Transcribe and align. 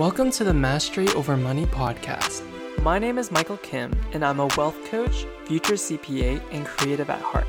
Welcome 0.00 0.32
to 0.32 0.42
the 0.42 0.52
Mastery 0.52 1.06
Over 1.10 1.36
Money 1.36 1.66
podcast. 1.66 2.42
My 2.82 2.98
name 2.98 3.16
is 3.16 3.30
Michael 3.30 3.58
Kim, 3.58 3.96
and 4.12 4.24
I'm 4.24 4.40
a 4.40 4.48
wealth 4.56 4.76
coach, 4.86 5.24
future 5.44 5.74
CPA, 5.74 6.42
and 6.50 6.66
creative 6.66 7.10
at 7.10 7.22
heart. 7.22 7.46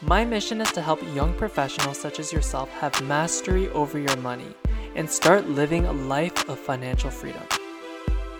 My 0.00 0.24
mission 0.24 0.62
is 0.62 0.72
to 0.72 0.80
help 0.80 1.02
young 1.14 1.34
professionals 1.34 2.00
such 2.00 2.18
as 2.18 2.32
yourself 2.32 2.70
have 2.70 2.98
mastery 3.02 3.68
over 3.72 3.98
your 3.98 4.16
money 4.16 4.54
and 4.94 5.10
start 5.10 5.46
living 5.46 5.84
a 5.84 5.92
life 5.92 6.48
of 6.48 6.58
financial 6.58 7.10
freedom. 7.10 7.42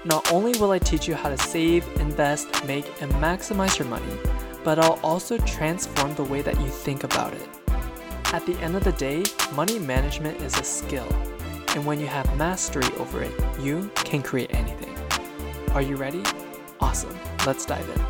Not 0.06 0.32
only 0.32 0.58
will 0.58 0.70
I 0.70 0.78
teach 0.78 1.06
you 1.06 1.14
how 1.14 1.28
to 1.28 1.36
save, 1.36 1.86
invest, 2.00 2.64
make, 2.64 2.86
and 3.02 3.12
maximize 3.16 3.78
your 3.78 3.88
money, 3.88 4.16
but 4.64 4.78
I'll 4.78 4.98
also 5.02 5.36
transform 5.36 6.14
the 6.14 6.24
way 6.24 6.40
that 6.40 6.58
you 6.58 6.68
think 6.68 7.04
about 7.04 7.34
it. 7.34 7.46
At 8.32 8.46
the 8.46 8.56
end 8.62 8.74
of 8.74 8.84
the 8.84 8.92
day, 8.92 9.22
money 9.54 9.78
management 9.78 10.40
is 10.40 10.58
a 10.58 10.64
skill 10.64 11.06
and 11.74 11.86
when 11.86 11.98
you 11.98 12.06
have 12.06 12.36
mastery 12.36 12.84
over 12.98 13.22
it, 13.22 13.32
you 13.60 13.90
can 13.94 14.22
create 14.22 14.54
anything. 14.54 14.94
Are 15.70 15.80
you 15.80 15.96
ready? 15.96 16.22
Awesome. 16.80 17.18
Let's 17.46 17.64
dive 17.64 17.88
in. 17.88 18.00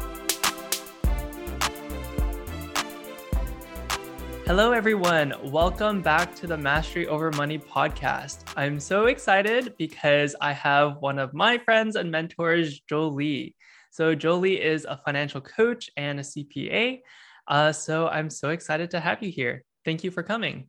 Hello, 4.47 4.73
everyone. 4.73 5.33
Welcome 5.45 6.03
back 6.03 6.35
to 6.37 6.49
the 6.49 6.57
Mastery 6.57 7.07
Over 7.07 7.31
Money 7.31 7.59
podcast. 7.59 8.43
I'm 8.57 8.81
so 8.81 9.07
excited 9.07 9.75
because 9.79 10.35
I 10.41 10.53
have 10.53 10.97
one 10.99 11.21
of 11.21 11.33
my 11.33 11.57
friends 11.59 11.95
and 11.95 12.11
mentors, 12.11 12.81
Jolie. 12.81 13.55
So, 13.93 14.17
Jolie 14.17 14.61
is 14.61 14.85
a 14.85 15.01
financial 15.05 15.41
coach 15.41 15.89
and 15.97 16.19
a 16.19 16.23
CPA. 16.25 17.01
Uh, 17.47 17.71
so, 17.71 18.09
I'm 18.09 18.29
so 18.29 18.51
excited 18.51 18.91
to 18.91 19.01
have 19.01 19.23
you 19.23 19.31
here. 19.31 19.65
Thank 19.85 20.03
you 20.03 20.11
for 20.11 20.25
coming. 20.25 20.67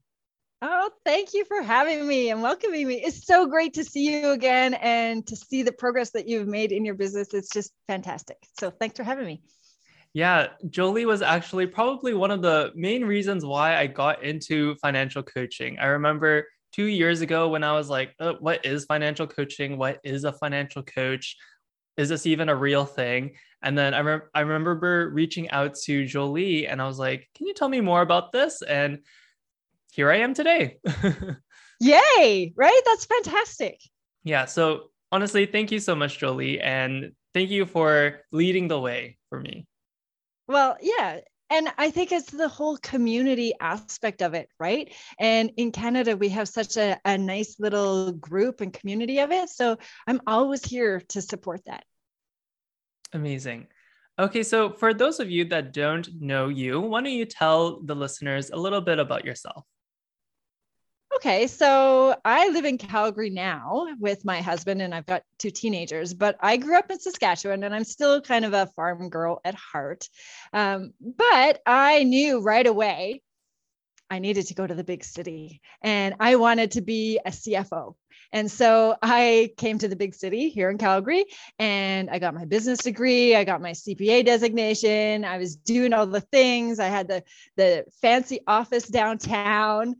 Oh, 0.65 0.89
thank 1.03 1.33
you 1.33 1.43
for 1.43 1.61
having 1.61 2.07
me 2.07 2.29
and 2.29 2.41
welcoming 2.41 2.87
me. 2.87 2.95
It's 3.03 3.25
so 3.25 3.47
great 3.47 3.73
to 3.73 3.83
see 3.83 4.21
you 4.21 4.29
again 4.29 4.75
and 4.75 5.27
to 5.27 5.35
see 5.35 5.61
the 5.61 5.73
progress 5.73 6.11
that 6.11 6.29
you've 6.29 6.47
made 6.47 6.71
in 6.71 6.85
your 6.85 6.95
business. 6.95 7.33
It's 7.33 7.49
just 7.49 7.73
fantastic. 7.89 8.37
So, 8.57 8.71
thanks 8.71 8.95
for 8.95 9.03
having 9.03 9.25
me. 9.25 9.41
Yeah, 10.13 10.47
Jolie 10.69 11.05
was 11.05 11.21
actually 11.21 11.67
probably 11.67 12.13
one 12.13 12.31
of 12.31 12.41
the 12.41 12.71
main 12.75 13.03
reasons 13.03 13.43
why 13.43 13.75
I 13.75 13.87
got 13.87 14.23
into 14.23 14.75
financial 14.75 15.21
coaching. 15.21 15.79
I 15.79 15.87
remember 15.87 16.47
two 16.71 16.85
years 16.85 17.19
ago 17.19 17.49
when 17.49 17.65
I 17.65 17.73
was 17.73 17.89
like, 17.89 18.15
oh, 18.21 18.35
What 18.39 18.65
is 18.65 18.85
financial 18.85 19.27
coaching? 19.27 19.77
What 19.77 19.99
is 20.05 20.23
a 20.23 20.31
financial 20.31 20.81
coach? 20.81 21.35
Is 21.97 22.07
this 22.07 22.25
even 22.25 22.47
a 22.47 22.55
real 22.55 22.85
thing? 22.85 23.31
And 23.61 23.77
then 23.77 23.93
I, 23.93 23.99
rem- 23.99 24.29
I 24.33 24.39
remember 24.39 25.09
reaching 25.09 25.49
out 25.49 25.75
to 25.83 26.05
Jolie 26.05 26.67
and 26.67 26.81
I 26.81 26.87
was 26.87 26.99
like, 26.99 27.27
Can 27.35 27.47
you 27.47 27.53
tell 27.53 27.67
me 27.67 27.81
more 27.81 28.01
about 28.01 28.31
this? 28.31 28.61
And 28.61 28.99
here 29.93 30.09
I 30.11 30.17
am 30.17 30.33
today. 30.33 30.79
Yay, 31.79 32.53
right? 32.55 32.81
That's 32.85 33.05
fantastic. 33.05 33.79
Yeah. 34.23 34.45
So 34.45 34.89
honestly, 35.11 35.45
thank 35.45 35.71
you 35.71 35.79
so 35.79 35.95
much, 35.95 36.17
Jolie. 36.17 36.59
And 36.59 37.11
thank 37.33 37.51
you 37.51 37.67
for 37.67 38.21
leading 38.31 38.67
the 38.67 38.79
way 38.79 39.17
for 39.29 39.39
me. 39.39 39.67
Well, 40.47 40.77
yeah. 40.81 41.19
And 41.51 41.71
I 41.77 41.91
think 41.91 42.11
it's 42.11 42.31
the 42.31 42.47
whole 42.47 42.77
community 42.77 43.53
aspect 43.59 44.23
of 44.23 44.33
it, 44.33 44.49
right? 44.59 44.91
And 45.19 45.51
in 45.57 45.71
Canada, 45.71 46.17
we 46.17 46.29
have 46.29 46.47
such 46.47 46.75
a, 46.77 46.99
a 47.05 47.15
nice 47.15 47.57
little 47.59 48.13
group 48.13 48.61
and 48.61 48.73
community 48.73 49.19
of 49.19 49.31
it. 49.31 49.49
So 49.49 49.77
I'm 50.07 50.21
always 50.25 50.65
here 50.65 51.01
to 51.09 51.21
support 51.21 51.61
that. 51.65 51.83
Amazing. 53.13 53.67
Okay, 54.17 54.41
so 54.41 54.71
for 54.71 54.95
those 54.95 55.19
of 55.19 55.29
you 55.29 55.45
that 55.45 55.73
don't 55.73 56.09
know 56.19 56.47
you, 56.47 56.79
why 56.79 57.01
don't 57.01 57.11
you 57.11 57.25
tell 57.25 57.81
the 57.81 57.95
listeners 57.95 58.49
a 58.49 58.57
little 58.57 58.81
bit 58.81 58.97
about 58.97 59.23
yourself? 59.25 59.65
Okay, 61.17 61.47
so 61.47 62.15
I 62.25 62.49
live 62.49 62.65
in 62.65 62.77
Calgary 62.77 63.29
now 63.29 63.87
with 63.99 64.25
my 64.25 64.41
husband, 64.41 64.81
and 64.81 64.95
I've 64.95 65.05
got 65.05 65.23
two 65.37 65.51
teenagers, 65.51 66.13
but 66.13 66.35
I 66.39 66.57
grew 66.57 66.75
up 66.77 66.89
in 66.89 66.99
Saskatchewan 66.99 67.63
and 67.63 67.73
I'm 67.73 67.83
still 67.83 68.19
kind 68.19 68.45
of 68.45 68.53
a 68.53 68.67
farm 68.75 69.09
girl 69.09 69.39
at 69.45 69.55
heart. 69.55 70.09
Um, 70.53 70.93
but 70.99 71.61
I 71.65 72.03
knew 72.03 72.41
right 72.41 72.65
away 72.65 73.21
I 74.09 74.19
needed 74.19 74.47
to 74.47 74.53
go 74.53 74.65
to 74.65 74.75
the 74.75 74.83
big 74.83 75.03
city 75.03 75.61
and 75.81 76.15
I 76.19 76.35
wanted 76.35 76.71
to 76.71 76.81
be 76.81 77.19
a 77.25 77.29
CFO. 77.29 77.95
And 78.31 78.49
so 78.49 78.95
I 79.01 79.51
came 79.57 79.77
to 79.79 79.87
the 79.87 79.95
big 79.95 80.15
city 80.15 80.49
here 80.49 80.69
in 80.69 80.77
Calgary 80.77 81.25
and 81.59 82.09
I 82.09 82.19
got 82.19 82.33
my 82.33 82.45
business 82.45 82.79
degree. 82.79 83.35
I 83.35 83.43
got 83.43 83.61
my 83.61 83.71
CPA 83.71 84.25
designation. 84.25 85.23
I 85.23 85.37
was 85.37 85.55
doing 85.55 85.93
all 85.93 86.07
the 86.07 86.21
things. 86.21 86.79
I 86.79 86.87
had 86.87 87.07
the, 87.07 87.23
the 87.57 87.85
fancy 88.01 88.39
office 88.47 88.87
downtown 88.87 89.95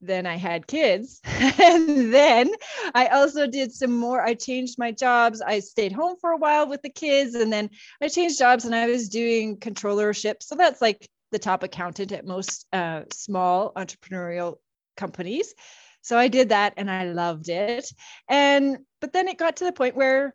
then 0.00 0.26
I 0.26 0.36
had 0.36 0.66
kids. 0.66 1.20
and 1.24 2.12
then 2.12 2.50
I 2.94 3.06
also 3.08 3.46
did 3.46 3.72
some 3.72 3.96
more. 3.96 4.22
I 4.22 4.34
changed 4.34 4.78
my 4.78 4.92
jobs. 4.92 5.40
I 5.40 5.60
stayed 5.60 5.92
home 5.92 6.16
for 6.20 6.30
a 6.30 6.36
while 6.36 6.68
with 6.68 6.82
the 6.82 6.90
kids 6.90 7.34
and 7.34 7.52
then 7.52 7.70
I 8.00 8.08
changed 8.08 8.38
jobs 8.38 8.64
and 8.64 8.74
I 8.74 8.86
was 8.86 9.08
doing 9.08 9.58
controllership. 9.58 10.42
So 10.42 10.54
that's 10.54 10.80
like 10.80 11.08
the 11.32 11.38
top 11.38 11.62
accountant 11.62 12.12
at 12.12 12.26
most 12.26 12.66
uh, 12.72 13.02
small 13.12 13.72
entrepreneurial 13.74 14.56
companies. 14.96 15.54
So 16.02 16.16
I 16.16 16.28
did 16.28 16.48
that 16.48 16.74
and 16.76 16.90
I 16.90 17.04
loved 17.04 17.48
it. 17.48 17.92
And, 18.28 18.78
but 19.00 19.12
then 19.12 19.28
it 19.28 19.38
got 19.38 19.56
to 19.56 19.64
the 19.64 19.72
point 19.72 19.96
where 19.96 20.34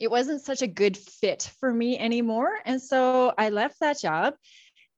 it 0.00 0.10
wasn't 0.10 0.42
such 0.42 0.62
a 0.62 0.66
good 0.66 0.96
fit 0.96 1.50
for 1.60 1.72
me 1.72 1.98
anymore. 1.98 2.50
And 2.64 2.80
so 2.82 3.32
I 3.36 3.50
left 3.50 3.80
that 3.80 4.00
job 4.00 4.34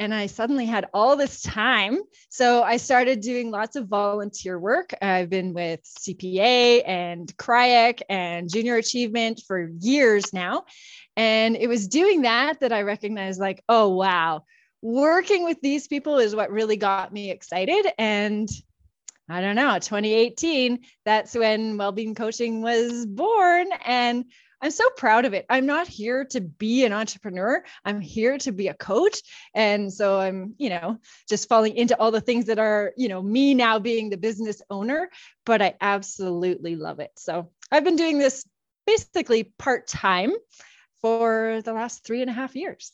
and 0.01 0.15
I 0.15 0.27
suddenly 0.27 0.67
had 0.67 0.89
all 0.95 1.17
this 1.17 1.43
time. 1.43 1.99
So 2.29 2.63
I 2.63 2.77
started 2.77 3.21
doing 3.21 3.51
lots 3.51 3.77
of 3.77 3.89
volunteer 3.89 4.59
work. 4.59 4.95
I've 5.03 5.29
been 5.29 5.53
with 5.53 5.81
CPA 5.83 6.83
and 6.87 7.37
CRIAC 7.37 8.03
and 8.09 8.51
Junior 8.51 8.77
Achievement 8.77 9.43
for 9.47 9.71
years 9.81 10.33
now. 10.33 10.65
And 11.17 11.57
it 11.57 11.67
was 11.67 11.89
doing 11.89 12.23
that 12.23 12.61
that 12.61 12.73
I 12.73 12.83
recognized, 12.83 13.41
like, 13.41 13.65
oh, 13.69 13.89
wow, 13.89 14.45
working 14.83 15.45
with 15.45 15.61
these 15.61 15.89
people 15.89 16.19
is 16.19 16.35
what 16.35 16.53
really 16.53 16.77
got 16.77 17.13
me 17.13 17.33
excited. 17.33 17.87
And 17.99 18.49
I 19.29 19.41
don't 19.41 19.57
know, 19.57 19.75
2018, 19.75 20.79
that's 21.05 21.35
when 21.35 21.77
Wellbeing 21.77 22.15
Coaching 22.15 22.63
was 22.63 23.05
born. 23.05 23.67
And 23.85 24.27
I'm 24.61 24.71
so 24.71 24.89
proud 24.97 25.25
of 25.25 25.35
it. 25.35 25.47
I'm 25.49 25.67
not 25.67 25.87
here 25.87 26.25
to 26.27 26.41
be 26.41 26.85
an 26.85 26.93
entrepreneur. 26.93 27.63
I'm 27.85 28.01
here 28.01 28.39
to 28.39 28.53
be 28.53 28.69
a 28.69 28.75
coach. 28.75 29.21
And 29.55 29.93
so 29.93 30.19
I'm, 30.19 30.55
you 30.59 30.71
know, 30.71 30.99
just 31.29 31.49
falling 31.49 31.77
into 31.77 31.99
all 31.99 32.11
the 32.11 32.21
things 32.21 32.47
that 32.47 32.59
are, 32.59 32.93
you 32.97 33.09
know, 33.09 33.23
me 33.23 33.55
now 33.55 33.79
being 33.79 34.11
the 34.11 34.17
business 34.17 34.61
owner, 34.69 35.11
but 35.47 35.63
I 35.63 35.75
absolutely 35.81 36.77
love 36.77 36.99
it. 36.99 37.13
So 37.17 37.51
I've 37.71 37.85
been 37.85 37.97
doing 37.97 38.19
this 38.19 38.45
basically 38.87 39.53
part 39.59 39.87
time 39.87 40.33
for 41.01 41.63
the 41.65 41.73
last 41.73 42.05
three 42.05 42.23
and 42.23 42.31
a 42.31 42.35
half 42.35 42.57
years. 42.57 42.93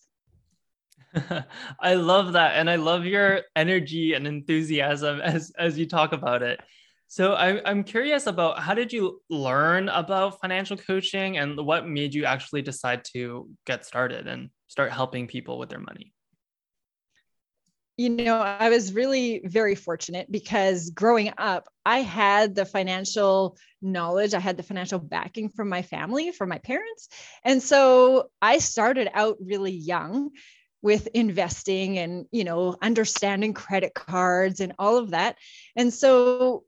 I 1.80 1.94
love 1.94 2.32
that. 2.34 2.56
And 2.56 2.68
I 2.68 2.76
love 2.76 3.06
your 3.06 3.42
energy 3.56 4.14
and 4.14 4.26
enthusiasm 4.26 5.20
as, 5.20 5.52
as 5.58 5.78
you 5.78 5.86
talk 5.86 6.12
about 6.12 6.42
it. 6.42 6.60
So 7.14 7.34
I, 7.34 7.62
I'm 7.64 7.84
curious 7.84 8.26
about 8.26 8.58
how 8.58 8.74
did 8.74 8.92
you 8.92 9.22
learn 9.30 9.88
about 9.88 10.40
financial 10.40 10.76
coaching 10.76 11.38
and 11.38 11.56
what 11.64 11.86
made 11.86 12.12
you 12.12 12.24
actually 12.24 12.60
decide 12.60 13.04
to 13.14 13.48
get 13.66 13.86
started 13.86 14.26
and 14.26 14.50
start 14.66 14.90
helping 14.90 15.28
people 15.28 15.56
with 15.56 15.68
their 15.68 15.78
money? 15.78 16.12
You 17.96 18.10
know, 18.10 18.40
I 18.40 18.68
was 18.68 18.92
really 18.92 19.42
very 19.44 19.76
fortunate 19.76 20.26
because 20.28 20.90
growing 20.90 21.32
up, 21.38 21.68
I 21.86 21.98
had 21.98 22.56
the 22.56 22.64
financial 22.64 23.58
knowledge, 23.80 24.34
I 24.34 24.40
had 24.40 24.56
the 24.56 24.64
financial 24.64 24.98
backing 24.98 25.50
from 25.50 25.68
my 25.68 25.82
family, 25.82 26.32
from 26.32 26.48
my 26.48 26.58
parents. 26.58 27.08
And 27.44 27.62
so 27.62 28.30
I 28.42 28.58
started 28.58 29.08
out 29.14 29.36
really 29.40 29.70
young 29.70 30.30
with 30.82 31.06
investing 31.14 31.96
and 31.96 32.26
you 32.30 32.44
know 32.44 32.76
understanding 32.82 33.54
credit 33.54 33.94
cards 33.94 34.60
and 34.60 34.74
all 34.78 34.98
of 34.98 35.12
that 35.12 35.34
and 35.76 35.94
so 35.94 36.64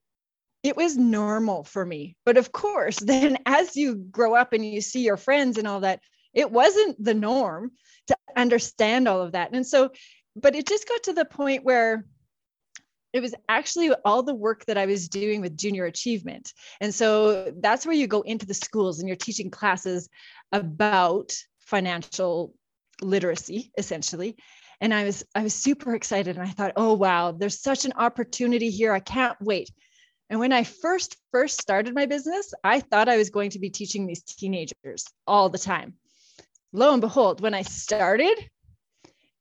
it 0.66 0.76
was 0.76 0.96
normal 0.96 1.64
for 1.64 1.84
me. 1.84 2.16
But 2.24 2.36
of 2.36 2.52
course, 2.52 2.96
then 3.02 3.38
as 3.46 3.76
you 3.76 3.94
grow 3.94 4.34
up 4.34 4.52
and 4.52 4.64
you 4.64 4.80
see 4.80 5.02
your 5.02 5.16
friends 5.16 5.58
and 5.58 5.66
all 5.66 5.80
that, 5.80 6.00
it 6.34 6.50
wasn't 6.50 7.02
the 7.02 7.14
norm 7.14 7.72
to 8.08 8.16
understand 8.36 9.08
all 9.08 9.22
of 9.22 9.32
that. 9.32 9.52
And 9.52 9.66
so, 9.66 9.90
but 10.34 10.54
it 10.54 10.66
just 10.66 10.88
got 10.88 11.02
to 11.04 11.12
the 11.12 11.24
point 11.24 11.64
where 11.64 12.04
it 13.12 13.20
was 13.20 13.34
actually 13.48 13.90
all 14.04 14.22
the 14.22 14.34
work 14.34 14.66
that 14.66 14.76
I 14.76 14.84
was 14.84 15.08
doing 15.08 15.40
with 15.40 15.56
junior 15.56 15.86
achievement. 15.86 16.52
And 16.82 16.94
so 16.94 17.50
that's 17.62 17.86
where 17.86 17.94
you 17.94 18.06
go 18.06 18.20
into 18.20 18.44
the 18.44 18.52
schools 18.52 18.98
and 18.98 19.08
you're 19.08 19.16
teaching 19.16 19.50
classes 19.50 20.10
about 20.52 21.32
financial 21.60 22.52
literacy 23.02 23.72
essentially 23.76 24.36
and 24.80 24.94
i 24.94 25.04
was 25.04 25.24
i 25.34 25.42
was 25.42 25.54
super 25.54 25.94
excited 25.94 26.36
and 26.36 26.46
i 26.46 26.50
thought 26.50 26.72
oh 26.76 26.94
wow 26.94 27.32
there's 27.32 27.60
such 27.60 27.84
an 27.84 27.92
opportunity 27.96 28.70
here 28.70 28.92
i 28.92 29.00
can't 29.00 29.36
wait 29.40 29.70
and 30.28 30.40
when 30.40 30.52
I 30.52 30.64
first 30.64 31.16
first 31.30 31.60
started 31.60 31.94
my 31.94 32.06
business, 32.06 32.52
I 32.64 32.80
thought 32.80 33.08
I 33.08 33.16
was 33.16 33.30
going 33.30 33.50
to 33.50 33.58
be 33.58 33.70
teaching 33.70 34.06
these 34.06 34.22
teenagers 34.22 35.04
all 35.26 35.48
the 35.48 35.58
time. 35.58 35.94
Lo 36.72 36.92
and 36.92 37.00
behold, 37.00 37.40
when 37.40 37.54
I 37.54 37.62
started, 37.62 38.36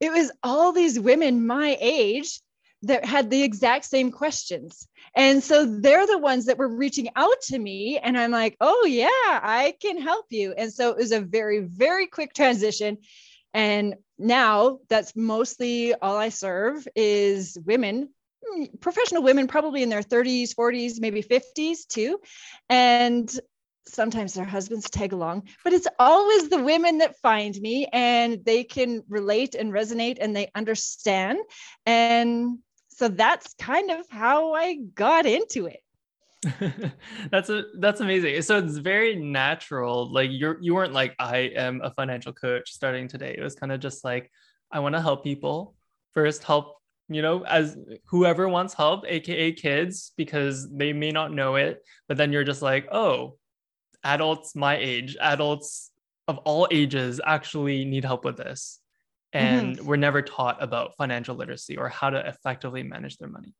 it 0.00 0.12
was 0.12 0.30
all 0.42 0.72
these 0.72 1.00
women 1.00 1.46
my 1.46 1.76
age 1.80 2.40
that 2.82 3.04
had 3.04 3.30
the 3.30 3.42
exact 3.42 3.84
same 3.84 4.10
questions. 4.10 4.86
And 5.14 5.42
so 5.42 5.66
they're 5.66 6.06
the 6.06 6.18
ones 6.18 6.46
that 6.46 6.58
were 6.58 6.68
reaching 6.68 7.08
out 7.16 7.40
to 7.44 7.58
me. 7.58 7.98
And 7.98 8.16
I'm 8.18 8.30
like, 8.30 8.56
oh, 8.60 8.84
yeah, 8.84 9.08
I 9.10 9.74
can 9.80 10.00
help 10.00 10.26
you. 10.30 10.52
And 10.56 10.72
so 10.72 10.90
it 10.90 10.96
was 10.98 11.12
a 11.12 11.20
very, 11.20 11.60
very 11.60 12.06
quick 12.06 12.34
transition. 12.34 12.98
And 13.54 13.96
now 14.18 14.80
that's 14.88 15.16
mostly 15.16 15.94
all 15.94 16.16
I 16.16 16.28
serve 16.28 16.86
is 16.94 17.58
women, 17.64 18.10
professional 18.80 19.22
women, 19.22 19.46
probably 19.46 19.82
in 19.82 19.88
their 19.88 20.02
30s, 20.02 20.54
40s, 20.54 21.00
maybe 21.00 21.22
50s 21.22 21.86
too. 21.86 22.20
And 22.68 23.30
sometimes 23.86 24.34
their 24.34 24.44
husbands 24.44 24.90
tag 24.90 25.12
along, 25.12 25.48
but 25.62 25.72
it's 25.72 25.86
always 25.98 26.48
the 26.48 26.62
women 26.62 26.98
that 26.98 27.18
find 27.20 27.58
me 27.60 27.86
and 27.92 28.44
they 28.44 28.64
can 28.64 29.02
relate 29.08 29.54
and 29.54 29.72
resonate 29.72 30.18
and 30.20 30.34
they 30.34 30.50
understand. 30.54 31.38
And 31.84 32.58
so 32.88 33.08
that's 33.08 33.54
kind 33.54 33.90
of 33.90 34.06
how 34.10 34.54
I 34.54 34.76
got 34.94 35.26
into 35.26 35.66
it. 35.66 35.80
that's 37.30 37.48
a 37.50 37.64
that's 37.78 38.00
amazing. 38.00 38.40
So 38.42 38.58
it's 38.58 38.76
very 38.76 39.16
natural. 39.16 40.12
Like 40.12 40.30
you're 40.32 40.58
you 40.60 40.74
weren't 40.74 40.92
like 40.92 41.14
I 41.18 41.38
am 41.56 41.80
a 41.82 41.90
financial 41.90 42.32
coach 42.32 42.72
starting 42.72 43.08
today. 43.08 43.34
It 43.36 43.42
was 43.42 43.54
kind 43.54 43.72
of 43.72 43.80
just 43.80 44.04
like 44.04 44.30
I 44.70 44.80
want 44.80 44.94
to 44.94 45.00
help 45.00 45.24
people. 45.24 45.74
First 46.14 46.44
help, 46.44 46.76
you 47.08 47.22
know, 47.22 47.44
as 47.44 47.76
whoever 48.06 48.48
wants 48.48 48.74
help, 48.74 49.04
aka 49.06 49.52
kids 49.52 50.12
because 50.16 50.68
they 50.70 50.92
may 50.92 51.10
not 51.10 51.32
know 51.32 51.56
it, 51.56 51.82
but 52.08 52.16
then 52.16 52.32
you're 52.32 52.44
just 52.44 52.62
like, 52.62 52.88
"Oh, 52.92 53.38
adults 54.04 54.54
my 54.56 54.76
age, 54.76 55.16
adults 55.20 55.90
of 56.28 56.38
all 56.38 56.66
ages 56.70 57.20
actually 57.24 57.84
need 57.84 58.04
help 58.04 58.24
with 58.24 58.36
this." 58.36 58.80
And 59.32 59.76
mm-hmm. 59.76 59.86
we're 59.86 59.96
never 59.96 60.22
taught 60.22 60.62
about 60.62 60.96
financial 60.96 61.36
literacy 61.36 61.76
or 61.76 61.88
how 61.88 62.10
to 62.10 62.26
effectively 62.26 62.82
manage 62.82 63.18
their 63.18 63.28
money. 63.28 63.54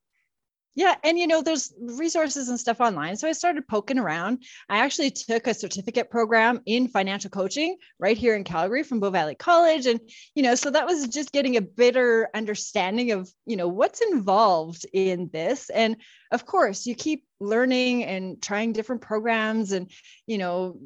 Yeah. 0.76 0.94
And, 1.02 1.18
you 1.18 1.26
know, 1.26 1.40
there's 1.40 1.72
resources 1.80 2.50
and 2.50 2.60
stuff 2.60 2.82
online. 2.82 3.16
So 3.16 3.26
I 3.26 3.32
started 3.32 3.66
poking 3.66 3.98
around. 3.98 4.44
I 4.68 4.80
actually 4.80 5.10
took 5.10 5.46
a 5.46 5.54
certificate 5.54 6.10
program 6.10 6.60
in 6.66 6.88
financial 6.88 7.30
coaching 7.30 7.78
right 7.98 8.16
here 8.16 8.36
in 8.36 8.44
Calgary 8.44 8.82
from 8.82 9.00
Bow 9.00 9.08
Valley 9.08 9.34
College. 9.34 9.86
And, 9.86 10.00
you 10.34 10.42
know, 10.42 10.54
so 10.54 10.70
that 10.70 10.84
was 10.84 11.08
just 11.08 11.32
getting 11.32 11.56
a 11.56 11.62
better 11.62 12.28
understanding 12.34 13.12
of, 13.12 13.32
you 13.46 13.56
know, 13.56 13.68
what's 13.68 14.02
involved 14.02 14.84
in 14.92 15.30
this. 15.32 15.70
And 15.70 15.96
of 16.30 16.44
course, 16.44 16.84
you 16.84 16.94
keep 16.94 17.24
learning 17.40 18.04
and 18.04 18.42
trying 18.42 18.74
different 18.74 19.00
programs 19.00 19.72
and, 19.72 19.90
you 20.26 20.36
know, 20.36 20.78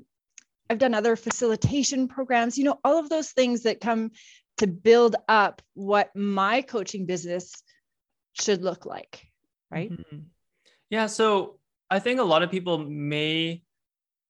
I've 0.71 0.79
done 0.79 0.95
other 0.95 1.17
facilitation 1.17 2.07
programs, 2.07 2.57
you 2.57 2.63
know, 2.63 2.79
all 2.85 3.01
of 3.01 3.09
those 3.09 3.33
things 3.33 3.65
that 3.65 3.81
come 3.81 4.13
to 4.59 4.69
build 4.69 5.17
up 5.29 5.63
what 5.75 6.15
my 6.15 6.63
coaching 6.63 7.07
business 7.07 7.61
should 8.35 8.63
look 8.63 8.87
like 8.87 9.30
right? 9.71 9.91
Mm-hmm. 9.91 10.19
Yeah. 10.91 11.07
So 11.07 11.59
I 11.91 11.99
think 11.99 12.21
a 12.21 12.25
lot 12.25 12.43
of 12.43 12.51
people 12.51 12.79
may 12.79 13.63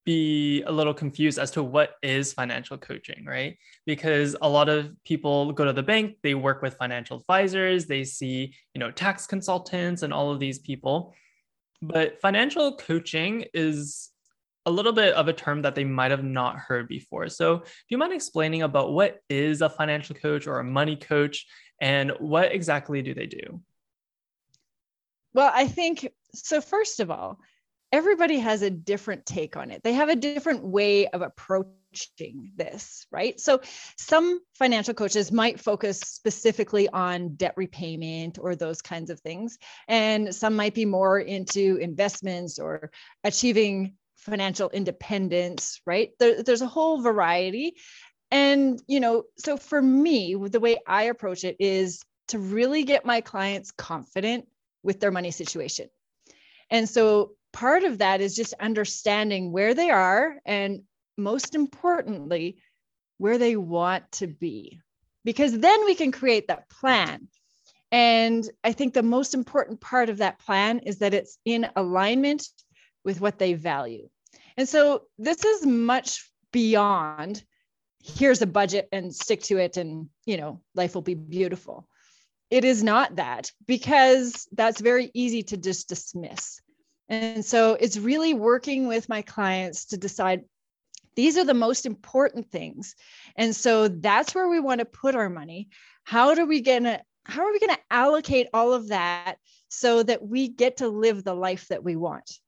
be 0.04 0.62
a 0.62 0.72
little 0.72 0.94
confused 0.94 1.38
as 1.38 1.50
to 1.52 1.62
what 1.62 1.96
is 2.02 2.32
financial 2.32 2.78
coaching, 2.78 3.25
right? 3.25 3.58
Because 3.87 4.34
a 4.40 4.48
lot 4.48 4.69
of 4.69 4.92
people 5.04 5.52
go 5.52 5.64
to 5.64 5.72
the 5.72 5.82
bank, 5.82 6.16
they 6.22 6.34
work 6.34 6.62
with 6.62 6.76
financial 6.76 7.19
advisors, 7.19 7.87
they 7.87 8.04
see, 8.04 8.54
you 8.75 8.78
know, 8.78 8.90
tax 8.90 9.26
consultants 9.26 10.02
and 10.02 10.12
all 10.12 10.32
of 10.32 10.40
these 10.40 10.58
people. 10.58 11.14
But 11.82 12.20
financial 12.20 12.76
coaching 12.76 13.44
is 13.52 14.10
a 14.66 14.70
little 14.70 14.92
bit 14.92 15.14
of 15.14 15.28
a 15.28 15.32
term 15.32 15.62
that 15.62 15.75
they 15.75 15.84
might 15.84 16.10
have 16.10 16.25
not 16.25 16.56
heard 16.56 16.88
before. 16.88 17.28
So, 17.28 17.58
do 17.58 17.64
you 17.88 17.98
mind 17.98 18.12
explaining 18.12 18.62
about 18.62 18.92
what 18.92 19.20
is 19.28 19.62
a 19.62 19.70
financial 19.70 20.14
coach 20.14 20.46
or 20.46 20.58
a 20.58 20.64
money 20.64 20.96
coach 20.96 21.46
and 21.81 22.12
what 22.19 22.52
exactly 22.52 23.00
do 23.02 23.14
they 23.14 23.26
do? 23.26 23.62
Well, 25.35 25.50
I 25.55 25.67
think 25.67 26.09
so. 26.35 26.61
First 26.61 27.00
of 27.00 27.11
all, 27.11 27.38
everybody 27.93 28.38
has 28.38 28.62
a 28.62 28.71
different 28.71 29.27
take 29.27 29.56
on 29.56 29.71
it. 29.71 29.82
They 29.82 29.93
have 29.94 30.09
a 30.09 30.17
different 30.17 30.65
way 30.65 31.06
of 31.09 31.23
approaching 31.23 32.53
this, 32.56 33.06
right? 33.11 33.38
So, 33.38 33.61
some 33.97 34.41
financial 34.55 34.94
coaches 34.94 35.32
might 35.32 35.61
focus 35.61 36.00
specifically 36.00 36.88
on 36.88 37.35
debt 37.35 37.55
repayment 37.56 38.38
or 38.41 38.55
those 38.55 38.82
kinds 38.82 39.11
of 39.11 39.21
things. 39.21 39.59
And 39.88 40.35
some 40.35 40.56
might 40.56 40.75
be 40.75 40.85
more 40.85 41.19
into 41.19 41.76
investments 41.76 42.59
or 42.59 42.91
achieving 43.25 43.94
financial 44.17 44.69
independence, 44.71 45.81
right? 45.87 46.11
There, 46.19 46.43
there's 46.43 46.62
a 46.62 46.67
whole 46.67 47.00
variety. 47.00 47.75
And, 48.31 48.81
you 48.87 49.00
know, 49.00 49.25
so 49.38 49.56
for 49.56 49.81
me, 49.81 50.37
the 50.37 50.61
way 50.61 50.79
I 50.87 51.05
approach 51.05 51.43
it 51.43 51.56
is 51.59 52.05
to 52.29 52.38
really 52.38 52.85
get 52.85 53.05
my 53.05 53.21
clients 53.21 53.73
confident 53.73 54.47
with 54.82 55.00
their 55.00 55.11
money 55.11 55.31
situation. 55.31 55.88
And 56.71 56.88
so 56.88 57.32
part 57.53 57.85
of 57.85 57.99
that 57.99 58.21
is 58.21 58.37
just 58.37 58.55
understanding 58.55 59.53
where 59.53 59.75
they 59.75 59.91
are 59.91 60.37
and 60.44 60.82
most 61.17 61.55
importantly, 61.55 62.59
where 63.19 63.38
they 63.38 63.56
want 63.56 64.11
to 64.12 64.27
be. 64.27 64.81
Because 65.25 65.59
then 65.59 65.85
we 65.85 65.94
can 65.94 66.12
create 66.12 66.49
that 66.49 66.71
plan. 66.71 67.29
And 67.93 68.49
I 68.65 68.73
think 68.73 68.94
the 68.94 69.03
most 69.03 69.35
important 69.35 69.81
part 69.81 70.09
of 70.09 70.19
that 70.19 70.38
plan 70.38 70.79
is 70.81 70.99
that 70.99 71.12
it's 71.12 71.37
in 71.44 71.69
alignment 71.76 72.47
with 73.05 73.21
what 73.21 73.38
they 73.38 73.55
value. 73.55 74.09
And 74.56 74.69
so 74.69 75.03
this 75.19 75.44
is 75.44 75.67
much 75.67 76.31
beyond 76.53 77.43
here's 78.03 78.43
a 78.43 78.47
budget 78.47 78.88
and 78.93 79.15
stick 79.15 79.43
to 79.43 79.59
it 79.59 79.76
and 79.76 80.09
you 80.25 80.37
know 80.37 80.61
life 80.75 80.94
will 80.94 81.03
be 81.03 81.15
beautiful 81.15 81.87
it 82.50 82.64
is 82.64 82.82
not 82.82 83.17
that 83.17 83.52
because 83.67 84.49
that's 84.52 84.81
very 84.81 85.11
easy 85.14 85.43
to 85.44 85.56
just 85.56 85.88
dismiss. 85.88 86.61
And 87.08 87.44
so 87.44 87.75
it's 87.75 87.97
really 87.97 88.35
working 88.35 88.87
with 88.87 89.08
my 89.08 89.23
clients 89.23 89.87
to 89.87 89.97
decide 89.97 90.44
these 91.17 91.37
are 91.37 91.44
the 91.44 91.55
most 91.55 91.87
important 91.87 92.50
things. 92.50 92.94
And 93.37 93.55
so 93.55 93.88
that's 93.88 94.35
where 94.35 94.49
we 94.49 94.61
want 94.61 94.79
to 94.79 94.85
put 94.85 95.14
our 95.14 95.29
money. 95.29 95.69
How 96.05 96.35
do 96.35 96.47
we 96.47 96.61
get 96.61 97.05
how 97.25 97.43
are 97.43 97.52
we 97.52 97.61
going 97.61 97.75
to 97.75 97.82
allocate 97.91 98.49
all 98.55 98.73
of 98.73 98.88
that 98.88 99.37
so 99.69 100.02
that 100.02 100.26
we 100.26 100.49
get 100.49 100.79
to 100.79 100.88
live 100.88 101.23
the 101.23 101.35
life 101.35 101.69
that 101.69 101.85
we 101.85 101.94
want? 101.94 102.38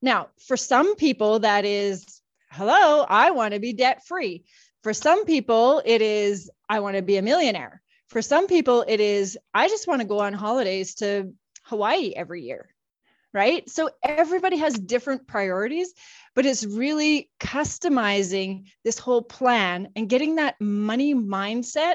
Now, 0.00 0.28
for 0.46 0.56
some 0.56 0.94
people 0.96 1.40
that 1.40 1.64
is 1.64 2.20
hello, 2.50 3.04
I 3.08 3.30
want 3.32 3.54
to 3.54 3.60
be 3.60 3.72
debt 3.72 4.06
free. 4.06 4.44
For 4.82 4.94
some 4.94 5.24
people 5.24 5.82
it 5.84 6.02
is 6.02 6.50
I 6.68 6.80
want 6.80 6.96
to 6.96 7.02
be 7.02 7.16
a 7.16 7.22
millionaire. 7.22 7.82
For 8.12 8.20
some 8.20 8.46
people, 8.46 8.84
it 8.86 9.00
is, 9.00 9.38
I 9.54 9.68
just 9.68 9.88
want 9.88 10.02
to 10.02 10.06
go 10.06 10.20
on 10.20 10.34
holidays 10.34 10.96
to 10.96 11.32
Hawaii 11.62 12.12
every 12.14 12.42
year. 12.42 12.68
Right. 13.32 13.66
So 13.70 13.88
everybody 14.04 14.58
has 14.58 14.74
different 14.74 15.26
priorities, 15.26 15.94
but 16.34 16.44
it's 16.44 16.66
really 16.66 17.30
customizing 17.40 18.66
this 18.84 18.98
whole 18.98 19.22
plan 19.22 19.88
and 19.96 20.10
getting 20.10 20.34
that 20.34 20.60
money 20.60 21.14
mindset 21.14 21.94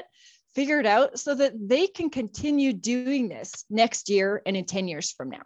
figured 0.56 0.86
out 0.86 1.20
so 1.20 1.36
that 1.36 1.52
they 1.56 1.86
can 1.86 2.10
continue 2.10 2.72
doing 2.72 3.28
this 3.28 3.64
next 3.70 4.08
year 4.08 4.42
and 4.44 4.56
in 4.56 4.64
10 4.64 4.88
years 4.88 5.12
from 5.12 5.30
now. 5.30 5.44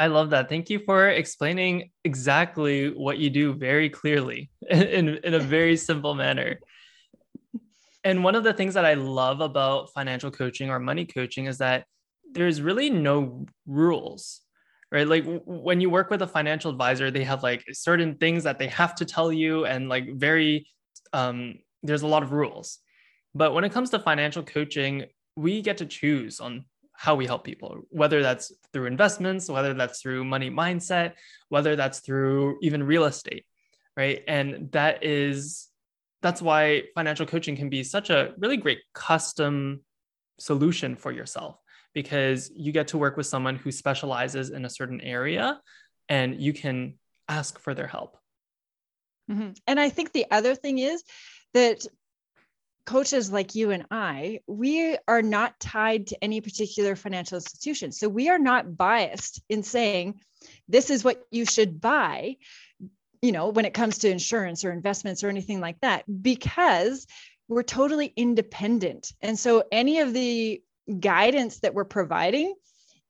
I 0.00 0.08
love 0.08 0.30
that. 0.30 0.48
Thank 0.48 0.68
you 0.68 0.80
for 0.80 1.10
explaining 1.10 1.92
exactly 2.02 2.92
what 2.92 3.18
you 3.18 3.30
do 3.30 3.54
very 3.54 3.88
clearly 3.88 4.50
in, 4.68 5.10
in 5.10 5.34
a 5.34 5.38
very 5.38 5.76
simple 5.76 6.16
manner. 6.16 6.58
And 8.04 8.24
one 8.24 8.34
of 8.34 8.44
the 8.44 8.52
things 8.52 8.74
that 8.74 8.84
I 8.84 8.94
love 8.94 9.40
about 9.40 9.92
financial 9.92 10.30
coaching 10.30 10.70
or 10.70 10.78
money 10.78 11.04
coaching 11.04 11.46
is 11.46 11.58
that 11.58 11.84
there's 12.32 12.60
really 12.60 12.90
no 12.90 13.46
rules, 13.66 14.40
right? 14.90 15.06
Like 15.06 15.24
when 15.46 15.80
you 15.80 15.90
work 15.90 16.10
with 16.10 16.22
a 16.22 16.26
financial 16.26 16.70
advisor, 16.70 17.10
they 17.10 17.24
have 17.24 17.42
like 17.42 17.64
certain 17.72 18.16
things 18.16 18.44
that 18.44 18.58
they 18.58 18.68
have 18.68 18.94
to 18.96 19.04
tell 19.04 19.32
you, 19.32 19.66
and 19.66 19.88
like 19.88 20.14
very, 20.14 20.66
um, 21.12 21.58
there's 21.82 22.02
a 22.02 22.06
lot 22.06 22.22
of 22.22 22.32
rules. 22.32 22.78
But 23.34 23.54
when 23.54 23.64
it 23.64 23.72
comes 23.72 23.90
to 23.90 23.98
financial 23.98 24.42
coaching, 24.42 25.04
we 25.36 25.62
get 25.62 25.78
to 25.78 25.86
choose 25.86 26.40
on 26.40 26.64
how 26.92 27.14
we 27.14 27.26
help 27.26 27.44
people, 27.44 27.80
whether 27.90 28.22
that's 28.22 28.52
through 28.72 28.86
investments, 28.86 29.48
whether 29.48 29.74
that's 29.74 30.00
through 30.00 30.24
money 30.24 30.50
mindset, 30.50 31.14
whether 31.48 31.74
that's 31.74 32.00
through 32.00 32.58
even 32.62 32.82
real 32.82 33.04
estate, 33.04 33.44
right? 33.96 34.22
And 34.28 34.70
that 34.72 35.02
is 35.04 35.68
that's 36.22 36.40
why 36.40 36.84
financial 36.94 37.26
coaching 37.26 37.56
can 37.56 37.68
be 37.68 37.82
such 37.82 38.10
a 38.10 38.32
really 38.38 38.56
great 38.56 38.78
custom 38.94 39.80
solution 40.38 40.96
for 40.96 41.12
yourself 41.12 41.58
because 41.94 42.50
you 42.54 42.72
get 42.72 42.88
to 42.88 42.98
work 42.98 43.16
with 43.16 43.26
someone 43.26 43.56
who 43.56 43.70
specializes 43.70 44.50
in 44.50 44.64
a 44.64 44.70
certain 44.70 45.00
area 45.00 45.60
and 46.08 46.40
you 46.40 46.52
can 46.52 46.94
ask 47.28 47.58
for 47.58 47.74
their 47.74 47.86
help. 47.86 48.16
Mm-hmm. 49.30 49.50
And 49.66 49.78
I 49.78 49.88
think 49.88 50.12
the 50.12 50.26
other 50.30 50.54
thing 50.54 50.78
is 50.78 51.02
that 51.54 51.86
coaches 52.86 53.30
like 53.30 53.54
you 53.54 53.70
and 53.70 53.86
I, 53.90 54.40
we 54.46 54.96
are 55.06 55.22
not 55.22 55.58
tied 55.60 56.08
to 56.08 56.24
any 56.24 56.40
particular 56.40 56.96
financial 56.96 57.36
institution. 57.36 57.92
So 57.92 58.08
we 58.08 58.28
are 58.28 58.38
not 58.38 58.76
biased 58.76 59.40
in 59.48 59.62
saying, 59.62 60.20
this 60.68 60.90
is 60.90 61.04
what 61.04 61.22
you 61.30 61.44
should 61.44 61.80
buy 61.80 62.36
you 63.22 63.32
know, 63.32 63.48
when 63.48 63.64
it 63.64 63.72
comes 63.72 63.98
to 63.98 64.10
insurance 64.10 64.64
or 64.64 64.72
investments 64.72 65.22
or 65.22 65.28
anything 65.28 65.60
like 65.60 65.80
that, 65.80 66.04
because 66.22 67.06
we're 67.48 67.62
totally 67.62 68.12
independent. 68.16 69.12
And 69.20 69.38
so 69.38 69.64
any 69.70 70.00
of 70.00 70.12
the 70.12 70.60
guidance 70.98 71.60
that 71.60 71.74
we're 71.74 71.84
providing 71.84 72.54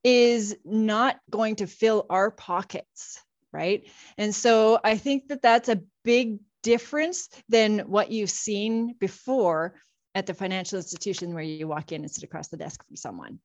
is 0.04 0.56
not 0.64 1.18
going 1.30 1.56
to 1.56 1.66
fill 1.66 2.06
our 2.10 2.30
pockets, 2.30 3.22
right? 3.52 3.88
And 4.18 4.34
so 4.34 4.78
I 4.84 4.96
think 4.96 5.28
that 5.28 5.42
that's 5.42 5.68
a 5.68 5.80
big 6.04 6.38
difference 6.62 7.28
than 7.48 7.80
what 7.80 8.10
you've 8.10 8.30
seen 8.30 8.94
before 8.98 9.74
at 10.14 10.26
the 10.26 10.34
financial 10.34 10.76
institution 10.76 11.34
where 11.34 11.42
you 11.42 11.66
walk 11.66 11.92
in 11.92 12.02
and 12.02 12.10
sit 12.10 12.24
across 12.24 12.48
the 12.48 12.56
desk 12.56 12.84
from 12.86 12.96
someone. 12.96 13.38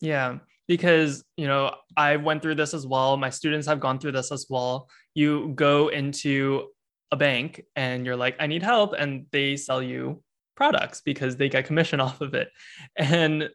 Yeah, 0.00 0.38
because 0.70 1.24
you 1.36 1.48
know 1.48 1.74
I 1.96 2.14
went 2.14 2.42
through 2.42 2.54
this 2.54 2.74
as 2.74 2.86
well. 2.86 3.16
My 3.16 3.28
students 3.28 3.66
have 3.66 3.80
gone 3.80 3.98
through 3.98 4.12
this 4.12 4.30
as 4.30 4.46
well. 4.48 4.88
You 5.14 5.52
go 5.56 5.88
into 5.88 6.68
a 7.10 7.16
bank 7.16 7.64
and 7.74 8.06
you're 8.06 8.14
like, 8.14 8.36
I 8.38 8.46
need 8.46 8.62
help, 8.62 8.94
and 8.96 9.26
they 9.32 9.56
sell 9.56 9.82
you 9.82 10.22
products 10.54 11.00
because 11.04 11.36
they 11.36 11.48
get 11.48 11.66
commission 11.66 11.98
off 12.06 12.20
of 12.20 12.34
it. 12.34 12.50
And 12.96 13.50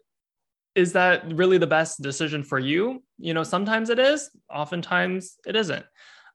is 0.75 0.91
that 0.91 1.33
really 1.33 1.57
the 1.57 1.65
best 1.77 2.01
decision 2.01 2.43
for 2.43 2.59
you? 2.59 3.01
You 3.17 3.33
know, 3.33 3.43
sometimes 3.43 3.89
it 3.89 3.97
is, 3.97 4.29
oftentimes 4.53 5.37
it 5.47 5.55
isn't. 5.55 5.85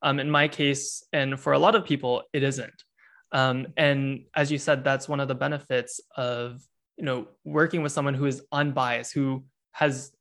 Um, 0.01 0.19
in 0.19 0.31
my 0.31 0.47
case, 0.47 1.03
and 1.13 1.39
for 1.39 1.53
a 1.53 1.59
lot 1.59 1.75
of 1.75 1.85
people, 1.85 2.23
it 2.33 2.41
isn't. 2.41 2.83
Um, 3.31 3.67
and 3.77 4.23
as 4.35 4.51
you 4.51 4.57
said, 4.57 4.83
that's 4.83 5.07
one 5.07 5.19
of 5.19 5.27
the 5.27 5.35
benefits 5.35 6.01
of 6.17 6.59
you 6.97 7.05
know 7.05 7.27
working 7.45 7.83
with 7.83 7.91
someone 7.91 8.15
who 8.15 8.25
is 8.25 8.41
unbiased, 8.51 9.13
who 9.13 9.43
has 9.73 10.11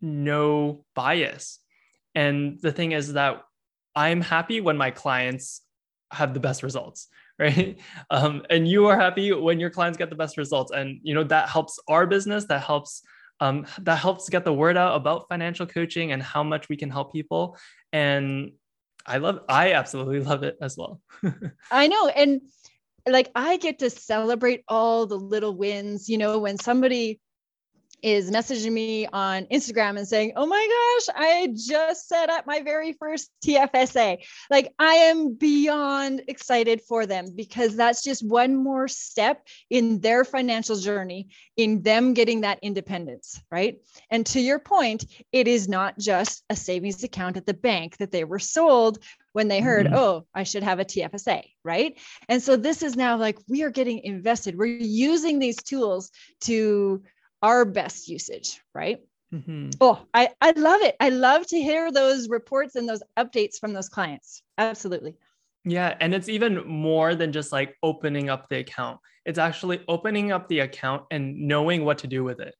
no 0.00 0.84
bias. 0.94 1.58
And 2.14 2.60
the 2.60 2.72
thing 2.72 2.92
is 2.92 3.12
that 3.14 3.42
I'm 3.94 4.20
happy 4.20 4.60
when 4.60 4.76
my 4.76 4.90
clients 4.90 5.62
have 6.12 6.34
the 6.34 6.40
best 6.40 6.62
results, 6.62 7.08
right? 7.38 7.78
Um, 8.10 8.44
and 8.50 8.68
you 8.68 8.86
are 8.86 8.98
happy 8.98 9.32
when 9.32 9.60
your 9.60 9.70
clients 9.70 9.98
get 9.98 10.10
the 10.10 10.16
best 10.16 10.36
results, 10.36 10.72
and 10.72 11.00
you 11.02 11.14
know 11.14 11.24
that 11.24 11.48
helps 11.48 11.78
our 11.88 12.06
business. 12.06 12.44
That 12.46 12.62
helps 12.62 13.02
um, 13.40 13.66
that 13.80 13.98
helps 13.98 14.28
get 14.28 14.44
the 14.44 14.52
word 14.52 14.76
out 14.76 14.96
about 14.96 15.28
financial 15.28 15.66
coaching 15.66 16.12
and 16.12 16.22
how 16.22 16.42
much 16.42 16.68
we 16.68 16.76
can 16.76 16.90
help 16.90 17.12
people. 17.12 17.56
And 17.92 18.52
I 19.06 19.16
love, 19.16 19.40
I 19.48 19.72
absolutely 19.72 20.20
love 20.30 20.42
it 20.42 20.56
as 20.60 20.76
well. 20.76 21.00
I 21.70 21.88
know. 21.88 22.08
And 22.08 22.42
like 23.08 23.30
I 23.34 23.56
get 23.56 23.78
to 23.78 23.90
celebrate 23.90 24.62
all 24.68 25.06
the 25.06 25.16
little 25.16 25.56
wins, 25.56 26.08
you 26.08 26.18
know, 26.18 26.38
when 26.38 26.58
somebody 26.58 27.18
is 28.02 28.30
messaging 28.30 28.72
me 28.72 29.06
on 29.06 29.46
Instagram 29.46 29.98
and 29.98 30.06
saying, 30.06 30.32
Oh 30.36 30.46
my 30.46 30.68
gosh, 31.06 31.16
I 31.16 31.48
just 31.54 32.08
set 32.08 32.30
up 32.30 32.46
my 32.46 32.60
very 32.60 32.92
first 32.92 33.30
TFSA. 33.44 34.18
Like, 34.50 34.72
I 34.78 34.94
am 34.94 35.34
beyond 35.34 36.22
excited 36.28 36.82
for 36.82 37.06
them 37.06 37.26
because 37.34 37.76
that's 37.76 38.02
just 38.02 38.26
one 38.26 38.56
more 38.56 38.88
step 38.88 39.46
in 39.68 40.00
their 40.00 40.24
financial 40.24 40.76
journey, 40.76 41.28
in 41.56 41.82
them 41.82 42.14
getting 42.14 42.42
that 42.42 42.58
independence, 42.62 43.40
right? 43.50 43.78
And 44.10 44.26
to 44.26 44.40
your 44.40 44.58
point, 44.58 45.04
it 45.32 45.48
is 45.48 45.68
not 45.68 45.98
just 45.98 46.44
a 46.50 46.56
savings 46.56 47.02
account 47.04 47.36
at 47.36 47.46
the 47.46 47.54
bank 47.54 47.96
that 47.98 48.10
they 48.10 48.24
were 48.24 48.38
sold 48.38 48.98
when 49.32 49.48
they 49.48 49.60
heard, 49.60 49.86
mm-hmm. 49.86 49.94
oh, 49.94 50.26
I 50.34 50.42
should 50.42 50.62
have 50.62 50.80
a 50.80 50.84
TFSA, 50.84 51.42
right? 51.64 51.98
And 52.28 52.42
so 52.42 52.56
this 52.56 52.82
is 52.82 52.96
now 52.96 53.16
like 53.16 53.38
we 53.48 53.62
are 53.62 53.70
getting 53.70 54.00
invested. 54.00 54.58
We're 54.58 54.66
using 54.66 55.38
these 55.38 55.62
tools 55.62 56.10
to 56.42 57.02
our 57.42 57.64
best 57.64 58.08
usage, 58.08 58.60
right? 58.74 59.00
Mm-hmm. 59.32 59.70
Oh, 59.80 60.04
I, 60.12 60.30
I 60.40 60.52
love 60.52 60.82
it. 60.82 60.96
I 60.98 61.10
love 61.10 61.46
to 61.48 61.60
hear 61.60 61.92
those 61.92 62.28
reports 62.28 62.74
and 62.74 62.88
those 62.88 63.02
updates 63.16 63.58
from 63.58 63.72
those 63.72 63.88
clients. 63.88 64.42
Absolutely. 64.58 65.14
Yeah. 65.64 65.96
And 66.00 66.14
it's 66.14 66.28
even 66.28 66.66
more 66.66 67.14
than 67.14 67.32
just 67.32 67.52
like 67.52 67.76
opening 67.82 68.28
up 68.28 68.48
the 68.48 68.58
account, 68.58 68.98
it's 69.24 69.38
actually 69.38 69.82
opening 69.88 70.32
up 70.32 70.48
the 70.48 70.60
account 70.60 71.04
and 71.10 71.42
knowing 71.42 71.84
what 71.84 71.98
to 71.98 72.06
do 72.06 72.24
with 72.24 72.40
it. 72.40 72.54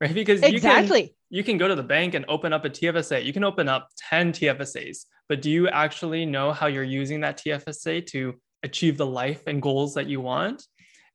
Right. 0.00 0.14
Because 0.14 0.42
exactly. 0.42 1.00
You 1.00 1.06
can, 1.06 1.14
you 1.30 1.44
can 1.44 1.58
go 1.58 1.68
to 1.68 1.74
the 1.74 1.82
bank 1.82 2.14
and 2.14 2.24
open 2.28 2.52
up 2.52 2.64
a 2.64 2.70
TFSA. 2.70 3.24
You 3.24 3.32
can 3.32 3.44
open 3.44 3.68
up 3.68 3.88
10 4.10 4.32
TFSAs, 4.32 5.06
but 5.28 5.42
do 5.42 5.50
you 5.50 5.68
actually 5.68 6.24
know 6.24 6.52
how 6.52 6.68
you're 6.68 6.84
using 6.84 7.20
that 7.20 7.38
TFSA 7.38 8.06
to 8.06 8.34
achieve 8.62 8.96
the 8.96 9.06
life 9.06 9.42
and 9.46 9.60
goals 9.60 9.94
that 9.94 10.06
you 10.06 10.20
want? 10.20 10.64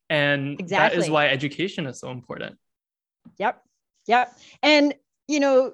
And 0.10 0.60
exactly. 0.60 0.98
that 1.00 1.04
is 1.04 1.10
why 1.10 1.28
education 1.28 1.88
is 1.88 2.00
so 2.00 2.12
important. 2.12 2.58
Yep. 3.38 3.62
Yep. 4.08 4.38
And, 4.62 4.94
you 5.28 5.40
know, 5.40 5.74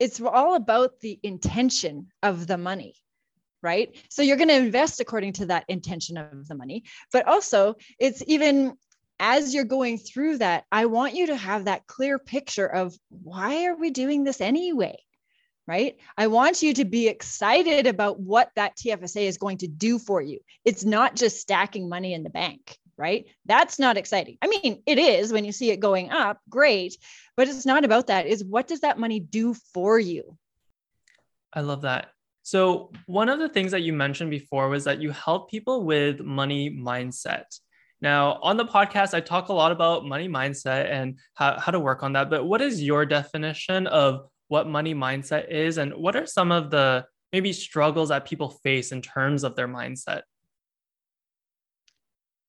it's 0.00 0.20
all 0.20 0.54
about 0.54 1.00
the 1.00 1.18
intention 1.22 2.08
of 2.22 2.46
the 2.46 2.58
money, 2.58 2.94
right? 3.62 3.96
So 4.10 4.22
you're 4.22 4.36
going 4.36 4.48
to 4.48 4.56
invest 4.56 5.00
according 5.00 5.34
to 5.34 5.46
that 5.46 5.64
intention 5.68 6.16
of 6.16 6.48
the 6.48 6.54
money. 6.54 6.84
But 7.12 7.28
also, 7.28 7.76
it's 7.98 8.22
even 8.26 8.76
as 9.20 9.54
you're 9.54 9.64
going 9.64 9.98
through 9.98 10.38
that, 10.38 10.64
I 10.72 10.86
want 10.86 11.14
you 11.14 11.28
to 11.28 11.36
have 11.36 11.66
that 11.66 11.86
clear 11.86 12.18
picture 12.18 12.66
of 12.66 12.94
why 13.08 13.66
are 13.66 13.76
we 13.76 13.90
doing 13.90 14.24
this 14.24 14.40
anyway? 14.40 14.96
Right. 15.66 15.96
I 16.18 16.26
want 16.26 16.62
you 16.62 16.74
to 16.74 16.84
be 16.84 17.08
excited 17.08 17.86
about 17.86 18.20
what 18.20 18.50
that 18.54 18.76
TFSA 18.76 19.22
is 19.22 19.38
going 19.38 19.58
to 19.58 19.66
do 19.66 19.98
for 19.98 20.20
you. 20.20 20.40
It's 20.62 20.84
not 20.84 21.16
just 21.16 21.40
stacking 21.40 21.88
money 21.88 22.12
in 22.12 22.22
the 22.22 22.28
bank 22.28 22.76
right? 22.96 23.26
That's 23.46 23.78
not 23.78 23.96
exciting. 23.96 24.38
I 24.42 24.48
mean, 24.48 24.82
it 24.86 24.98
is 24.98 25.32
when 25.32 25.44
you 25.44 25.52
see 25.52 25.70
it 25.70 25.80
going 25.80 26.10
up, 26.10 26.40
great, 26.48 26.96
but 27.36 27.48
it's 27.48 27.66
not 27.66 27.84
about 27.84 28.08
that. 28.08 28.26
Is 28.26 28.44
what 28.44 28.68
does 28.68 28.80
that 28.80 28.98
money 28.98 29.20
do 29.20 29.54
for 29.72 29.98
you? 29.98 30.36
I 31.52 31.60
love 31.60 31.82
that. 31.82 32.08
So, 32.42 32.92
one 33.06 33.30
of 33.30 33.38
the 33.38 33.48
things 33.48 33.70
that 33.70 33.80
you 33.80 33.94
mentioned 33.94 34.30
before 34.30 34.68
was 34.68 34.84
that 34.84 35.00
you 35.00 35.10
help 35.12 35.50
people 35.50 35.84
with 35.84 36.20
money 36.20 36.70
mindset. 36.70 37.44
Now, 38.02 38.38
on 38.42 38.58
the 38.58 38.66
podcast, 38.66 39.14
I 39.14 39.20
talk 39.20 39.48
a 39.48 39.54
lot 39.54 39.72
about 39.72 40.04
money 40.04 40.28
mindset 40.28 40.90
and 40.90 41.18
how, 41.34 41.58
how 41.58 41.72
to 41.72 41.80
work 41.80 42.02
on 42.02 42.12
that. 42.12 42.28
But 42.28 42.44
what 42.44 42.60
is 42.60 42.82
your 42.82 43.06
definition 43.06 43.86
of 43.86 44.26
what 44.48 44.68
money 44.68 44.94
mindset 44.94 45.50
is? 45.50 45.78
And 45.78 45.94
what 45.94 46.16
are 46.16 46.26
some 46.26 46.52
of 46.52 46.70
the 46.70 47.06
maybe 47.32 47.54
struggles 47.54 48.10
that 48.10 48.26
people 48.26 48.50
face 48.62 48.92
in 48.92 49.00
terms 49.00 49.42
of 49.42 49.56
their 49.56 49.68
mindset? 49.68 50.22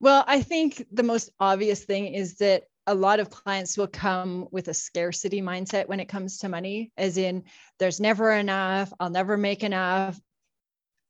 Well, 0.05 0.24
I 0.27 0.43
think 0.43 0.85
the 0.91 1.01
most 1.01 1.31
obvious 1.39 1.83
thing 1.83 2.13
is 2.13 2.35
that 2.35 2.65
a 2.85 2.93
lot 2.93 3.19
of 3.19 3.31
clients 3.31 3.75
will 3.75 3.88
come 3.88 4.47
with 4.51 4.67
a 4.67 4.74
scarcity 4.75 5.41
mindset 5.41 5.88
when 5.88 6.00
it 6.00 6.07
comes 6.07 6.38
to 6.38 6.47
money, 6.47 6.91
as 6.95 7.17
in, 7.17 7.45
there's 7.79 8.00
never 8.00 8.31
enough, 8.31 8.93
I'll 9.00 9.09
never 9.09 9.35
make 9.35 9.63
enough, 9.63 10.21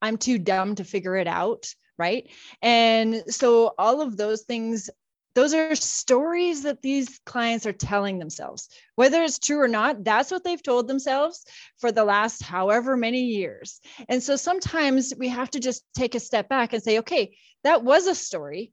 I'm 0.02 0.16
too 0.16 0.40
dumb 0.40 0.76
to 0.76 0.86
figure 0.86 1.18
it 1.18 1.28
out. 1.28 1.76
Right. 1.98 2.30
And 2.62 3.22
so 3.28 3.74
all 3.78 4.00
of 4.00 4.16
those 4.16 4.44
things 4.44 4.90
those 5.34 5.54
are 5.54 5.76
stories 5.76 6.64
that 6.64 6.82
these 6.82 7.20
clients 7.26 7.66
are 7.66 7.74
telling 7.74 8.20
themselves 8.20 8.70
whether 8.96 9.22
it's 9.22 9.38
true 9.38 9.60
or 9.60 9.68
not 9.68 10.02
that's 10.06 10.32
what 10.32 10.46
they've 10.46 10.64
told 10.64 10.88
themselves 10.88 11.44
for 11.78 11.92
the 11.92 12.06
last 12.06 12.42
however 12.42 12.96
many 12.96 13.26
years 13.26 13.82
and 14.08 14.24
so 14.24 14.38
sometimes 14.38 15.14
we 15.20 15.28
have 15.28 15.50
to 15.50 15.60
just 15.60 15.84
take 15.94 16.16
a 16.16 16.22
step 16.22 16.48
back 16.48 16.72
and 16.72 16.82
say 16.82 17.00
okay 17.00 17.36
that 17.66 17.84
was 17.84 18.08
a 18.08 18.16
story 18.16 18.72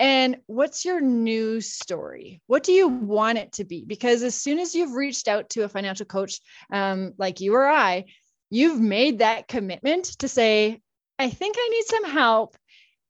and 0.00 0.38
what's 0.46 0.84
your 0.84 1.00
new 1.00 1.60
story 1.60 2.40
what 2.46 2.64
do 2.64 2.72
you 2.72 2.88
want 2.88 3.38
it 3.38 3.52
to 3.52 3.64
be 3.64 3.84
because 3.84 4.22
as 4.24 4.34
soon 4.34 4.58
as 4.58 4.74
you've 4.74 4.94
reached 4.94 5.28
out 5.28 5.48
to 5.50 5.62
a 5.62 5.68
financial 5.68 6.06
coach 6.06 6.40
um, 6.72 7.12
like 7.18 7.40
you 7.40 7.54
or 7.54 7.68
i 7.68 8.04
you've 8.48 8.80
made 8.80 9.18
that 9.18 9.46
commitment 9.46 10.06
to 10.18 10.26
say 10.26 10.80
i 11.18 11.30
think 11.30 11.54
i 11.58 11.68
need 11.68 11.84
some 11.84 12.04
help 12.10 12.56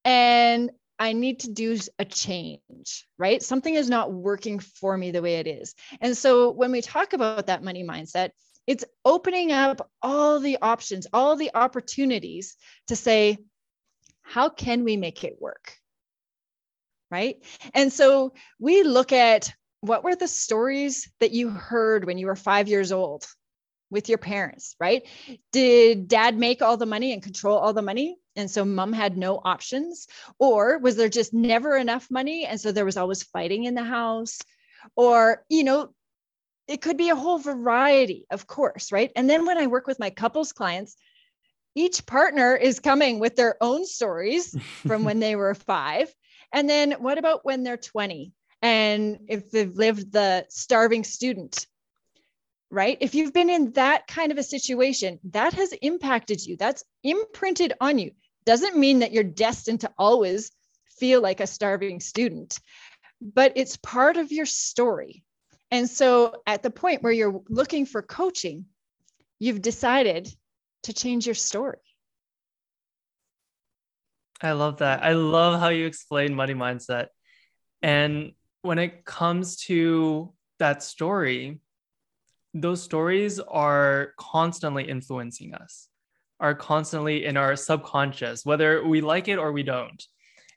and 0.05 0.71
I 1.01 1.15
need 1.15 1.41
to 1.41 1.51
do 1.51 1.79
a 1.99 2.05
change, 2.05 3.07
right? 3.17 3.43
Something 3.43 3.75
is 3.75 3.89
not 3.89 4.13
working 4.13 4.59
for 4.59 4.99
me 4.99 5.11
the 5.11 5.23
way 5.23 5.37
it 5.37 5.47
is. 5.47 5.75
And 6.03 6.15
so 6.15 6.51
when 6.51 6.71
we 6.71 6.83
talk 6.83 7.15
about 7.15 7.47
that 7.47 7.65
money 7.65 7.83
mindset, 7.83 8.33
it's 8.67 8.85
opening 9.03 9.51
up 9.51 9.91
all 10.03 10.41
the 10.41 10.59
options, 10.61 11.07
all 11.15 11.37
the 11.37 11.53
opportunities 11.55 12.57
to 12.89 12.97
say, 12.97 13.39
how 14.21 14.51
can 14.51 14.85
we 14.85 14.99
make 14.99 15.25
it 15.25 15.41
work? 15.41 15.80
Right. 17.11 17.43
And 17.75 17.93
so 17.93 18.35
we 18.59 18.83
look 18.83 19.13
at 19.13 19.53
what 19.81 20.05
were 20.05 20.15
the 20.15 20.29
stories 20.29 21.11
that 21.21 21.33
you 21.33 21.51
heard 21.51 22.05
when 22.05 22.19
you 22.19 22.27
were 22.27 22.37
five 22.37 22.69
years 22.69 22.93
old 22.93 23.27
with 23.91 24.09
your 24.09 24.19
parents, 24.19 24.77
right? 24.79 25.07
Did 25.53 26.07
dad 26.07 26.39
make 26.39 26.63
all 26.63 26.77
the 26.77 26.87
money 26.87 27.13
and 27.13 27.23
control 27.23 27.59
all 27.59 27.73
the 27.73 27.83
money? 27.83 28.17
And 28.37 28.51
so 28.51 28.65
mom 28.65 28.93
had 28.93 29.17
no 29.17 29.41
options? 29.45 30.07
Or 30.39 30.79
was 30.79 30.97
there 30.97 31.09
just 31.09 31.35
never 31.35 31.77
enough 31.77 32.09
money? 32.11 32.47
And 32.47 32.61
so 32.61 32.71
there 32.71 32.85
was 32.85 32.97
always 32.97 33.25
fighting 33.25 33.65
in 33.65 33.75
the 33.75 33.83
house? 33.83 34.39
Or, 34.95 35.45
you 35.49 35.65
know, 35.65 35.93
it 36.69 36.81
could 36.81 36.97
be 36.97 37.09
a 37.09 37.17
whole 37.17 37.39
variety, 37.39 38.27
of 38.31 38.47
course, 38.47 38.93
right? 38.93 39.11
And 39.17 39.29
then 39.29 39.45
when 39.45 39.59
I 39.59 39.67
work 39.67 39.89
with 39.89 39.99
my 39.99 40.11
couples 40.11 40.53
clients, 40.53 40.97
each 41.75 42.07
partner 42.07 42.55
is 42.55 42.81
coming 42.81 43.19
with 43.19 43.35
their 43.35 43.57
own 43.61 43.85
stories 43.87 44.57
from 44.87 45.05
when 45.05 45.19
they 45.19 45.35
were 45.35 45.55
five. 45.55 46.15
And 46.53 46.69
then 46.69 46.93
what 46.93 47.19
about 47.19 47.45
when 47.45 47.63
they're 47.63 47.77
20? 47.77 48.33
And 48.63 49.21
if 49.29 49.51
they've 49.51 49.75
lived 49.75 50.13
the 50.13 50.47
starving 50.49 51.05
student 51.05 51.67
right? 52.71 52.99
If 53.01 53.15
you've 53.15 53.33
been 53.33 53.51
in 53.51 53.73
that 53.73 54.07
kind 54.07 54.31
of 54.33 54.39
a 54.39 54.43
situation, 54.43 55.19
that 55.25 55.55
has 55.55 55.73
impacted 55.83 56.45
you, 56.45 56.57
that's 56.57 56.85
imprinted 57.03 57.73
on 57.81 57.99
you. 57.99 58.13
Doesn't 58.47 58.77
mean 58.77 59.01
that 59.01 59.13
you're 59.13 59.25
destined 59.25 59.81
to 59.81 59.93
always 59.99 60.51
feel 60.99 61.21
like 61.21 61.41
a 61.41 61.47
starving 61.47 62.01
student, 62.01 62.59
but 63.21 63.53
it's 63.57 63.77
part 63.77 64.17
of 64.17 64.33
your 64.33 64.47
story. 64.47 65.25
And 65.71 65.89
so 65.89 66.43
at 66.47 66.63
the 66.63 66.71
point 66.71 67.03
where 67.03 67.13
you're 67.13 67.43
looking 67.49 67.87
for 67.87 68.03
coaching, 68.03 68.67
you've 69.39 69.63
decided 69.63 70.33
to 70.85 70.93
change 70.93 71.27
your 71.27 71.35
story. 71.35 71.79
I 74.43 74.53
love 74.53 74.79
that. 74.79 75.03
I 75.03 75.13
love 75.13 75.61
how 75.61 75.69
you 75.69 75.87
explain 75.87 76.35
money 76.35 76.55
mindset. 76.55 77.09
And 77.83 78.33
when 78.63 78.79
it 78.79 79.05
comes 79.05 79.57
to 79.65 80.33
that 80.59 80.83
story, 80.83 81.61
those 82.55 82.83
stories 82.83 83.39
are 83.39 84.13
constantly 84.19 84.89
influencing 84.89 85.55
us, 85.55 85.89
are 86.41 86.55
constantly 86.55 87.25
in 87.25 87.37
our 87.37 87.55
subconscious, 87.55 88.45
whether 88.45 88.87
we 88.87 89.01
like 89.01 89.29
it 89.29 89.39
or 89.39 89.53
we 89.53 89.63
don't. 89.63 90.03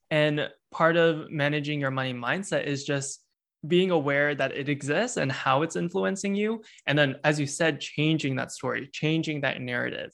And 0.09 0.49
part 0.71 0.95
of 0.95 1.29
managing 1.29 1.79
your 1.79 1.91
money 1.91 2.13
mindset 2.13 2.65
is 2.65 2.83
just 2.83 3.21
being 3.67 3.91
aware 3.91 4.35
that 4.35 4.51
it 4.51 4.69
exists 4.69 5.17
and 5.17 5.31
how 5.31 5.61
it's 5.61 5.75
influencing 5.75 6.35
you. 6.35 6.61
And 6.85 6.97
then, 6.97 7.15
as 7.23 7.39
you 7.39 7.47
said, 7.47 7.79
changing 7.79 8.35
that 8.35 8.51
story, 8.51 8.89
changing 8.91 9.41
that 9.41 9.61
narrative. 9.61 10.11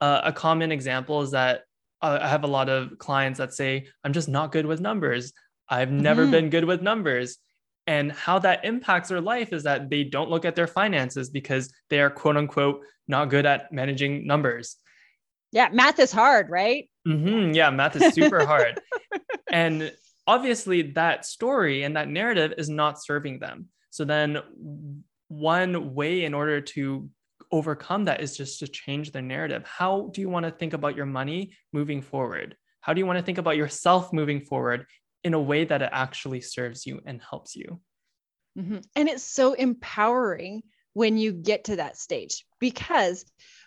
Uh, 0.00 0.20
a 0.24 0.32
common 0.32 0.72
example 0.72 1.22
is 1.22 1.30
that 1.30 1.62
I 2.02 2.28
have 2.28 2.44
a 2.44 2.48
lot 2.48 2.68
of 2.68 2.98
clients 2.98 3.38
that 3.38 3.54
say, 3.54 3.86
I'm 4.02 4.12
just 4.12 4.28
not 4.28 4.52
good 4.52 4.66
with 4.66 4.80
numbers. 4.80 5.32
I've 5.68 5.92
never 5.92 6.22
mm-hmm. 6.22 6.32
been 6.32 6.50
good 6.50 6.64
with 6.64 6.82
numbers. 6.82 7.38
And 7.86 8.12
how 8.12 8.38
that 8.40 8.64
impacts 8.64 9.08
their 9.08 9.20
life 9.20 9.52
is 9.52 9.64
that 9.64 9.88
they 9.88 10.04
don't 10.04 10.30
look 10.30 10.44
at 10.44 10.54
their 10.54 10.66
finances 10.66 11.30
because 11.30 11.72
they 11.90 12.00
are 12.00 12.10
quote 12.10 12.36
unquote 12.36 12.82
not 13.08 13.30
good 13.30 13.46
at 13.46 13.72
managing 13.72 14.26
numbers. 14.26 14.76
Yeah, 15.52 15.68
math 15.72 15.98
is 15.98 16.12
hard, 16.12 16.48
right? 16.48 16.88
Mm-hmm. 17.06 17.52
Yeah, 17.52 17.70
math 17.70 17.96
is 17.96 18.14
super 18.14 18.46
hard. 18.46 18.80
and 19.52 19.92
obviously, 20.26 20.92
that 20.92 21.26
story 21.26 21.82
and 21.82 21.96
that 21.96 22.08
narrative 22.08 22.54
is 22.56 22.68
not 22.68 23.02
serving 23.02 23.38
them. 23.38 23.68
So 23.90 24.04
then, 24.04 24.38
one 25.28 25.94
way 25.94 26.24
in 26.24 26.34
order 26.34 26.60
to 26.60 27.08
overcome 27.52 28.06
that 28.06 28.20
is 28.20 28.36
just 28.36 28.58
to 28.60 28.68
change 28.68 29.12
the 29.12 29.22
narrative. 29.22 29.64
How 29.64 30.10
do 30.12 30.20
you 30.20 30.28
want 30.28 30.46
to 30.46 30.50
think 30.50 30.72
about 30.72 30.96
your 30.96 31.06
money 31.06 31.52
moving 31.72 32.02
forward? 32.02 32.56
How 32.80 32.94
do 32.94 32.98
you 32.98 33.06
want 33.06 33.18
to 33.18 33.24
think 33.24 33.38
about 33.38 33.56
yourself 33.56 34.12
moving 34.12 34.40
forward 34.40 34.86
in 35.22 35.34
a 35.34 35.40
way 35.40 35.64
that 35.64 35.82
it 35.82 35.90
actually 35.92 36.40
serves 36.40 36.86
you 36.86 37.00
and 37.06 37.20
helps 37.22 37.54
you? 37.54 37.80
Mm-hmm. 38.58 38.78
And 38.96 39.08
it's 39.08 39.22
so 39.22 39.52
empowering 39.52 40.62
when 40.94 41.16
you 41.16 41.32
get 41.32 41.64
to 41.64 41.76
that 41.76 41.96
stage 41.96 42.44
because 42.58 43.24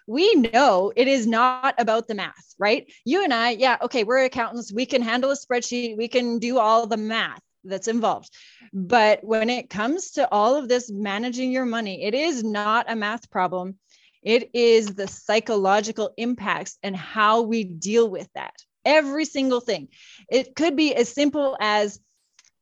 we 0.08 0.36
know 0.36 0.92
it 0.96 1.08
is 1.08 1.26
not 1.26 1.76
about 1.80 2.08
the 2.08 2.16
math, 2.16 2.56
right? 2.60 2.92
You 3.06 3.24
and 3.24 3.34
I, 3.34 3.52
yeah, 3.52 3.78
okay, 3.84 4.04
we're 4.04 4.26
accountants. 4.26 4.72
We 4.72 4.86
can 4.86 5.02
handle 5.02 5.32
a 5.32 5.36
spreadsheet, 5.36 5.98
we 5.98 6.08
can 6.08 6.40
do 6.40 6.60
all 6.60 6.86
the 6.86 6.98
math 6.98 7.42
that's 7.66 7.88
involved. 7.88 8.30
But 8.74 9.24
when 9.24 9.50
it 9.50 9.70
comes 9.70 10.12
to 10.12 10.32
all 10.32 10.56
of 10.56 10.68
this 10.68 10.92
managing 10.92 11.52
your 11.52 11.66
money, 11.66 12.04
it 12.04 12.14
is 12.14 12.44
not 12.44 12.86
a 12.90 12.96
math 12.96 13.30
problem. 13.30 13.76
It 14.22 14.50
is 14.54 14.96
the 14.96 15.08
psychological 15.08 16.12
impacts 16.18 16.78
and 16.82 16.96
how 16.96 17.42
we 17.42 17.64
deal 17.64 18.10
with 18.10 18.28
that. 18.36 18.56
Every 18.84 19.26
single 19.26 19.62
thing. 19.62 19.90
It 20.30 20.56
could 20.56 20.76
be 20.76 20.96
as 20.96 21.10
simple 21.10 21.58
as 21.60 22.00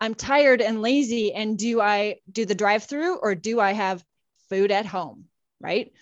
I'm 0.01 0.15
tired 0.15 0.61
and 0.61 0.81
lazy, 0.81 1.33
and 1.33 1.57
do 1.57 1.79
I 1.79 2.17
do 2.29 2.45
the 2.45 2.55
drive 2.55 2.83
through 2.83 3.17
or 3.17 3.35
do 3.35 3.59
I 3.59 3.71
have 3.71 4.03
food 4.49 4.71
at 4.71 4.85
home? 4.85 5.25
Right 5.61 5.93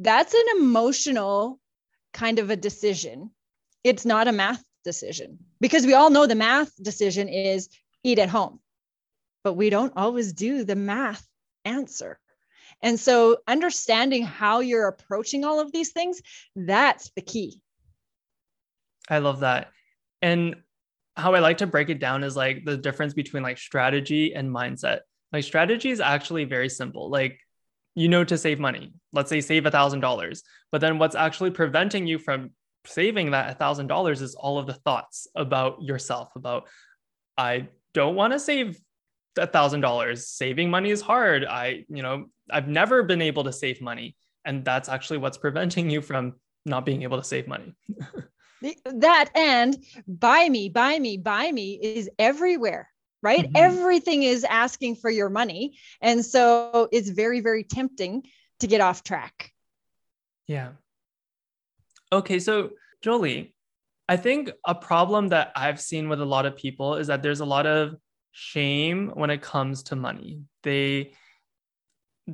that's 0.00 0.32
an 0.34 0.46
emotional 0.58 1.60
kind 2.12 2.38
of 2.38 2.50
a 2.50 2.56
decision. 2.56 3.30
It's 3.84 4.04
not 4.04 4.28
a 4.28 4.32
math 4.32 4.64
decision 4.82 5.38
because 5.60 5.86
we 5.86 5.94
all 5.94 6.10
know 6.10 6.26
the 6.26 6.34
math 6.34 6.72
decision 6.82 7.28
is 7.28 7.68
eat 8.02 8.18
at 8.18 8.28
home, 8.28 8.60
but 9.44 9.54
we 9.54 9.70
don't 9.70 9.92
always 9.96 10.32
do 10.32 10.64
the 10.64 10.76
math 10.76 11.26
answer. 11.64 12.18
And 12.82 12.98
so 12.98 13.38
understanding 13.46 14.24
how 14.24 14.60
you're 14.60 14.88
approaching 14.88 15.44
all 15.44 15.60
of 15.60 15.72
these 15.72 15.92
things, 15.92 16.22
that's 16.56 17.10
the 17.14 17.22
key. 17.22 17.60
I 19.08 19.18
love 19.18 19.40
that. 19.40 19.68
And 20.22 20.56
how 21.16 21.34
I 21.34 21.40
like 21.40 21.58
to 21.58 21.66
break 21.66 21.90
it 21.90 21.98
down 21.98 22.24
is 22.24 22.36
like 22.36 22.64
the 22.64 22.76
difference 22.76 23.12
between 23.12 23.42
like 23.42 23.58
strategy 23.58 24.34
and 24.34 24.48
mindset. 24.48 25.00
Like 25.32 25.44
strategy 25.44 25.90
is 25.90 26.00
actually 26.00 26.44
very 26.44 26.68
simple. 26.68 27.10
Like 27.10 27.38
you 27.94 28.08
know 28.08 28.24
to 28.24 28.38
save 28.38 28.58
money. 28.58 28.92
Let's 29.12 29.28
say 29.28 29.40
save 29.40 29.66
a 29.66 29.70
thousand 29.70 30.00
dollars. 30.00 30.42
But 30.72 30.80
then 30.80 30.98
what's 30.98 31.16
actually 31.16 31.50
preventing 31.50 32.06
you 32.06 32.18
from 32.18 32.50
saving 32.86 33.32
that 33.32 33.50
a 33.50 33.54
thousand 33.54 33.88
dollars 33.88 34.22
is 34.22 34.34
all 34.34 34.58
of 34.58 34.66
the 34.66 34.74
thoughts 34.74 35.26
about 35.34 35.82
yourself, 35.82 36.30
about 36.36 36.68
I 37.36 37.68
don't 37.94 38.14
want 38.14 38.32
to 38.32 38.38
save 38.38 38.80
a 39.36 39.46
thousand 39.46 39.80
dollars. 39.80 40.26
Saving 40.28 40.70
money 40.70 40.90
is 40.90 41.00
hard. 41.00 41.44
I, 41.44 41.84
you 41.88 42.02
know, 42.02 42.26
I've 42.50 42.68
never 42.68 43.02
been 43.02 43.22
able 43.22 43.44
to 43.44 43.52
save 43.52 43.80
money. 43.80 44.16
And 44.44 44.64
that's 44.64 44.88
actually 44.88 45.18
what's 45.18 45.38
preventing 45.38 45.90
you 45.90 46.00
from 46.00 46.34
not 46.64 46.86
being 46.86 47.02
able 47.02 47.18
to 47.18 47.24
save 47.24 47.46
money. 47.46 47.74
that 48.84 49.30
and 49.34 49.76
buy 50.06 50.48
me, 50.48 50.68
buy 50.68 50.98
me, 50.98 51.16
buy 51.16 51.50
me 51.50 51.78
is 51.82 52.10
everywhere 52.18 52.88
right? 53.22 53.44
Mm-hmm. 53.44 53.56
Everything 53.56 54.22
is 54.22 54.44
asking 54.44 54.96
for 54.96 55.10
your 55.10 55.28
money. 55.28 55.78
And 56.00 56.24
so 56.24 56.88
it's 56.92 57.10
very, 57.10 57.40
very 57.40 57.64
tempting 57.64 58.24
to 58.60 58.66
get 58.66 58.80
off 58.80 59.02
track. 59.02 59.52
Yeah. 60.46 60.70
Okay. 62.12 62.38
So, 62.38 62.70
Jolie, 63.02 63.54
I 64.10 64.16
think 64.16 64.50
a 64.66 64.74
problem 64.74 65.28
that 65.28 65.52
I've 65.54 65.80
seen 65.80 66.08
with 66.08 66.20
a 66.20 66.24
lot 66.24 66.44
of 66.44 66.56
people 66.56 66.96
is 66.96 67.06
that 67.06 67.22
there's 67.22 67.38
a 67.38 67.44
lot 67.44 67.64
of 67.64 67.94
shame 68.32 69.12
when 69.14 69.30
it 69.30 69.40
comes 69.40 69.84
to 69.84 69.94
money. 69.94 70.40
They 70.64 71.12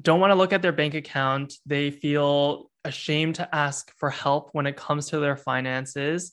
don't 0.00 0.18
want 0.18 0.30
to 0.30 0.36
look 0.36 0.54
at 0.54 0.62
their 0.62 0.72
bank 0.72 0.94
account. 0.94 1.52
They 1.66 1.90
feel 1.90 2.70
ashamed 2.86 3.34
to 3.34 3.54
ask 3.54 3.92
for 3.98 4.08
help 4.08 4.48
when 4.52 4.66
it 4.66 4.74
comes 4.74 5.10
to 5.10 5.18
their 5.18 5.36
finances. 5.36 6.32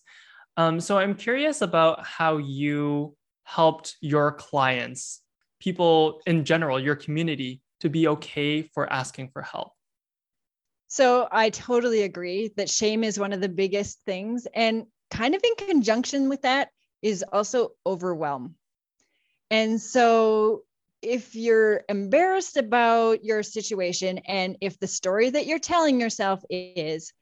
Um, 0.56 0.80
so 0.80 0.98
I'm 0.98 1.14
curious 1.14 1.62
about 1.62 2.06
how 2.06 2.38
you 2.38 3.14
helped 3.44 3.98
your 4.00 4.32
clients, 4.32 5.20
people 5.60 6.22
in 6.26 6.46
general, 6.46 6.80
your 6.80 6.96
community, 6.96 7.62
to 7.82 7.90
be 7.90 8.08
okay 8.08 8.62
for 8.62 8.90
asking 8.92 9.32
for 9.34 9.42
help? 9.42 9.74
So 10.88 11.28
I 11.30 11.50
totally 11.50 12.04
agree 12.04 12.54
that 12.56 12.70
shame 12.70 13.04
is 13.04 13.20
one 13.20 13.34
of 13.34 13.42
the 13.42 13.50
biggest 13.50 14.00
things. 14.06 14.48
And 14.54 14.86
kind 15.14 15.36
of 15.36 15.44
in 15.44 15.68
conjunction 15.68 16.28
with 16.28 16.42
that 16.42 16.70
is 17.02 17.24
also 17.32 17.72
overwhelm. 17.86 18.56
And 19.52 19.80
so 19.80 20.64
if 21.02 21.36
you're 21.36 21.84
embarrassed 21.88 22.58
about 22.58 23.24
your 23.24 23.44
situation 23.44 24.20
and 24.20 24.58
if 24.62 24.80
the 24.80 24.88
story 24.88 25.30
that 25.30 25.46
you're 25.46 25.60
telling 25.60 26.00
yourself 26.00 26.42
is, 26.50 27.14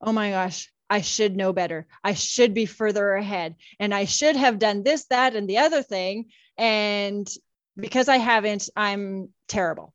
oh 0.00 0.12
my 0.12 0.30
gosh, 0.30 0.70
I 0.88 1.00
should 1.00 1.36
know 1.36 1.52
better. 1.52 1.86
I 2.04 2.14
should 2.14 2.54
be 2.54 2.66
further 2.66 3.12
ahead. 3.14 3.56
And 3.78 3.94
I 3.94 4.04
should 4.04 4.36
have 4.36 4.58
done 4.58 4.82
this, 4.82 5.06
that, 5.06 5.34
and 5.34 5.48
the 5.48 5.58
other 5.58 5.82
thing. 5.82 6.26
And 6.56 7.28
because 7.76 8.08
I 8.08 8.18
haven't, 8.18 8.68
I'm 8.76 9.30
terrible. 9.48 9.94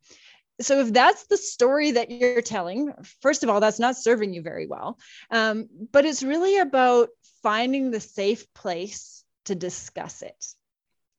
So, 0.61 0.79
if 0.79 0.93
that's 0.93 1.27
the 1.27 1.35
story 1.35 1.91
that 1.91 2.09
you're 2.09 2.41
telling, 2.41 2.93
first 3.21 3.43
of 3.43 3.49
all, 3.49 3.59
that's 3.59 3.79
not 3.79 3.97
serving 3.97 4.33
you 4.33 4.41
very 4.41 4.67
well. 4.67 4.97
Um, 5.29 5.67
but 5.91 6.05
it's 6.05 6.23
really 6.23 6.57
about 6.57 7.09
finding 7.45 7.91
the 7.91 7.99
safe 7.99 8.51
place 8.55 9.23
to 9.45 9.53
discuss 9.53 10.23
it. 10.23 10.45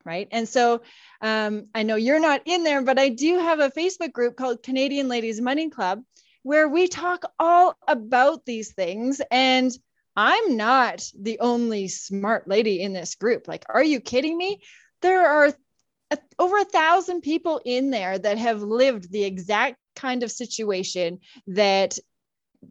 Right. 0.03 0.27
And 0.29 0.47
so 0.47 0.81
um, 1.21 1.67
I 1.73 1.83
know 1.83 1.95
you're 1.95 2.19
not 2.19 2.41
in 2.45 2.63
there, 2.65 2.81
but 2.81 2.99
I 2.99 3.07
do 3.07 3.39
have 3.39 3.61
a 3.61 3.71
Facebook 3.71 4.11
group 4.11 4.35
called 4.35 4.61
Canadian 4.61 5.07
Ladies 5.07 5.39
Money 5.39 5.69
Club 5.69 6.01
where 6.43 6.67
we 6.67 6.89
talk 6.89 7.31
all 7.39 7.77
about 7.87 8.45
these 8.45 8.73
things. 8.73 9.21
And 9.31 9.71
I'm 10.17 10.57
not 10.57 11.09
the 11.17 11.39
only 11.39 11.87
smart 11.87 12.45
lady 12.45 12.81
in 12.81 12.91
this 12.91 13.15
group. 13.15 13.47
Like, 13.47 13.63
are 13.69 13.83
you 13.83 14.01
kidding 14.01 14.37
me? 14.37 14.61
There 15.01 15.25
are 15.25 15.53
a, 16.11 16.17
over 16.39 16.57
a 16.57 16.65
thousand 16.65 17.21
people 17.21 17.61
in 17.63 17.89
there 17.89 18.19
that 18.19 18.37
have 18.37 18.61
lived 18.61 19.11
the 19.11 19.23
exact 19.23 19.77
kind 19.95 20.23
of 20.23 20.31
situation 20.31 21.19
that 21.47 21.97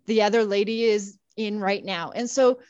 the 0.05 0.23
other 0.23 0.45
lady 0.45 0.85
is 0.85 1.19
in 1.39 1.59
right 1.59 1.85
now. 1.85 2.11
And 2.15 2.29
so, 2.29 2.61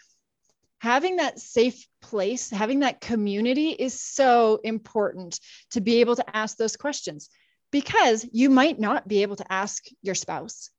having 0.87 1.17
that 1.17 1.39
safe 1.39 1.87
place, 2.01 2.51
having 2.51 2.81
that 2.81 3.01
community 3.01 3.71
is 3.71 4.01
so 4.01 4.61
important 4.65 5.39
to 5.73 5.81
be 5.81 6.01
able 6.01 6.17
to 6.17 6.37
ask 6.37 6.57
those 6.57 6.77
questions 6.77 7.29
because 7.73 8.27
you 8.33 8.49
might 8.49 8.79
not 8.79 9.07
be 9.07 9.23
able 9.23 9.37
to 9.37 9.53
ask 9.53 9.85
your 10.03 10.15
spouse 10.15 10.71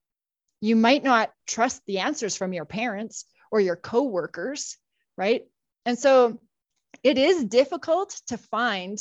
you 0.61 0.75
might 0.75 1.03
not 1.03 1.31
trust 1.45 1.81
the 1.85 1.99
answers 1.99 2.35
from 2.35 2.53
your 2.53 2.65
parents 2.65 3.25
or 3.51 3.59
your 3.59 3.75
coworkers, 3.75 4.77
right? 5.17 5.43
And 5.85 5.97
so 5.97 6.39
it 7.03 7.17
is 7.17 7.45
difficult 7.45 8.19
to 8.27 8.37
find 8.37 8.97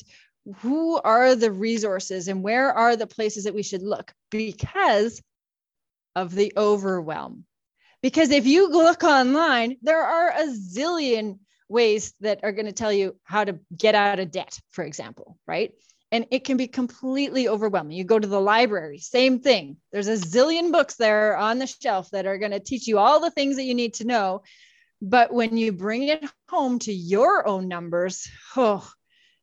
who 0.58 1.00
are 1.00 1.34
the 1.34 1.50
resources 1.50 2.28
and 2.28 2.42
where 2.42 2.72
are 2.72 2.96
the 2.96 3.06
places 3.06 3.44
that 3.44 3.54
we 3.54 3.62
should 3.62 3.82
look 3.82 4.12
because 4.30 5.20
of 6.14 6.34
the 6.34 6.52
overwhelm. 6.56 7.44
Because 8.06 8.30
if 8.30 8.46
you 8.46 8.68
look 8.70 9.02
online, 9.02 9.78
there 9.82 10.00
are 10.00 10.30
a 10.30 10.46
zillion 10.46 11.40
ways 11.68 12.14
that 12.20 12.38
are 12.44 12.52
going 12.52 12.66
to 12.66 12.72
tell 12.72 12.92
you 12.92 13.16
how 13.24 13.42
to 13.42 13.58
get 13.76 13.96
out 13.96 14.20
of 14.20 14.30
debt, 14.30 14.60
for 14.70 14.84
example, 14.84 15.36
right? 15.44 15.72
and 16.12 16.24
it 16.30 16.44
can 16.44 16.56
be 16.56 16.68
completely 16.68 17.48
overwhelming. 17.48 17.96
You 17.96 18.04
go 18.04 18.18
to 18.20 18.28
the 18.28 18.40
library, 18.40 18.98
same 18.98 19.40
thing. 19.40 19.78
There's 19.90 20.06
a 20.06 20.14
zillion 20.14 20.70
books 20.70 20.94
there 20.94 21.36
on 21.36 21.58
the 21.58 21.66
shelf 21.66 22.08
that 22.12 22.26
are 22.26 22.38
going 22.38 22.52
to 22.52 22.60
teach 22.60 22.86
you 22.86 23.00
all 23.00 23.18
the 23.18 23.32
things 23.32 23.56
that 23.56 23.64
you 23.64 23.74
need 23.74 23.94
to 23.94 24.06
know. 24.06 24.42
But 25.02 25.32
when 25.32 25.56
you 25.56 25.72
bring 25.72 26.04
it 26.04 26.24
home 26.48 26.78
to 26.80 26.92
your 26.92 27.46
own 27.48 27.66
numbers, 27.66 28.28
oh, 28.56 28.88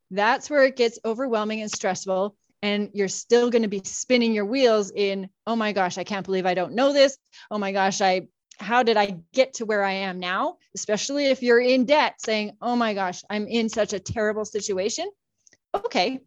that's 0.10 0.50
where 0.50 0.64
it 0.64 0.78
gets 0.78 1.00
overwhelming 1.04 1.62
and 1.62 1.70
stressful. 1.70 2.38
And 2.62 2.92
you're 2.94 3.10
still 3.10 3.50
going 3.50 3.64
to 3.64 3.68
be 3.68 3.82
spinning 3.84 4.34
your 4.34 4.46
wheels 4.46 4.90
in, 4.90 5.30
oh 5.46 5.58
my 5.58 5.74
gosh, 5.74 5.98
I 5.98 6.06
can't 6.06 6.26
believe 6.26 6.46
I 6.46 6.54
don't 6.54 6.76
know 6.76 6.94
this. 6.94 7.18
Oh 7.52 7.58
my 7.58 7.74
gosh, 7.74 8.00
I 8.00 8.28
how 8.60 8.84
did 8.84 8.98
I 8.98 9.18
get 9.34 9.56
to 9.56 9.66
where 9.66 9.84
I 9.84 9.94
am 9.94 10.20
now? 10.20 10.58
Especially 10.76 11.26
if 11.26 11.42
you're 11.44 11.60
in 11.60 11.86
debt, 11.86 12.22
saying, 12.22 12.58
oh 12.62 12.76
my 12.76 12.94
gosh, 12.94 13.24
I'm 13.30 13.48
in 13.48 13.70
such 13.70 13.94
a 13.94 14.00
terrible 14.00 14.46
situation. 14.46 15.10
Okay. 15.74 16.20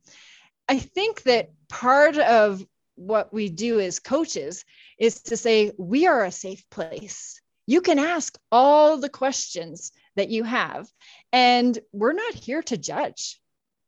I 0.69 0.79
think 0.79 1.23
that 1.23 1.51
part 1.69 2.17
of 2.19 2.65
what 2.97 3.33
we 3.33 3.49
do 3.49 3.79
as 3.79 4.01
coaches 4.01 4.65
is 4.99 5.23
to 5.23 5.37
say, 5.37 5.73
we 5.79 6.07
are 6.07 6.25
a 6.25 6.33
safe 6.33 6.69
place. 6.71 7.41
You 7.67 7.81
can 7.81 7.99
ask 7.99 8.37
all 8.51 8.99
the 8.99 9.09
questions 9.09 9.93
that 10.15 10.31
you 10.31 10.45
have, 10.45 10.89
and 11.33 11.79
we're 11.93 12.13
not 12.13 12.35
here 12.35 12.63
to 12.63 12.77
judge, 12.77 13.41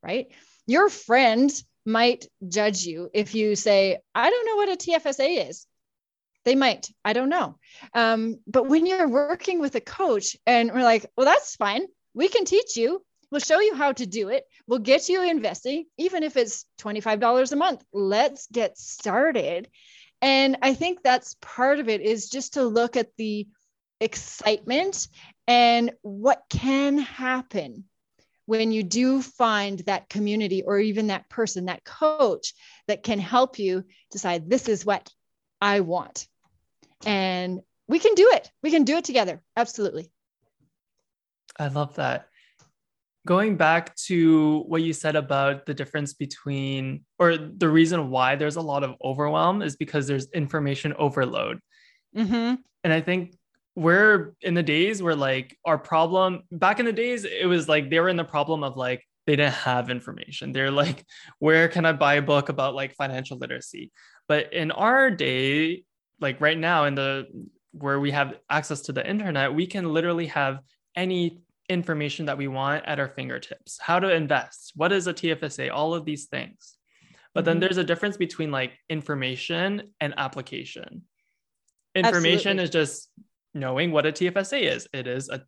right? 0.03 0.29
Your 0.67 0.89
friend 0.89 1.51
might 1.87 2.27
judge 2.47 2.85
you 2.85 3.09
if 3.15 3.35
you 3.35 3.57
say, 3.57 3.99
I 4.15 4.29
don't 4.29 4.47
know 4.47 4.57
what 4.57 4.69
a 4.69 4.77
TFSA 4.77 5.49
is. 5.49 5.67
They 6.45 6.55
might, 6.55 6.91
I 7.05 7.13
don't 7.13 7.29
know. 7.29 7.59
Um, 7.95 8.39
but 8.47 8.69
when 8.69 8.87
you're 8.87 9.09
working 9.09 9.61
with 9.61 9.75
a 9.75 9.81
coach 9.81 10.37
and 10.47 10.73
we're 10.73 10.83
like, 10.83 11.07
well, 11.17 11.27
that's 11.27 11.57
fine. 11.57 11.87
We 12.15 12.29
can 12.29 12.45
teach 12.45 12.77
you. 12.77 13.03
We'll 13.31 13.41
show 13.41 13.61
you 13.61 13.75
how 13.75 13.93
to 13.93 14.07
do 14.07 14.31
it. 14.31 14.45
We'll 14.67 14.79
get 14.79 15.09
you 15.09 15.23
investing, 15.23 15.85
even 15.99 16.23
if 16.23 16.37
it's 16.37 16.65
$25 16.81 17.53
a 17.53 17.57
month. 17.57 17.85
Let's 17.93 18.47
get 18.47 18.79
started. 18.79 19.69
And 20.23 20.57
I 20.63 20.75
think 20.75 21.03
that's 21.03 21.37
part 21.41 21.79
of 21.79 21.89
it 21.89 22.01
is 22.01 22.31
just 22.31 22.55
to 22.55 22.65
look 22.65 22.97
at 22.97 23.11
the 23.19 23.47
excitement 24.01 25.09
and 25.47 25.93
what 26.03 26.43
can 26.49 26.99
happen 26.99 27.85
when 28.47 28.73
you 28.73 28.83
do 28.83 29.21
find 29.21 29.81
that 29.81 30.09
community 30.09 30.63
or 30.63 30.79
even 30.79 31.09
that 31.09 31.29
person, 31.29 31.67
that 31.67 31.85
coach 31.85 32.55
that 32.87 33.03
can 33.03 33.19
help 33.19 33.59
you 33.59 33.85
decide 34.11 34.49
this 34.49 34.71
is 34.71 34.87
what 34.87 35.11
I 35.61 35.81
want 35.81 36.27
and 37.07 37.61
we 37.89 37.99
can 37.99 38.15
do 38.15 38.31
it. 38.35 38.51
We 38.63 38.71
can 38.71 38.85
do 38.85 38.97
it 38.97 39.05
together. 39.05 39.41
Absolutely. 39.57 40.11
I 41.59 41.69
love 41.69 41.97
that. 41.97 42.29
Going 43.27 43.57
back 43.57 43.95
to 44.07 44.61
what 44.69 44.83
you 44.83 44.93
said 44.93 45.17
about 45.17 45.67
the 45.67 45.75
difference 45.75 46.15
between, 46.15 47.05
or 47.19 47.37
the 47.37 47.69
reason 47.69 48.11
why 48.11 48.37
there's 48.37 48.57
a 48.57 48.63
lot 48.63 48.85
of 48.85 48.95
overwhelm 49.03 49.63
is 49.63 49.77
because 49.77 50.07
there's 50.07 50.31
information 50.31 50.95
overload. 50.99 51.61
Mm-hmm. 52.17 52.55
And 52.85 52.93
I 52.93 53.01
think 53.01 53.35
we're 53.75 54.35
in 54.41 54.55
the 54.55 54.63
days 54.63 55.03
where 55.03 55.17
like 55.17 55.57
our 55.65 55.79
problem 55.79 56.43
back 56.51 56.81
in 56.81 56.87
the 56.87 56.93
days, 56.93 57.25
it 57.25 57.47
was 57.47 57.69
like 57.69 57.91
they 57.91 58.01
were 58.01 58.09
in 58.09 58.17
the 58.17 58.25
problem 58.25 58.63
of 58.63 58.77
like 58.77 59.05
they 59.27 59.37
didn't 59.37 59.55
have 59.55 59.91
information. 59.91 60.53
They're 60.53 60.71
like, 60.71 61.05
where 61.39 61.69
can 61.69 61.85
I 61.85 61.93
buy 61.93 62.15
a 62.15 62.23
book 62.23 62.49
about 62.49 62.75
like 62.75 62.95
financial 62.95 63.37
literacy? 63.37 63.93
But 64.29 64.53
in 64.53 64.71
our 64.71 65.11
day, 65.11 65.85
like 66.21 66.41
right 66.41 66.59
now 66.59 66.85
in 66.85 66.95
the 66.95 67.27
where 67.73 68.01
we 68.01 68.11
have 68.11 68.35
access 68.51 68.83
to 68.83 68.93
the 68.93 69.09
internet, 69.09 69.55
we 69.55 69.67
can 69.67 69.93
literally 69.93 70.27
have 70.27 70.61
any 70.97 71.43
information 71.69 72.27
that 72.27 72.39
we 72.39 72.49
want 72.49 72.85
at 72.87 72.99
our 72.99 73.09
fingertips. 73.09 73.79
How 73.81 74.01
to 74.01 74.13
invest, 74.13 74.73
what 74.75 74.93
is 74.93 75.07
a 75.07 75.15
TFSA, 75.15 75.71
all 75.73 75.95
of 75.95 76.05
these 76.05 76.27
things. 76.27 76.77
But 77.35 77.45
then 77.45 77.55
mm-hmm. 77.55 77.61
there's 77.61 77.77
a 77.77 77.85
difference 77.85 78.17
between 78.17 78.51
like 78.51 78.73
information 78.89 79.93
and 80.01 80.15
application. 80.17 81.03
Information 81.95 82.59
Absolutely. 82.59 82.65
is 82.65 82.71
just 82.71 83.11
knowing 83.55 83.93
what 83.93 84.07
a 84.07 84.13
TFSA 84.13 84.63
is. 84.63 84.89
It 84.93 85.07
is 85.07 85.29
a 85.29 85.43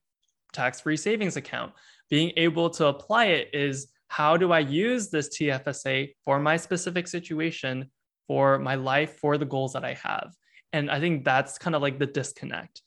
tax-free 0.53 0.97
savings 0.97 1.37
account. 1.37 1.73
Being 2.09 2.33
able 2.37 2.71
to 2.71 2.87
apply 2.87 3.27
it 3.27 3.51
is 3.53 3.88
how 4.09 4.37
do 4.37 4.53
I 4.53 4.59
use 4.59 5.11
this 5.11 5.29
TFSA 5.37 6.14
for 6.25 6.40
my 6.40 6.57
specific 6.57 7.07
situation, 7.07 7.90
for 8.31 8.61
my 8.61 8.77
life, 8.77 9.19
for 9.19 9.38
the 9.38 9.45
goals 9.45 9.73
that 9.73 9.85
I 9.85 9.95
have. 9.95 10.33
And 10.73 10.88
I 10.88 11.01
think 11.01 11.25
that's 11.25 11.59
kind 11.59 11.75
of 11.75 11.83
like 11.83 11.99
the 11.99 12.07
disconnect. 12.07 12.81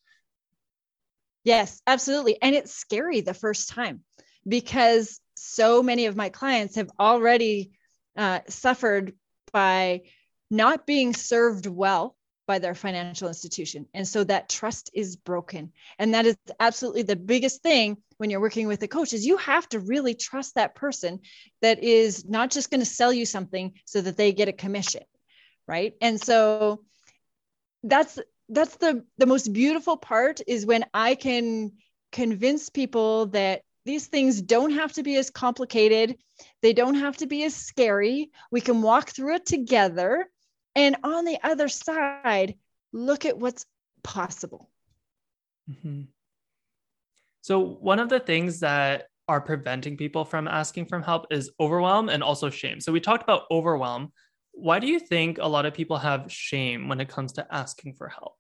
Yes, 1.44 1.82
absolutely. 1.86 2.42
And 2.42 2.56
it's 2.56 2.74
scary 2.74 3.20
the 3.20 3.34
first 3.34 3.68
time 3.68 4.06
because 4.48 5.20
so 5.36 5.84
many 5.84 6.06
of 6.06 6.16
my 6.16 6.30
clients 6.30 6.78
have 6.78 6.90
already 6.98 7.72
uh, 8.16 8.40
suffered 8.48 9.16
by 9.52 10.04
not 10.50 10.88
being 10.88 11.14
served 11.14 11.68
well 11.68 12.16
by 12.48 12.60
their 12.60 12.74
financial 12.74 13.28
institution. 13.28 13.86
And 13.94 14.08
so 14.08 14.24
that 14.24 14.48
trust 14.48 14.92
is 14.94 15.18
broken. 15.18 15.74
And 16.00 16.14
that 16.14 16.26
is 16.26 16.38
absolutely 16.58 17.02
the 17.02 17.18
biggest 17.18 17.62
thing 17.62 17.98
when 18.16 18.30
you're 18.30 18.40
working 18.40 18.68
with 18.68 18.82
a 18.84 18.88
coach 18.88 19.12
is 19.12 19.26
you 19.26 19.36
have 19.36 19.68
to 19.70 19.82
really 19.82 20.16
trust 20.16 20.56
that 20.56 20.74
person 20.74 21.20
that 21.62 21.84
is 21.84 22.24
not 22.24 22.50
just 22.50 22.72
going 22.72 22.80
to 22.80 22.86
sell 22.86 23.12
you 23.12 23.26
something 23.26 23.74
so 23.84 24.00
that 24.00 24.16
they 24.16 24.32
get 24.32 24.48
a 24.48 24.54
commission, 24.54 25.04
right? 25.68 25.94
And 26.02 26.20
so 26.20 26.84
that's 27.84 28.20
that's 28.50 28.76
the 28.78 29.06
the 29.18 29.26
most 29.26 29.52
beautiful 29.54 29.98
part 29.98 30.40
is 30.48 30.66
when 30.66 30.86
i 30.94 31.16
can 31.16 31.72
convince 32.12 32.70
people 32.70 33.26
that 33.28 33.64
these 33.86 34.08
things 34.08 34.42
don't 34.42 34.72
have 34.72 34.94
to 34.94 35.04
be 35.04 35.18
as 35.18 35.30
complicated. 35.30 36.18
They 36.62 36.74
don't 36.74 36.96
have 36.96 37.18
to 37.18 37.28
be 37.28 37.44
as 37.44 37.56
scary. 37.56 38.32
We 38.52 38.62
can 38.62 38.82
walk 38.82 39.10
through 39.10 39.36
it 39.36 39.46
together. 39.46 40.30
And 40.76 40.96
on 41.04 41.26
the 41.26 41.38
other 41.44 41.68
side 41.68 42.56
look 42.92 43.26
at 43.26 43.38
what's 43.38 43.66
possible. 44.04 44.70
Mm-hmm. 45.70 46.02
so 47.42 47.60
one 47.60 48.00
of 48.00 48.10
the 48.10 48.20
things 48.20 48.60
that 48.60 49.08
are 49.30 49.40
preventing 49.40 49.96
people 49.96 50.26
from 50.26 50.46
asking 50.46 50.88
for 50.88 51.00
help 51.00 51.26
is 51.32 51.50
overwhelm 51.58 52.10
and 52.10 52.22
also 52.22 52.50
shame. 52.50 52.82
So 52.82 52.92
we 52.92 53.00
talked 53.00 53.24
about 53.24 53.44
overwhelm 53.50 54.12
why 54.54 54.80
do 54.80 54.88
you 54.88 55.00
think 55.00 55.40
a 55.40 55.48
lot 55.48 55.66
of 55.66 55.74
people 55.74 55.98
have 55.98 56.32
shame 56.32 56.88
when 56.88 57.02
it 57.02 57.10
comes 57.10 57.34
to 57.34 57.48
asking 57.54 57.96
for 57.96 58.08
help? 58.08 58.36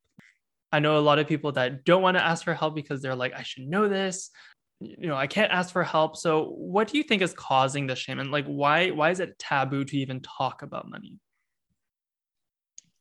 I 0.72 0.80
know 0.80 0.98
a 0.98 1.00
lot 1.00 1.20
of 1.20 1.28
people 1.28 1.52
that 1.54 1.86
don't 1.86 2.02
want 2.02 2.18
to 2.18 2.24
ask 2.24 2.44
for 2.44 2.54
help 2.54 2.76
because 2.76 3.02
they're 3.02 3.16
like, 3.16 3.34
I 3.34 3.44
should 3.44 3.68
know 3.68 3.88
this. 3.88 4.32
You 4.80 5.08
know, 5.08 5.16
I 5.16 5.28
can't 5.28 5.52
ask 5.52 5.72
for 5.72 5.84
help. 5.84 6.18
So 6.18 6.46
what 6.46 6.88
do 6.88 6.98
you 6.98 7.04
think 7.04 7.22
is 7.22 7.34
causing 7.34 7.88
the 7.88 7.96
shame? 7.96 8.20
And 8.20 8.32
like 8.32 8.46
why 8.46 8.90
why 8.90 9.12
is 9.12 9.20
it 9.20 9.38
taboo 9.38 9.86
to 9.86 9.98
even 9.98 10.22
talk 10.22 10.62
about 10.62 10.90
money? 10.90 11.20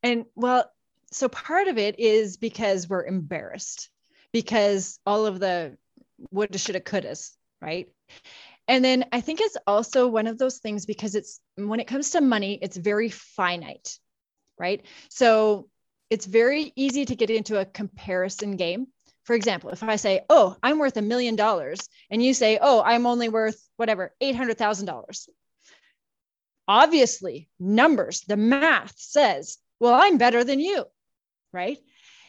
And 0.01 0.25
well, 0.35 0.71
so 1.11 1.29
part 1.29 1.67
of 1.67 1.77
it 1.77 1.99
is 1.99 2.37
because 2.37 2.89
we're 2.89 3.05
embarrassed 3.05 3.89
because 4.31 4.99
all 5.05 5.25
of 5.25 5.39
the 5.39 5.77
woulda, 6.31 6.57
shoulda, 6.57 6.79
couldas, 6.79 7.31
right? 7.61 7.89
And 8.67 8.83
then 8.83 9.05
I 9.11 9.21
think 9.21 9.41
it's 9.41 9.57
also 9.67 10.07
one 10.07 10.27
of 10.27 10.37
those 10.37 10.59
things 10.59 10.85
because 10.85 11.15
it's 11.15 11.39
when 11.55 11.79
it 11.79 11.87
comes 11.87 12.11
to 12.11 12.21
money, 12.21 12.57
it's 12.61 12.77
very 12.77 13.09
finite, 13.09 13.97
right? 14.57 14.85
So 15.09 15.69
it's 16.09 16.25
very 16.25 16.71
easy 16.75 17.05
to 17.05 17.15
get 17.15 17.29
into 17.29 17.59
a 17.59 17.65
comparison 17.65 18.55
game. 18.55 18.87
For 19.25 19.35
example, 19.35 19.71
if 19.71 19.83
I 19.83 19.97
say, 19.97 20.21
Oh, 20.29 20.55
I'm 20.63 20.79
worth 20.79 20.97
a 20.97 21.01
million 21.01 21.35
dollars, 21.35 21.89
and 22.09 22.23
you 22.23 22.33
say, 22.33 22.57
Oh, 22.61 22.81
I'm 22.81 23.05
only 23.05 23.29
worth 23.29 23.61
whatever, 23.75 24.13
$800,000. 24.21 25.29
Obviously, 26.67 27.49
numbers, 27.59 28.21
the 28.21 28.37
math 28.37 28.93
says, 28.97 29.57
Well, 29.79 29.93
I'm 29.93 30.17
better 30.17 30.43
than 30.43 30.61
you, 30.61 30.85
right? 31.51 31.77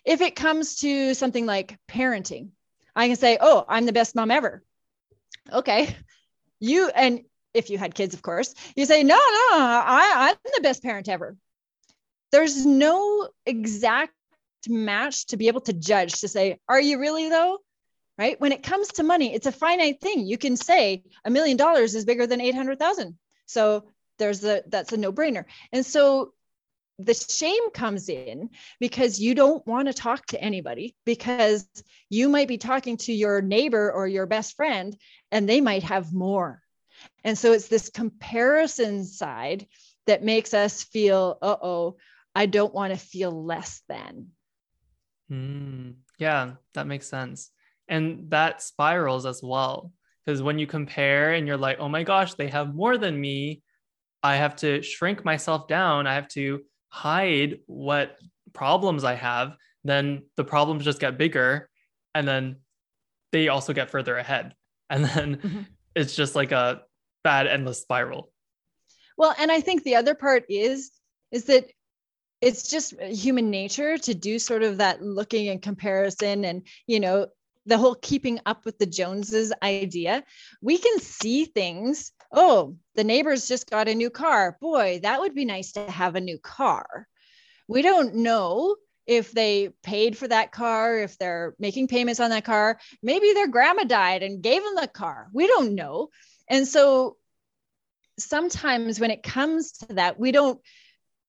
If 0.04 0.20
it 0.20 0.36
comes 0.36 0.76
to 0.76 1.14
something 1.14 1.46
like 1.46 1.78
parenting, 1.88 2.50
I 2.96 3.06
can 3.06 3.16
say, 3.16 3.38
Oh, 3.40 3.64
I'm 3.68 3.86
the 3.86 3.92
best 3.92 4.16
mom 4.16 4.32
ever. 4.32 4.64
Okay 5.52 5.94
you 6.64 6.90
and 6.94 7.20
if 7.52 7.70
you 7.70 7.78
had 7.78 7.94
kids 7.94 8.14
of 8.14 8.22
course 8.22 8.54
you 8.74 8.86
say 8.86 9.02
no 9.02 9.14
no 9.14 9.20
I, 9.52 10.30
i'm 10.30 10.52
the 10.54 10.62
best 10.62 10.82
parent 10.82 11.08
ever. 11.08 11.36
There's 12.32 12.66
no 12.66 13.28
exact 13.46 14.12
match 14.68 15.26
to 15.26 15.36
be 15.36 15.48
able 15.48 15.60
to 15.62 15.72
judge 15.72 16.20
to 16.20 16.28
say 16.28 16.58
are 16.68 16.80
you 16.80 16.98
really 16.98 17.28
though? 17.28 17.58
Right? 18.16 18.40
When 18.40 18.52
it 18.52 18.62
comes 18.62 18.88
to 18.88 19.02
money 19.02 19.34
it's 19.34 19.46
a 19.46 19.52
finite 19.52 20.00
thing. 20.00 20.26
You 20.26 20.38
can 20.38 20.56
say 20.56 21.04
a 21.24 21.30
million 21.30 21.56
dollars 21.56 21.94
is 21.94 22.04
bigger 22.04 22.26
than 22.26 22.40
800000 22.40 23.18
so 23.46 23.84
there's 24.18 24.40
the 24.40 24.64
that's 24.68 24.92
a 24.92 24.96
no-brainer. 24.96 25.44
And 25.72 25.84
so 25.84 26.32
the 26.98 27.14
shame 27.14 27.70
comes 27.70 28.08
in 28.08 28.50
because 28.78 29.18
you 29.18 29.34
don't 29.34 29.66
want 29.66 29.88
to 29.88 29.94
talk 29.94 30.26
to 30.26 30.40
anybody 30.40 30.94
because 31.04 31.66
you 32.08 32.28
might 32.28 32.48
be 32.48 32.58
talking 32.58 32.96
to 32.98 33.12
your 33.12 33.42
neighbor 33.42 33.90
or 33.90 34.06
your 34.06 34.26
best 34.26 34.54
friend 34.56 34.96
and 35.32 35.48
they 35.48 35.60
might 35.60 35.82
have 35.82 36.12
more. 36.12 36.62
And 37.24 37.36
so 37.36 37.52
it's 37.52 37.68
this 37.68 37.90
comparison 37.90 39.04
side 39.04 39.66
that 40.06 40.22
makes 40.22 40.54
us 40.54 40.84
feel, 40.84 41.38
uh 41.42 41.56
oh, 41.60 41.96
I 42.34 42.46
don't 42.46 42.74
want 42.74 42.92
to 42.92 42.98
feel 42.98 43.44
less 43.44 43.82
than. 43.88 44.28
Mm, 45.30 45.94
yeah, 46.18 46.52
that 46.74 46.86
makes 46.86 47.08
sense. 47.08 47.50
And 47.88 48.30
that 48.30 48.62
spirals 48.62 49.26
as 49.26 49.42
well. 49.42 49.92
Because 50.24 50.42
when 50.42 50.58
you 50.58 50.66
compare 50.66 51.32
and 51.32 51.46
you're 51.46 51.56
like, 51.56 51.78
oh 51.80 51.88
my 51.88 52.02
gosh, 52.02 52.34
they 52.34 52.48
have 52.48 52.74
more 52.74 52.96
than 52.96 53.20
me, 53.20 53.62
I 54.22 54.36
have 54.36 54.56
to 54.56 54.80
shrink 54.80 55.24
myself 55.24 55.68
down. 55.68 56.06
I 56.06 56.14
have 56.14 56.28
to 56.28 56.62
hide 56.94 57.58
what 57.66 58.16
problems 58.52 59.02
I 59.02 59.14
have. 59.14 59.56
Then 59.82 60.22
the 60.36 60.44
problems 60.44 60.84
just 60.84 61.00
get 61.00 61.18
bigger. 61.18 61.68
And 62.14 62.26
then 62.26 62.56
they 63.32 63.48
also 63.48 63.72
get 63.72 63.90
further 63.90 64.16
ahead. 64.16 64.54
And 64.90 65.06
then 65.06 65.36
mm-hmm. 65.36 65.60
it's 65.96 66.14
just 66.14 66.34
like 66.34 66.52
a 66.52 66.82
bad 67.24 67.46
endless 67.46 67.80
spiral. 67.80 68.30
Well, 69.16 69.34
and 69.38 69.50
I 69.50 69.60
think 69.60 69.82
the 69.82 69.96
other 69.96 70.14
part 70.14 70.44
is 70.48 70.92
is 71.32 71.44
that 71.44 71.70
it's 72.42 72.68
just 72.68 73.00
human 73.00 73.50
nature 73.50 73.96
to 73.96 74.14
do 74.14 74.38
sort 74.38 74.62
of 74.62 74.76
that 74.76 75.02
looking 75.02 75.48
and 75.48 75.62
comparison 75.62 76.44
and 76.44 76.66
you 76.86 77.00
know 77.00 77.26
the 77.66 77.78
whole 77.78 77.94
keeping 77.94 78.40
up 78.46 78.64
with 78.64 78.78
the 78.78 78.86
joneses 78.86 79.52
idea 79.62 80.22
we 80.60 80.78
can 80.78 80.98
see 81.00 81.44
things 81.44 82.12
oh 82.32 82.76
the 82.94 83.04
neighbors 83.04 83.48
just 83.48 83.68
got 83.70 83.88
a 83.88 83.94
new 83.94 84.10
car. 84.10 84.56
Boy 84.60 85.00
that 85.02 85.20
would 85.20 85.34
be 85.34 85.44
nice 85.44 85.72
to 85.72 85.90
have 85.90 86.14
a 86.14 86.20
new 86.20 86.38
car. 86.38 87.06
We 87.68 87.82
don't 87.82 88.16
know 88.16 88.76
if 89.06 89.32
they 89.32 89.70
paid 89.82 90.16
for 90.16 90.28
that 90.28 90.52
car 90.52 90.98
if 90.98 91.18
they're 91.18 91.54
making 91.58 91.88
payments 91.88 92.20
on 92.20 92.30
that 92.30 92.44
car. 92.44 92.78
Maybe 93.02 93.32
their 93.32 93.48
grandma 93.48 93.84
died 93.84 94.22
and 94.22 94.42
gave 94.42 94.62
them 94.62 94.74
the 94.76 94.88
car. 94.88 95.28
We 95.32 95.46
don't 95.46 95.74
know. 95.74 96.08
And 96.48 96.66
so 96.66 97.16
sometimes 98.18 99.00
when 99.00 99.10
it 99.10 99.22
comes 99.22 99.72
to 99.72 99.94
that 99.94 100.18
we 100.18 100.30
don't 100.30 100.60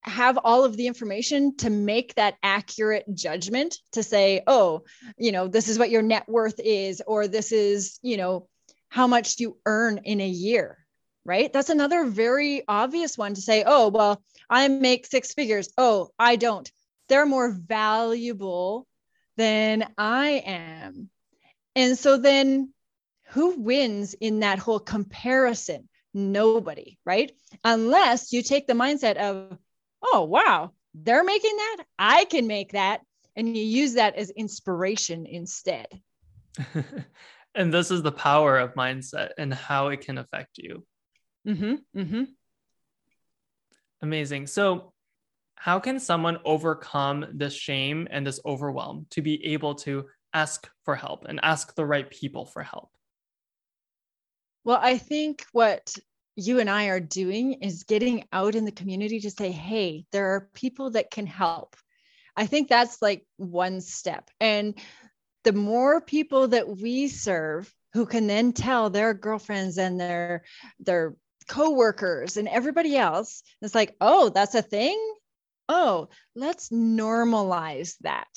have 0.06 0.38
all 0.44 0.64
of 0.66 0.78
the 0.78 0.88
information 0.88 1.58
to 1.58 1.70
make 1.70 2.16
that 2.16 2.36
accurate 2.44 3.06
judgment 3.14 3.78
to 3.94 4.04
say, 4.04 4.44
oh, 4.48 4.84
you 5.18 5.32
know, 5.32 5.48
this 5.48 5.68
is 5.68 5.80
what 5.80 5.90
your 5.90 6.02
net 6.02 6.28
worth 6.28 6.60
is, 6.60 7.02
or 7.06 7.28
this 7.28 7.52
is, 7.52 8.00
you 8.02 8.18
know, 8.18 8.48
how 8.90 9.08
much 9.08 9.40
you 9.40 9.58
earn 9.66 10.00
in 10.04 10.22
a 10.22 10.28
year, 10.28 10.78
right? 11.26 11.52
That's 11.52 11.70
another 11.70 12.06
very 12.06 12.64
obvious 12.68 13.18
one 13.18 13.34
to 13.34 13.42
say, 13.42 13.64
oh, 13.66 13.90
well, 13.90 14.22
I 14.50 14.68
make 14.68 15.06
six 15.06 15.34
figures. 15.34 15.70
Oh, 15.78 16.10
I 16.20 16.36
don't. 16.36 16.72
They're 17.10 17.26
more 17.26 17.52
valuable 17.52 18.88
than 19.38 19.88
I 19.98 20.44
am. 20.46 21.10
And 21.76 21.98
so 21.98 22.18
then 22.18 22.74
who 23.30 23.60
wins 23.60 24.14
in 24.14 24.42
that 24.42 24.60
whole 24.60 24.80
comparison? 24.80 25.90
Nobody, 26.14 26.98
right? 27.06 27.32
Unless 27.64 28.32
you 28.32 28.42
take 28.42 28.68
the 28.68 28.74
mindset 28.74 29.18
of, 29.18 29.58
oh, 30.14 30.24
wow, 30.24 30.72
they're 30.94 31.24
making 31.24 31.56
that. 31.56 31.84
I 32.00 32.26
can 32.26 32.48
make 32.48 32.72
that. 32.72 33.02
And 33.36 33.56
you 33.56 33.64
use 33.64 33.94
that 33.96 34.16
as 34.16 34.30
inspiration 34.30 35.26
instead. 35.26 35.88
and 37.56 37.74
this 37.74 37.92
is 37.92 38.02
the 38.02 38.12
power 38.12 38.58
of 38.58 38.76
mindset 38.76 39.32
and 39.38 39.54
how 39.54 39.90
it 39.90 40.02
can 40.02 40.18
affect 40.18 40.58
you. 40.58 40.86
Mm-hmm, 41.48 42.00
mm-hmm. 42.00 42.24
Amazing. 44.02 44.48
So, 44.48 44.94
how 45.56 45.80
can 45.80 46.00
someone 46.00 46.38
overcome 46.46 47.26
this 47.34 47.54
shame 47.54 48.08
and 48.12 48.28
this 48.28 48.40
overwhelm 48.46 49.08
to 49.12 49.22
be 49.22 49.44
able 49.46 49.76
to 49.76 50.06
ask 50.34 50.70
for 50.84 50.96
help 50.96 51.26
and 51.26 51.40
ask 51.44 51.76
the 51.76 51.86
right 51.86 52.10
people 52.10 52.46
for 52.46 52.62
help? 52.62 52.90
Well, 54.64 54.80
I 54.82 54.98
think 54.98 55.46
what 55.54 55.96
you 56.36 56.60
and 56.60 56.70
I 56.70 56.88
are 56.88 57.00
doing 57.00 57.54
is 57.54 57.84
getting 57.84 58.26
out 58.34 58.56
in 58.56 58.66
the 58.66 58.72
community 58.72 59.20
to 59.22 59.32
say, 59.32 59.52
hey, 59.52 60.06
there 60.12 60.36
are 60.36 60.50
people 60.54 60.92
that 60.92 61.12
can 61.12 61.26
help. 61.26 61.76
I 62.36 62.46
think 62.46 62.68
that's 62.68 63.02
like 63.02 63.26
one 63.38 63.82
step. 63.82 64.30
And 64.40 64.76
the 65.44 65.54
more 65.54 66.02
people 66.02 66.50
that 66.50 66.68
we 66.68 67.08
serve 67.08 67.74
who 67.94 68.06
can 68.06 68.28
then 68.28 68.52
tell 68.52 68.90
their 68.90 69.14
girlfriends 69.14 69.78
and 69.78 70.00
their 70.00 70.44
their 70.80 71.16
coworkers 71.48 72.36
and 72.36 72.48
everybody 72.48 72.98
else, 72.98 73.42
it's 73.62 73.76
like, 73.76 73.96
oh, 74.02 74.30
that's 74.30 74.56
a 74.56 74.62
thing. 74.62 75.00
Oh, 75.70 76.10
let's 76.36 76.70
normalize 76.70 77.96
that. 78.02 78.28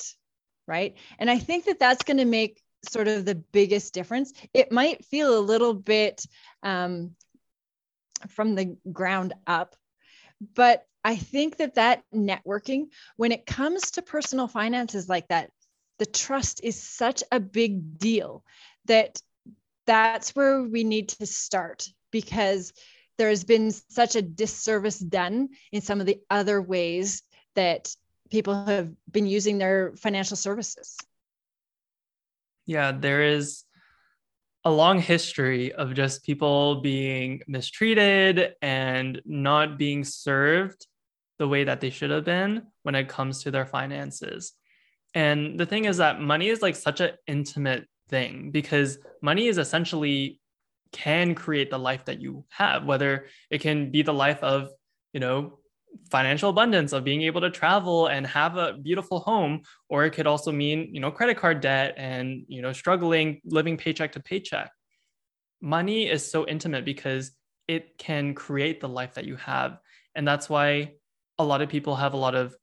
Right. 0.67 0.97
And 1.19 1.31
I 1.31 1.39
think 1.39 1.65
that 1.65 1.81
that's 1.81 2.05
going 2.05 2.19
to 2.19 2.25
make 2.25 2.63
sort 2.89 3.09
of 3.09 3.25
the 3.25 3.35
biggest 3.35 3.95
difference. 3.95 4.33
It 4.55 4.71
might 4.71 5.05
feel 5.07 5.37
a 5.37 5.41
little 5.41 5.75
bit 5.75 6.25
um, 6.63 7.17
from 8.29 8.55
the 8.55 8.77
ground 8.93 9.35
up. 9.47 9.77
But 10.55 10.85
I 11.05 11.17
think 11.17 11.57
that 11.57 11.75
that 11.75 12.03
networking, 12.15 12.87
when 13.17 13.33
it 13.33 13.47
comes 13.47 13.93
to 13.93 14.03
personal 14.03 14.49
finances 14.49 15.09
like 15.09 15.29
that, 15.29 15.51
the 15.99 16.07
trust 16.07 16.61
is 16.63 16.81
such 16.81 17.23
a 17.33 17.41
big 17.41 17.99
deal 17.99 18.45
that 18.87 19.21
that's 19.87 20.37
where 20.37 20.63
we 20.63 20.85
need 20.85 21.09
to 21.09 21.27
start 21.27 21.89
because 22.11 22.73
there 23.17 23.29
has 23.29 23.45
been 23.45 23.71
such 23.71 24.15
a 24.15 24.23
disservice 24.23 24.99
done 24.99 25.49
in 25.73 25.81
some 25.81 26.01
of 26.01 26.07
the 26.07 26.21
other 26.31 26.63
ways 26.63 27.23
that 27.55 27.95
people 28.31 28.65
have 28.67 28.93
been 29.11 29.27
using 29.27 29.59
their 29.59 29.95
financial 29.97 30.37
services. 30.37 30.97
Yeah, 32.67 32.93
there 32.93 33.23
is 33.23 33.65
a 34.69 34.71
long 34.71 35.01
history 35.01 35.73
of 35.73 35.95
just 35.95 36.23
people 36.25 36.83
being 36.83 37.41
mistreated 37.49 38.53
and 38.61 39.23
not 39.25 39.79
being 39.79 40.05
served 40.05 40.87
the 41.39 41.49
way 41.49 41.65
that 41.65 41.81
they 41.81 41.89
should 41.89 42.11
have 42.11 42.27
been 42.27 42.63
when 42.83 42.95
it 42.95 43.09
comes 43.09 43.43
to 43.43 43.51
their 43.51 43.65
finances. 43.65 44.53
And 45.15 45.59
the 45.59 45.65
thing 45.65 45.87
is 45.87 45.97
that 45.97 46.21
money 46.21 46.49
is 46.49 46.61
like 46.61 46.77
such 46.77 47.01
an 47.01 47.13
intimate 47.27 47.87
thing 48.11 48.51
because 48.51 48.99
money 49.23 49.47
is 49.47 49.57
essentially 49.57 50.39
can 50.93 51.35
create 51.35 51.71
the 51.71 51.79
life 51.79 52.05
that 52.05 52.21
you 52.21 52.45
have, 52.51 52.85
whether 52.85 53.25
it 53.49 53.63
can 53.63 53.91
be 53.91 54.03
the 54.03 54.13
life 54.13 54.43
of, 54.43 54.69
you 55.15 55.21
know, 55.21 55.61
financial 56.11 56.51
abundance 56.51 56.93
of 56.93 57.05
being 57.05 57.23
able 57.23 57.41
to 57.41 57.51
travel 57.51 58.07
and 58.07 58.27
have 58.27 58.57
a 58.57 58.75
beautiful 58.75 59.21
home 59.21 59.63
or 59.89 60.05
it 60.05 60.11
could 60.11 60.27
also 60.27 60.51
mean 60.51 60.89
you 60.95 61.01
know 61.01 61.11
credit 61.11 61.37
card 61.37 61.61
debt 61.61 61.95
and 61.97 62.45
you 62.49 62.63
know 62.63 62.73
struggling 62.73 63.41
living 63.45 63.77
paycheck 63.77 64.13
to 64.13 64.21
paycheck. 64.21 64.71
Money 65.61 66.09
is 66.09 66.29
so 66.29 66.47
intimate 66.47 66.85
because 66.85 67.33
it 67.67 67.99
can 67.99 68.35
create 68.35 68.81
the 68.81 68.89
life 68.89 69.15
that 69.15 69.27
you 69.27 69.37
have. 69.37 69.79
And 70.15 70.27
that's 70.27 70.49
why 70.49 70.95
a 71.39 71.45
lot 71.45 71.61
of 71.61 71.69
people 71.69 71.97
have 71.97 72.15
a 72.15 72.17
lot 72.17 72.35
of 72.35 72.57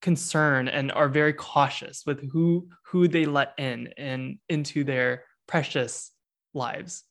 concern 0.00 0.68
and 0.68 0.92
are 0.92 1.08
very 1.08 1.32
cautious 1.32 2.04
with 2.06 2.30
who 2.30 2.68
who 2.86 3.08
they 3.08 3.24
let 3.24 3.54
in 3.58 3.88
and 3.96 4.38
into 4.48 4.84
their 4.84 5.24
precious 5.46 6.10
lives. 6.54 7.04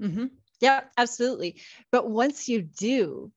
Mm-hmm. 0.00 0.26
yeah 0.60 0.82
absolutely. 0.96 1.60
But 1.90 2.10
once 2.10 2.48
you 2.48 2.62
do 2.62 3.32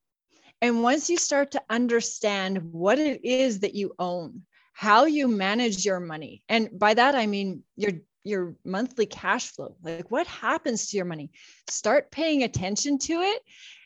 and 0.61 0.83
once 0.83 1.09
you 1.09 1.17
start 1.17 1.51
to 1.51 1.63
understand 1.69 2.73
what 2.73 2.99
it 2.99 3.23
is 3.23 3.59
that 3.59 3.75
you 3.75 3.93
own, 3.99 4.41
how 4.73 5.05
you 5.05 5.27
manage 5.27 5.85
your 5.85 5.99
money, 5.99 6.43
and 6.49 6.69
by 6.77 6.93
that 6.93 7.15
I 7.15 7.27
mean 7.27 7.63
your 7.75 7.93
your 8.23 8.55
monthly 8.65 9.05
cash 9.05 9.51
flow, 9.51 9.75
like 9.81 10.11
what 10.11 10.27
happens 10.27 10.87
to 10.87 10.97
your 10.97 11.05
money, 11.05 11.31
start 11.69 12.11
paying 12.11 12.43
attention 12.43 12.99
to 12.99 13.13
it 13.21 13.41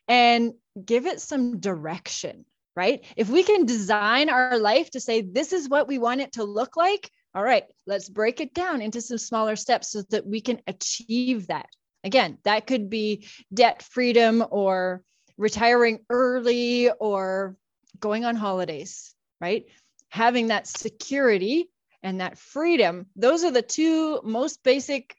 and 0.08 0.54
give 0.84 1.06
it 1.06 1.22
some 1.22 1.60
direction, 1.60 2.44
right? 2.76 3.06
If 3.16 3.30
we 3.30 3.44
can 3.44 3.66
design 3.66 4.30
our 4.30 4.58
life 4.58 4.90
to 4.92 5.00
say 5.00 5.22
this 5.22 5.54
is 5.54 5.70
what 5.70 5.88
we 5.88 6.00
want 6.00 6.22
it 6.22 6.34
to 6.34 6.44
look 6.44 6.76
like, 6.76 7.10
all 7.36 7.44
right, 7.44 7.64
let's 7.86 8.10
break 8.10 8.42
it 8.42 8.54
down 8.54 8.82
into 8.82 9.00
some 9.00 9.18
smaller 9.18 9.56
steps 9.56 9.92
so 9.92 10.02
that 10.10 10.26
we 10.26 10.42
can 10.42 10.60
achieve 10.68 11.48
that. 11.48 11.68
Again, 12.04 12.40
that 12.44 12.66
could 12.66 12.90
be 12.90 13.28
debt 13.54 13.84
freedom 13.84 14.44
or 14.50 15.04
retiring 15.42 16.00
early 16.12 16.92
or 16.92 17.58
going 18.00 18.26
on 18.26 18.36
holidays, 18.36 19.16
right? 19.42 19.66
Having 20.10 20.48
that 20.48 20.68
security 20.68 21.68
and 22.04 22.22
that 22.22 22.38
freedom, 22.38 23.08
those 23.16 23.44
are 23.44 23.50
the 23.50 23.64
two 23.64 24.22
most 24.24 24.64
basic 24.64 25.18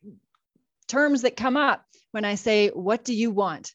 terms 0.87 1.23
that 1.23 1.37
come 1.37 1.57
up 1.57 1.85
when 2.13 2.25
I 2.25 2.37
say, 2.37 2.69
What 2.69 3.05
do 3.05 3.15
you 3.15 3.33
want? 3.33 3.73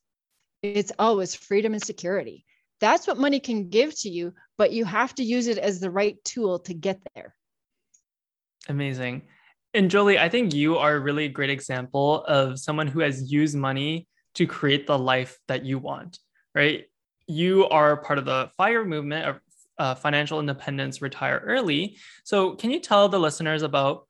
It's 0.64 0.94
always 0.98 1.36
freedom 1.36 1.74
and 1.74 1.84
security. 1.84 2.46
That's 2.80 3.08
what 3.08 3.18
money 3.18 3.42
can 3.42 3.70
give 3.70 4.00
to 4.02 4.10
you, 4.10 4.34
but 4.58 4.72
you 4.72 4.86
have 4.86 5.14
to 5.16 5.24
use 5.24 5.48
it 5.48 5.58
as 5.58 5.82
the 5.82 5.92
right 5.92 6.16
tool 6.24 6.60
to 6.60 6.74
get 6.74 7.02
there. 7.14 7.36
Amazing. 8.70 9.24
And 9.74 9.92
Jolie, 9.92 10.18
I 10.18 10.30
think 10.30 10.54
you 10.54 10.78
are 10.78 10.96
a 10.96 11.00
really 11.00 11.28
great 11.28 11.50
example 11.50 12.24
of 12.24 12.58
someone 12.58 12.88
who 12.88 13.02
has 13.02 13.30
used 13.32 13.56
money 13.56 14.08
to 14.36 14.48
create 14.48 14.88
the 14.88 14.98
life 14.98 15.38
that 15.48 15.66
you 15.66 15.78
want 15.78 16.20
right? 16.58 16.86
You 17.28 17.67
are 17.70 17.98
part 17.98 18.17
of 18.17 18.26
the 18.26 18.50
FIRE 18.58 18.84
movement 18.84 19.28
of 19.28 19.39
uh, 19.78 19.96
financial 19.96 20.39
independence, 20.39 21.02
retire 21.02 21.41
early. 21.46 21.98
So, 22.24 22.56
can 22.56 22.72
you 22.72 22.80
tell 22.80 23.08
the 23.10 23.20
listeners 23.20 23.62
about 23.62 24.08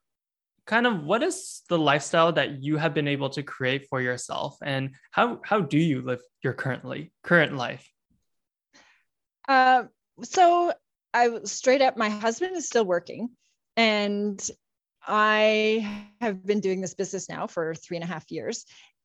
kind 0.66 0.86
of 0.86 1.04
what 1.04 1.22
is 1.22 1.62
the 1.68 1.78
lifestyle 1.78 2.32
that 2.32 2.62
you 2.62 2.78
have 2.78 2.94
been 2.94 3.08
able 3.08 3.30
to 3.30 3.42
create 3.42 3.86
for 3.88 4.00
yourself, 4.00 4.56
and 4.62 4.94
how 5.10 5.40
how 5.44 5.60
do 5.60 5.78
you 5.78 6.00
live 6.00 6.20
your 6.42 6.54
currently 6.54 7.12
current 7.22 7.54
life? 7.54 7.86
Uh, 9.46 9.84
so, 10.22 10.72
I 11.12 11.40
straight 11.44 11.82
up, 11.82 11.98
my 11.98 12.08
husband 12.08 12.56
is 12.56 12.66
still 12.66 12.84
working, 12.86 13.28
and 13.76 14.40
I 15.06 16.06
have 16.22 16.46
been 16.46 16.60
doing 16.60 16.80
this 16.80 16.94
business 16.94 17.28
now 17.28 17.46
for 17.46 17.74
three 17.74 17.98
and 17.98 18.04
a 18.04 18.08
half 18.08 18.30
years, 18.30 18.64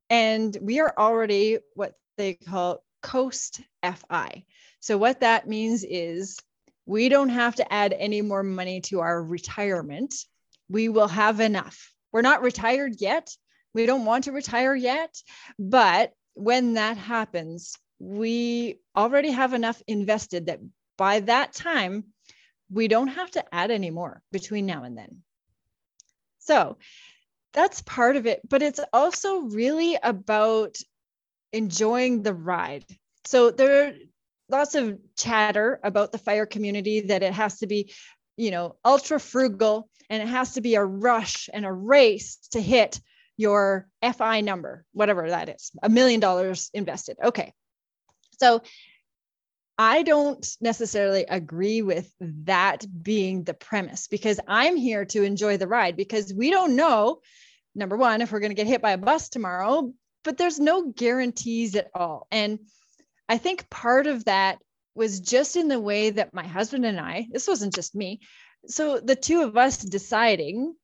and 0.10 0.58
we 0.62 0.80
are 0.80 0.94
already 0.98 1.58
what 1.76 1.94
they 2.18 2.36
call 2.36 2.84
coast 3.04 3.62
FI. 3.84 4.46
So, 4.80 4.98
what 4.98 5.20
that 5.20 5.48
means 5.48 5.86
is 5.88 6.40
we 6.86 7.10
don't 7.10 7.30
have 7.30 7.56
to 7.56 7.74
add 7.74 7.94
any 7.94 8.22
more 8.22 8.44
money 8.44 8.82
to 8.82 9.02
our 9.02 9.24
retirement. 9.24 10.16
We 10.70 10.90
will 10.90 11.08
have 11.08 11.40
enough. 11.40 11.94
We're 12.12 12.22
not 12.22 12.42
retired 12.42 12.96
yet. 13.00 13.30
We 13.74 13.86
don't 13.86 14.06
want 14.06 14.26
to 14.26 14.32
retire 14.32 14.76
yet. 14.76 15.16
But 15.60 16.14
when 16.34 16.74
that 16.74 16.98
happens, 16.98 17.76
we 18.00 18.80
already 18.96 19.32
have 19.32 19.54
enough 19.54 19.82
invested 19.88 20.48
that 20.48 20.60
by 20.98 21.22
that 21.22 21.54
time, 21.54 22.06
we 22.70 22.88
don't 22.88 23.08
have 23.08 23.32
to 23.32 23.46
add 23.54 23.72
any 23.72 23.92
more 23.92 24.22
between 24.32 24.66
now 24.66 24.84
and 24.84 24.98
then. 24.98 25.24
So 26.40 26.78
that's 27.54 27.82
part 27.82 28.16
of 28.16 28.26
it. 28.26 28.42
But 28.48 28.62
it's 28.62 28.80
also 28.92 29.42
really 29.42 29.98
about 30.02 30.76
enjoying 31.54 32.24
the 32.24 32.34
ride. 32.34 32.86
So 33.26 33.52
there 33.52 33.88
are 33.88 33.94
lots 34.50 34.76
of 34.76 35.00
chatter 35.18 35.80
about 35.84 36.12
the 36.12 36.18
fire 36.18 36.46
community 36.46 37.02
that 37.02 37.24
it 37.24 37.34
has 37.34 37.60
to 37.60 37.68
be, 37.68 37.94
you 38.36 38.52
know, 38.52 38.76
ultra 38.84 39.20
frugal 39.20 39.88
and 40.10 40.22
it 40.22 40.28
has 40.28 40.54
to 40.54 40.62
be 40.62 40.76
a 40.76 40.84
rush 40.84 41.50
and 41.54 41.66
a 41.66 41.72
race 41.72 42.38
to 42.52 42.62
hit 42.62 43.00
your 43.38 43.88
FI 44.04 44.42
number, 44.42 44.86
whatever 44.92 45.30
that 45.30 45.50
is, 45.50 45.72
a 45.82 45.90
million 45.90 46.20
dollars 46.20 46.70
invested. 46.74 47.18
Okay. 47.24 47.54
So 48.40 48.62
I 49.78 50.04
don't 50.04 50.46
necessarily 50.62 51.26
agree 51.28 51.82
with 51.82 52.12
that 52.20 52.86
being 53.02 53.44
the 53.44 53.56
premise 53.56 54.08
because 54.08 54.40
I'm 54.48 54.76
here 54.76 55.06
to 55.06 55.24
enjoy 55.24 55.58
the 55.58 55.68
ride 55.68 55.98
because 55.98 56.34
we 56.34 56.52
don't 56.52 56.76
know, 56.76 57.22
number 57.74 57.98
one, 57.98 58.22
if 58.22 58.32
we're 58.32 58.40
going 58.40 58.52
to 58.52 58.56
get 58.56 58.68
hit 58.68 58.82
by 58.82 58.92
a 58.92 58.98
bus 58.98 59.30
tomorrow, 59.30 59.92
but 60.24 60.38
there's 60.38 60.60
no 60.60 60.92
guarantees 60.92 61.76
at 61.76 61.90
all. 61.94 62.28
And 62.32 62.60
I 63.28 63.38
think 63.38 63.70
part 63.70 64.08
of 64.08 64.26
that 64.26 64.60
was 64.96 65.20
just 65.20 65.56
in 65.56 65.68
the 65.68 65.80
way 65.80 66.12
that 66.12 66.34
my 66.34 66.46
husband 66.46 66.86
and 66.86 67.00
I, 67.00 67.28
this 67.32 67.48
wasn't 67.48 67.74
just 67.74 67.96
me. 67.96 68.22
So 68.68 69.00
the 69.00 69.16
two 69.16 69.42
of 69.42 69.58
us 69.58 69.78
deciding 69.78 70.76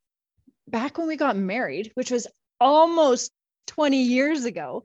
back 0.68 0.98
when 0.98 1.08
we 1.08 1.16
got 1.16 1.38
married, 1.38 1.92
which 1.94 2.12
was 2.12 2.28
almost 2.60 3.32
20 3.68 4.04
years 4.04 4.46
ago, 4.46 4.84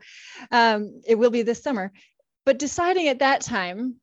um, 0.50 1.00
it 1.06 1.16
will 1.16 1.30
be 1.30 1.42
this 1.42 1.62
summer, 1.62 1.92
but 2.44 2.58
deciding 2.58 3.08
at 3.08 3.20
that 3.20 3.40
time, 3.40 3.96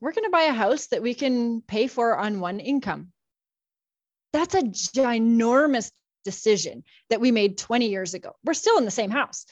we're 0.00 0.12
going 0.12 0.24
to 0.24 0.30
buy 0.30 0.42
a 0.42 0.52
house 0.52 0.88
that 0.88 1.02
we 1.02 1.14
can 1.14 1.60
pay 1.62 1.86
for 1.88 2.16
on 2.16 2.40
one 2.40 2.60
income. 2.60 3.08
That's 4.32 4.54
a 4.54 4.62
ginormous 4.62 5.90
decision 6.24 6.84
that 7.10 7.20
we 7.20 7.32
made 7.32 7.58
20 7.58 7.88
years 7.88 8.14
ago. 8.14 8.36
We're 8.44 8.54
still 8.54 8.78
in 8.78 8.84
the 8.84 8.90
same 8.90 9.10
house. 9.10 9.46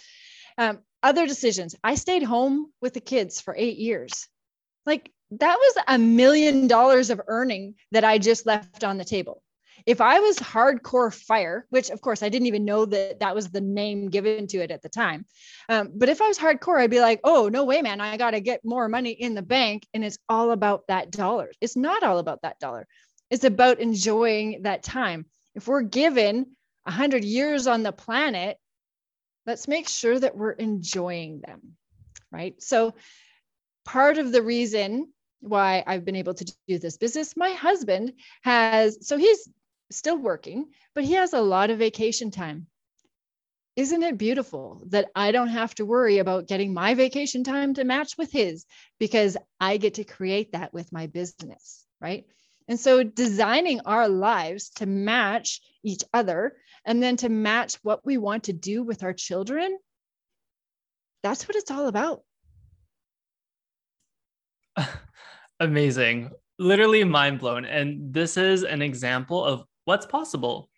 Um, 0.59 0.81
other 1.03 1.27
decisions. 1.27 1.75
I 1.85 1.95
stayed 1.95 2.23
home 2.23 2.73
with 2.81 2.95
the 2.95 3.01
kids 3.01 3.41
for 3.41 3.55
eight 3.57 3.79
years. 3.79 4.27
Like 4.87 5.13
that 5.33 5.57
was 5.57 5.85
a 5.87 5.99
million 5.99 6.67
dollars 6.67 7.11
of 7.11 7.21
earning 7.27 7.75
that 7.93 8.05
I 8.05 8.19
just 8.19 8.47
left 8.47 8.85
on 8.85 8.99
the 8.99 9.05
table. 9.05 9.43
If 9.85 10.01
I 10.01 10.19
was 10.19 10.37
hardcore 10.39 11.15
fire, 11.15 11.67
which 11.71 11.91
of 11.91 12.01
course 12.01 12.23
I 12.23 12.29
didn't 12.29 12.47
even 12.47 12.65
know 12.65 12.87
that 12.87 13.21
that 13.21 13.35
was 13.35 13.51
the 13.51 13.61
name 13.61 14.09
given 14.09 14.47
to 14.49 14.59
it 14.59 14.73
at 14.73 14.83
the 14.83 14.89
time, 14.89 15.27
um, 15.69 15.93
but 15.95 16.09
if 16.09 16.21
I 16.21 16.27
was 16.27 16.39
hardcore, 16.39 16.81
I'd 16.81 16.91
be 16.91 17.01
like, 17.01 17.21
oh, 17.23 17.49
no 17.49 17.65
way, 17.65 17.83
man, 17.83 18.01
I 18.01 18.17
got 18.17 18.33
to 18.33 18.41
get 18.41 18.65
more 18.65 18.89
money 18.89 19.11
in 19.11 19.35
the 19.35 19.43
bank. 19.43 19.87
And 19.95 20.05
it's 20.05 20.19
all 20.29 20.51
about 20.51 20.89
that 20.89 21.13
dollar. 21.13 21.53
It's 21.61 21.77
not 21.77 22.03
all 22.03 22.19
about 22.19 22.43
that 22.43 22.59
dollar, 22.59 22.89
it's 23.31 23.45
about 23.45 23.79
enjoying 23.79 24.63
that 24.63 24.83
time. 24.83 25.27
If 25.55 25.69
we're 25.69 25.83
given 25.83 26.57
100 26.85 27.25
years 27.25 27.67
on 27.67 27.83
the 27.83 27.93
planet, 27.93 28.59
let's 29.47 29.69
make 29.69 29.89
sure 29.89 30.19
that 30.19 30.37
we're 30.37 30.53
enjoying 30.53 31.41
them, 31.41 31.77
right? 32.31 32.61
So, 32.63 32.95
part 33.85 34.19
of 34.19 34.33
the 34.33 34.43
reason 34.43 35.13
why 35.41 35.85
I've 35.87 36.05
been 36.05 36.17
able 36.17 36.35
to 36.35 36.53
do 36.67 36.79
this 36.79 36.97
business, 36.97 37.37
my 37.37 37.51
husband 37.51 38.15
has, 38.43 39.07
so 39.07 39.17
he's 39.17 39.49
still 39.91 40.19
working, 40.19 40.67
but 40.95 41.05
he 41.05 41.13
has 41.15 41.33
a 41.33 41.41
lot 41.41 41.71
of 41.71 41.79
vacation 41.79 42.31
time. 42.31 42.67
Isn't 43.77 44.03
it 44.03 44.19
beautiful 44.19 44.83
that 44.87 45.11
I 45.15 45.33
don't 45.33 45.49
have 45.49 45.75
to 45.77 45.85
worry 45.85 46.19
about 46.19 46.49
getting 46.49 46.73
my 46.73 46.95
vacation 46.95 47.45
time 47.45 47.75
to 47.75 47.85
match 47.85 48.17
with 48.17 48.33
his 48.33 48.65
because 48.99 49.37
I 49.61 49.77
get 49.77 49.95
to 49.95 50.05
create 50.05 50.53
that 50.53 50.73
with 50.73 50.91
my 50.93 51.07
business, 51.07 51.85
right? 52.01 52.25
And 52.69 52.81
so 52.81 53.03
designing 53.03 53.81
our 53.81 54.09
lives 54.09 54.71
to 54.77 54.87
match 54.87 55.61
each 55.85 56.03
other 56.13 56.57
and 56.87 57.03
then 57.03 57.17
to 57.19 57.29
match 57.29 57.75
what 57.83 58.07
we 58.07 58.17
want 58.17 58.45
to 58.45 58.53
do 58.53 58.83
with 58.85 59.03
our 59.03 59.13
children, 59.13 59.77
that's 61.23 61.49
what 61.49 61.57
it's 61.57 61.71
all 61.71 61.89
about. 61.89 62.23
Amazing. 65.61 66.31
Literally 66.59 67.03
mind 67.03 67.41
blown. 67.41 67.65
And 67.65 68.15
this 68.15 68.37
is 68.37 68.63
an 68.63 68.81
example 68.81 69.45
of 69.45 69.65
what's 69.85 70.07
possible 70.07 70.71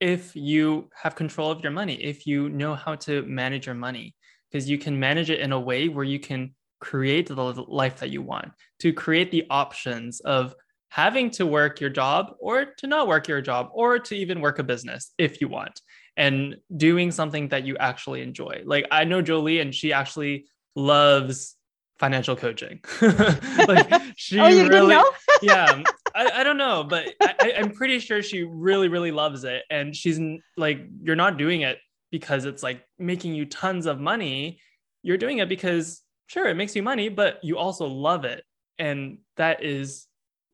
if 0.00 0.36
you 0.36 0.88
have 0.94 1.16
control 1.16 1.50
of 1.50 1.60
your 1.60 1.72
money, 1.72 1.94
if 1.94 2.24
you 2.24 2.48
know 2.48 2.76
how 2.76 2.94
to 2.94 3.22
manage 3.22 3.66
your 3.66 3.74
money, 3.74 4.14
because 4.50 4.70
you 4.70 4.78
can 4.78 4.98
manage 4.98 5.28
it 5.28 5.40
in 5.40 5.50
a 5.50 5.58
way 5.60 5.88
where 5.88 6.04
you 6.04 6.20
can 6.20 6.54
create 6.80 7.26
the 7.26 7.34
life 7.34 7.96
that 7.96 8.10
you 8.10 8.22
want, 8.22 8.52
to 8.78 8.92
create 8.92 9.32
the 9.32 9.44
options 9.50 10.20
of 10.20 10.54
having 10.88 11.30
to 11.30 11.46
work 11.46 11.80
your 11.80 11.90
job 11.90 12.34
or 12.40 12.64
to 12.64 12.86
not 12.86 13.06
work 13.06 13.28
your 13.28 13.40
job 13.40 13.68
or 13.72 13.98
to 13.98 14.14
even 14.16 14.40
work 14.40 14.58
a 14.58 14.62
business 14.62 15.12
if 15.18 15.40
you 15.40 15.48
want 15.48 15.80
and 16.16 16.56
doing 16.76 17.10
something 17.10 17.48
that 17.48 17.64
you 17.64 17.76
actually 17.78 18.22
enjoy. 18.22 18.62
Like 18.64 18.86
I 18.90 19.04
know 19.04 19.22
Jolie 19.22 19.60
and 19.60 19.74
she 19.74 19.92
actually 19.92 20.46
loves 20.74 21.56
financial 21.98 22.36
coaching. 22.36 22.80
like 23.02 23.92
she 24.16 24.40
oh, 24.40 24.68
really 24.68 24.96
yeah, 25.42 25.82
I, 26.14 26.40
I 26.40 26.44
don't 26.44 26.56
know, 26.56 26.84
but 26.84 27.14
I, 27.20 27.54
I'm 27.58 27.70
pretty 27.72 27.98
sure 27.98 28.22
she 28.22 28.42
really, 28.44 28.88
really 28.88 29.10
loves 29.10 29.44
it. 29.44 29.62
And 29.70 29.94
she's 29.94 30.20
like, 30.56 30.80
you're 31.02 31.16
not 31.16 31.38
doing 31.38 31.62
it 31.62 31.78
because 32.10 32.44
it's 32.44 32.62
like 32.62 32.82
making 32.98 33.34
you 33.34 33.44
tons 33.44 33.86
of 33.86 34.00
money. 34.00 34.60
You're 35.02 35.18
doing 35.18 35.38
it 35.38 35.48
because 35.48 36.02
sure, 36.26 36.48
it 36.48 36.54
makes 36.54 36.74
you 36.74 36.82
money, 36.82 37.08
but 37.08 37.38
you 37.42 37.58
also 37.58 37.86
love 37.86 38.24
it. 38.24 38.44
And 38.78 39.18
that 39.36 39.64
is 39.64 40.06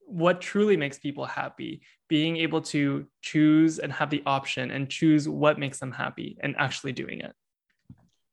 what 0.06 0.40
truly 0.40 0.76
makes 0.76 0.98
people 0.98 1.24
happy 1.24 1.82
being 2.08 2.36
able 2.36 2.60
to 2.60 3.06
choose 3.22 3.78
and 3.78 3.92
have 3.92 4.10
the 4.10 4.22
option 4.26 4.70
and 4.70 4.90
choose 4.90 5.28
what 5.28 5.58
makes 5.58 5.78
them 5.78 5.92
happy 5.92 6.36
and 6.40 6.54
actually 6.58 6.92
doing 6.92 7.20
it. 7.20 7.34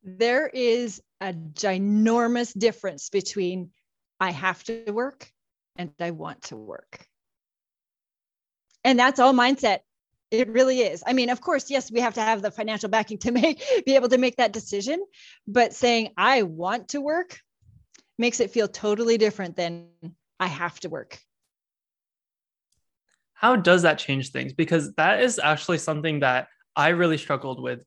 There 0.04 0.48
is 0.48 1.02
a 1.22 1.34
ginormous 1.34 2.58
difference 2.58 3.10
between 3.10 3.72
i 4.20 4.32
have 4.32 4.64
to 4.64 4.92
work 4.92 5.32
and 5.78 5.92
i 6.00 6.12
want 6.12 6.42
to 6.44 6.56
work. 6.56 7.06
And 8.84 8.98
that's 8.98 9.20
all 9.20 9.34
mindset. 9.34 9.80
It 10.32 10.48
really 10.50 10.80
is. 10.80 11.04
I 11.06 11.14
mean 11.14 11.30
of 11.30 11.42
course 11.42 11.70
yes 11.70 11.92
we 11.92 12.00
have 12.00 12.16
to 12.16 12.22
have 12.22 12.42
the 12.42 12.52
financial 12.52 12.90
backing 12.90 13.20
to 13.20 13.32
make 13.40 13.62
be 13.86 13.96
able 13.96 14.10
to 14.10 14.18
make 14.18 14.38
that 14.38 14.52
decision 14.52 15.04
but 15.48 15.74
saying 15.74 16.10
i 16.18 16.44
want 16.44 16.90
to 16.90 17.02
work 17.02 17.40
makes 18.18 18.40
it 18.40 18.52
feel 18.52 18.68
totally 18.68 19.18
different 19.18 19.56
than 19.56 19.90
i 20.40 20.48
have 20.48 20.80
to 20.80 20.90
work 20.90 21.20
how 23.42 23.56
does 23.56 23.82
that 23.82 23.98
change 23.98 24.30
things? 24.30 24.54
Because 24.54 24.94
that 24.94 25.24
is 25.24 25.40
actually 25.44 25.80
something 25.80 26.20
that 26.20 26.48
I 26.76 26.90
really 26.90 27.18
struggled 27.18 27.60
with 27.60 27.84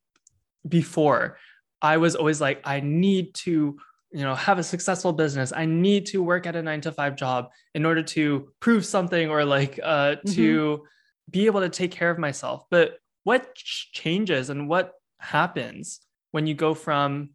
before. 0.69 1.39
I 1.81 1.99
was 1.99 2.17
always 2.17 2.41
like, 2.41 2.61
I 2.65 2.81
need 2.81 3.35
to, 3.47 3.79
you 4.11 4.23
know, 4.25 4.35
have 4.35 4.59
a 4.59 4.65
successful 4.65 5.13
business. 5.13 5.53
I 5.55 5.65
need 5.65 6.07
to 6.07 6.25
work 6.25 6.49
at 6.49 6.57
a 6.57 6.63
nine 6.63 6.81
to 6.81 6.91
five 6.91 7.15
job 7.15 7.51
in 7.73 7.87
order 7.87 8.03
to 8.03 8.51
prove 8.59 8.85
something 8.85 9.31
or 9.31 9.45
like 9.45 9.79
uh, 9.81 10.17
mm-hmm. 10.17 10.33
to 10.33 10.87
be 11.31 11.47
able 11.47 11.61
to 11.61 11.69
take 11.69 11.93
care 11.93 12.11
of 12.11 12.19
myself. 12.19 12.65
But 12.69 12.99
what 13.23 13.55
changes 13.55 14.51
and 14.51 14.69
what 14.69 14.95
happens 15.21 16.01
when 16.33 16.49
you 16.49 16.55
go 16.55 16.75
from 16.75 17.31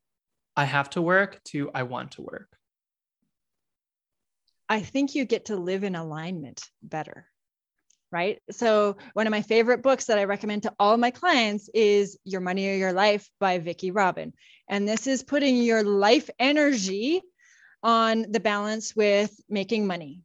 I 0.57 0.65
have 0.65 0.89
to 0.89 1.01
work 1.01 1.41
to 1.45 1.71
I 1.73 1.83
want 1.83 2.11
to 2.13 2.23
work? 2.23 2.49
I 4.67 4.81
think 4.81 5.15
you 5.15 5.23
get 5.23 5.45
to 5.45 5.55
live 5.55 5.85
in 5.85 5.95
alignment 5.95 6.61
better 6.83 7.25
right? 8.11 8.39
So 8.51 8.97
one 9.13 9.27
of 9.27 9.31
my 9.31 9.41
favorite 9.41 9.83
books 9.83 10.05
that 10.05 10.17
I 10.17 10.23
recommend 10.23 10.63
to 10.63 10.73
all 10.79 10.97
my 10.97 11.11
clients 11.11 11.69
is 11.73 12.17
Your 12.23 12.41
Money 12.41 12.67
or 12.69 12.73
Your 12.73 12.93
Life 12.93 13.29
by 13.39 13.59
Vicki 13.59 13.91
Robin. 13.91 14.33
And 14.67 14.87
this 14.87 15.07
is 15.07 15.23
putting 15.23 15.57
your 15.57 15.83
life 15.83 16.29
energy 16.39 17.21
on 17.83 18.25
the 18.29 18.39
balance 18.39 18.95
with 18.95 19.39
making 19.47 19.87
money, 19.87 20.21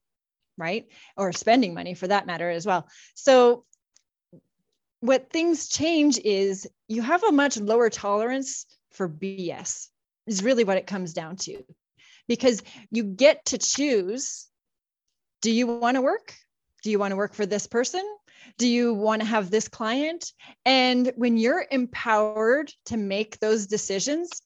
right? 0.56 0.86
Or 1.16 1.32
spending 1.32 1.74
money 1.74 1.94
for 1.94 2.08
that 2.08 2.26
matter 2.26 2.50
as 2.50 2.66
well. 2.66 2.88
So 3.14 3.64
what 5.00 5.30
things 5.30 5.68
change 5.68 6.18
is 6.18 6.66
you 6.88 7.02
have 7.02 7.22
a 7.24 7.32
much 7.32 7.58
lower 7.58 7.90
tolerance 7.90 8.66
for 8.90 9.08
BS 9.08 9.88
is 10.26 10.42
really 10.42 10.64
what 10.64 10.78
it 10.78 10.86
comes 10.86 11.12
down 11.12 11.36
to 11.36 11.62
because 12.26 12.62
you 12.90 13.04
get 13.04 13.44
to 13.46 13.58
choose 13.58 14.46
do 15.42 15.50
you 15.50 15.66
want 15.66 15.96
to 15.96 16.00
work 16.00 16.34
do 16.84 16.90
you 16.90 16.98
want 16.98 17.12
to 17.12 17.16
work 17.16 17.32
for 17.32 17.46
this 17.46 17.66
person? 17.66 18.02
Do 18.58 18.68
you 18.68 18.92
want 18.92 19.22
to 19.22 19.26
have 19.26 19.50
this 19.50 19.68
client? 19.68 20.32
And 20.66 21.10
when 21.16 21.38
you're 21.38 21.64
empowered 21.70 22.70
to 22.86 22.98
make 22.98 23.40
those 23.40 23.66
decisions, 23.66 24.42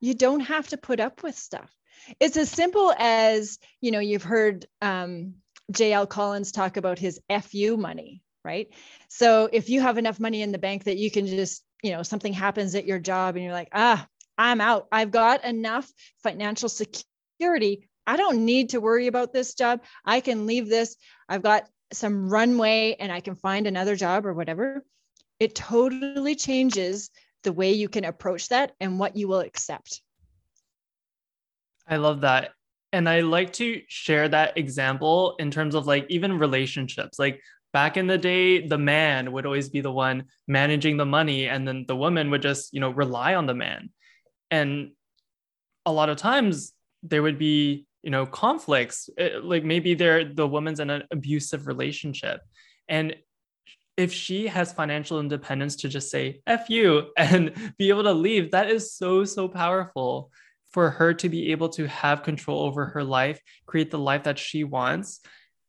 you 0.00 0.14
don't 0.14 0.40
have 0.40 0.66
to 0.68 0.78
put 0.78 0.98
up 0.98 1.22
with 1.22 1.36
stuff. 1.36 1.70
It's 2.18 2.38
as 2.38 2.50
simple 2.50 2.94
as, 2.98 3.58
you 3.82 3.90
know, 3.90 4.00
you've 4.00 4.22
heard 4.22 4.64
um, 4.80 5.34
JL 5.72 6.08
Collins 6.08 6.52
talk 6.52 6.78
about 6.78 6.98
his 6.98 7.20
FU 7.42 7.76
money, 7.76 8.22
right? 8.46 8.68
So 9.08 9.50
if 9.52 9.68
you 9.68 9.82
have 9.82 9.98
enough 9.98 10.18
money 10.18 10.40
in 10.40 10.52
the 10.52 10.58
bank 10.58 10.84
that 10.84 10.96
you 10.96 11.10
can 11.10 11.26
just, 11.26 11.62
you 11.82 11.92
know, 11.92 12.02
something 12.02 12.32
happens 12.32 12.74
at 12.74 12.86
your 12.86 12.98
job 12.98 13.36
and 13.36 13.44
you're 13.44 13.52
like, 13.52 13.68
ah, 13.72 14.06
I'm 14.38 14.62
out. 14.62 14.88
I've 14.90 15.10
got 15.10 15.44
enough 15.44 15.90
financial 16.22 16.70
security. 16.70 17.88
I 18.06 18.16
don't 18.16 18.44
need 18.44 18.70
to 18.70 18.80
worry 18.80 19.06
about 19.06 19.34
this 19.34 19.54
job. 19.54 19.82
I 20.04 20.20
can 20.20 20.46
leave 20.46 20.68
this. 20.68 20.96
I've 21.28 21.42
got 21.42 21.68
some 21.92 22.28
runway 22.28 22.96
and 22.98 23.12
I 23.12 23.20
can 23.20 23.36
find 23.36 23.66
another 23.66 23.96
job 23.96 24.26
or 24.26 24.34
whatever. 24.34 24.84
It 25.38 25.54
totally 25.54 26.34
changes 26.34 27.10
the 27.42 27.52
way 27.52 27.72
you 27.72 27.88
can 27.88 28.04
approach 28.04 28.48
that 28.48 28.72
and 28.80 28.98
what 28.98 29.16
you 29.16 29.28
will 29.28 29.40
accept. 29.40 30.00
I 31.86 31.96
love 31.96 32.22
that. 32.22 32.52
And 32.92 33.08
I 33.08 33.20
like 33.20 33.52
to 33.54 33.82
share 33.88 34.28
that 34.28 34.56
example 34.56 35.34
in 35.38 35.50
terms 35.50 35.74
of 35.74 35.86
like 35.86 36.06
even 36.08 36.38
relationships. 36.38 37.18
Like 37.18 37.40
back 37.72 37.96
in 37.96 38.06
the 38.06 38.16
day, 38.16 38.66
the 38.66 38.78
man 38.78 39.32
would 39.32 39.44
always 39.44 39.68
be 39.68 39.80
the 39.80 39.92
one 39.92 40.24
managing 40.46 40.96
the 40.96 41.04
money, 41.04 41.48
and 41.48 41.66
then 41.66 41.84
the 41.88 41.96
woman 41.96 42.30
would 42.30 42.40
just, 42.40 42.72
you 42.72 42.80
know, 42.80 42.90
rely 42.90 43.34
on 43.34 43.46
the 43.46 43.54
man. 43.54 43.90
And 44.50 44.92
a 45.84 45.92
lot 45.92 46.08
of 46.08 46.16
times 46.16 46.72
there 47.02 47.22
would 47.22 47.38
be, 47.38 47.86
you 48.04 48.10
know, 48.10 48.26
conflicts. 48.26 49.08
Eh, 49.18 49.30
like 49.42 49.64
maybe 49.64 49.94
they're 49.94 50.32
the 50.32 50.46
woman's 50.46 50.78
in 50.78 50.90
an 50.90 51.04
abusive 51.10 51.66
relationship. 51.66 52.42
And 52.86 53.16
if 53.96 54.12
she 54.12 54.46
has 54.46 54.72
financial 54.72 55.20
independence 55.20 55.76
to 55.76 55.88
just 55.88 56.10
say 56.10 56.40
F 56.46 56.68
you 56.68 57.10
and 57.16 57.52
be 57.78 57.88
able 57.88 58.02
to 58.04 58.12
leave, 58.12 58.50
that 58.50 58.70
is 58.70 58.94
so, 58.94 59.24
so 59.24 59.48
powerful 59.48 60.30
for 60.70 60.90
her 60.90 61.14
to 61.14 61.28
be 61.28 61.52
able 61.52 61.68
to 61.70 61.88
have 61.88 62.22
control 62.22 62.60
over 62.64 62.86
her 62.86 63.02
life, 63.04 63.40
create 63.64 63.90
the 63.90 63.98
life 63.98 64.24
that 64.24 64.38
she 64.38 64.64
wants. 64.64 65.20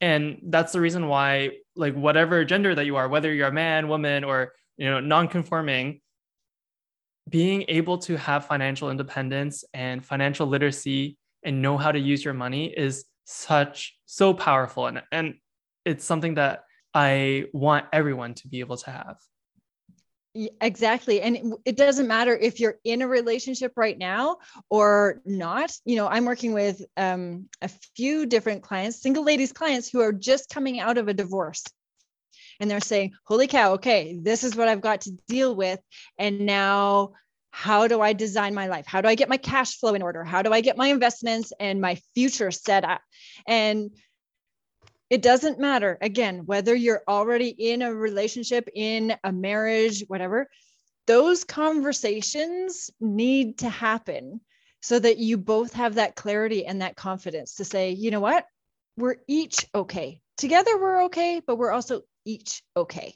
And 0.01 0.39
that's 0.43 0.73
the 0.73 0.81
reason 0.81 1.07
why, 1.07 1.51
like, 1.75 1.93
whatever 1.93 2.43
gender 2.43 2.75
that 2.75 2.85
you 2.85 2.97
are, 2.97 3.07
whether 3.07 3.33
you're 3.33 3.47
a 3.47 3.53
man, 3.53 3.87
woman, 3.87 4.23
or, 4.23 4.53
you 4.77 4.89
know, 4.89 4.99
non-conforming, 4.99 6.01
being 7.29 7.65
able 7.69 7.99
to 7.99 8.17
have 8.17 8.47
financial 8.47 8.89
independence 8.89 9.63
and 9.73 10.03
financial 10.03 10.47
literacy 10.47 11.17
and 11.45 11.61
know 11.61 11.77
how 11.77 11.91
to 11.91 11.99
use 11.99 12.25
your 12.25 12.33
money 12.33 12.73
is 12.75 13.05
such 13.23 13.97
so 14.05 14.33
powerful 14.33 14.87
and 14.87 15.01
and 15.11 15.35
it's 15.85 16.03
something 16.03 16.35
that 16.35 16.63
I 16.93 17.45
want 17.53 17.85
everyone 17.93 18.33
to 18.35 18.47
be 18.47 18.59
able 18.59 18.77
to 18.77 18.91
have. 18.91 19.17
Exactly. 20.59 21.21
And 21.21 21.53
it 21.63 21.77
doesn't 21.77 22.07
matter 22.07 22.35
if 22.35 22.59
you're 22.59 22.77
in 22.83 23.01
a 23.01 23.07
relationship 23.07 23.71
right 23.77 23.97
now 23.97 24.37
or 24.69 25.21
not. 25.23 25.71
You 25.85 25.95
know, 25.95 26.07
I'm 26.07 26.25
working 26.25 26.51
with 26.51 26.81
um, 26.97 27.47
a 27.61 27.69
few 27.95 28.25
different 28.25 28.61
clients, 28.61 29.01
single 29.01 29.23
ladies 29.23 29.53
clients 29.53 29.87
who 29.87 30.01
are 30.01 30.11
just 30.11 30.49
coming 30.49 30.81
out 30.81 30.97
of 30.97 31.07
a 31.07 31.13
divorce. 31.13 31.63
And 32.59 32.69
they're 32.69 32.81
saying, 32.81 33.13
Holy 33.23 33.47
cow, 33.47 33.73
okay, 33.73 34.17
this 34.21 34.43
is 34.43 34.55
what 34.55 34.67
I've 34.67 34.81
got 34.81 35.01
to 35.01 35.11
deal 35.27 35.55
with. 35.55 35.79
And 36.17 36.41
now, 36.41 37.13
how 37.55 37.87
do 37.87 38.01
I 38.01 38.11
design 38.11 38.53
my 38.53 38.67
life? 38.67 38.85
How 38.85 38.99
do 38.99 39.07
I 39.07 39.15
get 39.15 39.29
my 39.29 39.37
cash 39.37 39.79
flow 39.79 39.93
in 39.93 40.01
order? 40.01 40.25
How 40.25 40.41
do 40.41 40.51
I 40.51 40.59
get 40.59 40.75
my 40.75 40.89
investments 40.89 41.53
and 41.57 41.79
my 41.79 41.95
future 42.13 42.51
set 42.51 42.83
up? 42.83 42.99
And 43.47 43.91
it 45.09 45.21
doesn't 45.21 45.57
matter 45.57 45.97
again 46.01 46.45
whether 46.45 46.75
you're 46.75 47.03
already 47.07 47.47
in 47.47 47.81
a 47.81 47.95
relationship 47.95 48.67
in 48.75 49.15
a 49.23 49.31
marriage 49.31 50.03
whatever 50.07 50.49
those 51.07 51.45
conversations 51.45 52.89
need 52.99 53.59
to 53.59 53.69
happen 53.69 54.41
so 54.81 54.99
that 54.99 55.17
you 55.17 55.37
both 55.37 55.71
have 55.73 55.95
that 55.95 56.15
clarity 56.15 56.65
and 56.65 56.81
that 56.81 56.97
confidence 56.97 57.55
to 57.55 57.63
say 57.63 57.91
you 57.91 58.11
know 58.11 58.19
what 58.19 58.45
we're 58.97 59.17
each 59.27 59.65
okay 59.73 60.19
together 60.37 60.77
we're 60.77 61.05
okay 61.05 61.39
but 61.45 61.57
we're 61.57 61.71
also 61.71 62.01
each 62.25 62.63
okay 62.75 63.15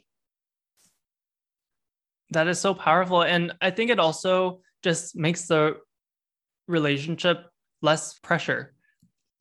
that 2.32 2.48
is 2.48 2.60
so 2.60 2.74
powerful 2.74 3.24
and 3.24 3.54
i 3.62 3.70
think 3.70 3.90
it 3.90 4.00
also 4.00 4.62
just 4.84 5.16
makes 5.16 5.48
the 5.48 5.78
relationship 6.68 7.48
less 7.82 8.18
pressure. 8.20 8.74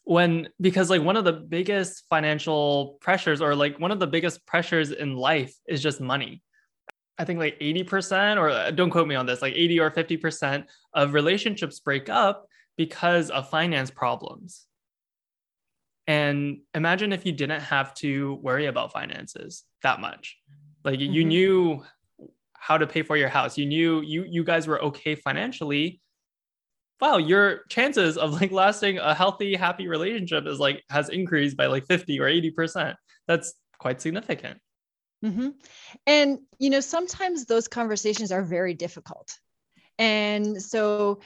When 0.05 0.49
because 0.61 0.89
like 0.89 1.03
one 1.03 1.16
of 1.16 1.24
the 1.24 1.34
biggest 1.34 2.05
financial 2.09 2.97
pressures 3.01 3.43
or 3.43 3.55
like 3.55 3.78
one 3.78 3.91
of 3.91 4.01
the 4.01 4.07
biggest 4.07 4.47
pressures 4.47 4.91
in 4.91 5.14
life 5.14 5.55
is 5.68 5.82
just 5.82 6.01
money. 6.01 6.43
I 7.18 7.24
think 7.24 7.41
like 7.41 7.59
80% 7.61 8.39
or 8.39 8.49
uh, 8.49 8.70
don't 8.70 8.91
quote 8.91 9.09
me 9.09 9.16
on 9.16 9.26
this 9.26 9.43
like 9.43 9.55
80 9.55 9.80
or 9.80 9.91
50% 9.91 10.64
of 10.95 11.12
relationships 11.12 11.80
break 11.80 12.09
up 12.09 12.47
because 12.76 13.28
of 13.30 13.51
finance 13.51 13.91
problems. 13.91 14.66
And 16.07 16.61
imagine 16.74 17.12
if 17.12 17.26
you 17.26 17.32
didn't 17.32 17.61
have 17.61 17.93
to 17.95 18.34
worry 18.36 18.66
about 18.66 18.93
finances 18.93 19.64
that 19.82 20.01
much. 20.01 20.39
Like 20.84 21.01
mm-hmm. 21.01 21.12
you 21.12 21.24
knew 21.24 21.84
how 22.59 22.77
to 22.77 22.87
pay 22.87 23.03
for 23.03 23.17
your 23.17 23.29
house 23.29 23.57
you 23.57 23.67
knew 23.67 24.01
you 24.01 24.25
you 24.29 24.45
guys 24.45 24.67
were 24.67 24.83
okay 24.83 25.15
financially 25.15 26.01
wow, 27.01 27.19
your 27.19 27.65
chances 27.69 28.19
of 28.19 28.41
like 28.41 28.51
lasting 28.51 28.99
a 28.99 29.15
healthy, 29.15 29.55
happy 29.55 29.89
relationship 29.89 30.47
is 30.47 30.59
like 30.59 30.83
has 30.91 31.09
increased 31.09 31.57
by 31.57 31.67
like 31.67 31.87
50 31.87 32.19
or 32.21 32.27
80%. 32.27 32.95
That's 33.27 33.55
quite 33.79 34.01
significant. 34.01 34.59
Mm-hmm. 35.25 35.51
And, 36.07 36.39
you 36.59 36.71
know, 36.71 36.81
sometimes 36.81 37.45
those 37.45 37.69
conversations 37.69 38.33
are 38.33 38.43
very 38.43 38.75
difficult. 38.75 39.37
And 39.99 40.61
so 40.63 41.21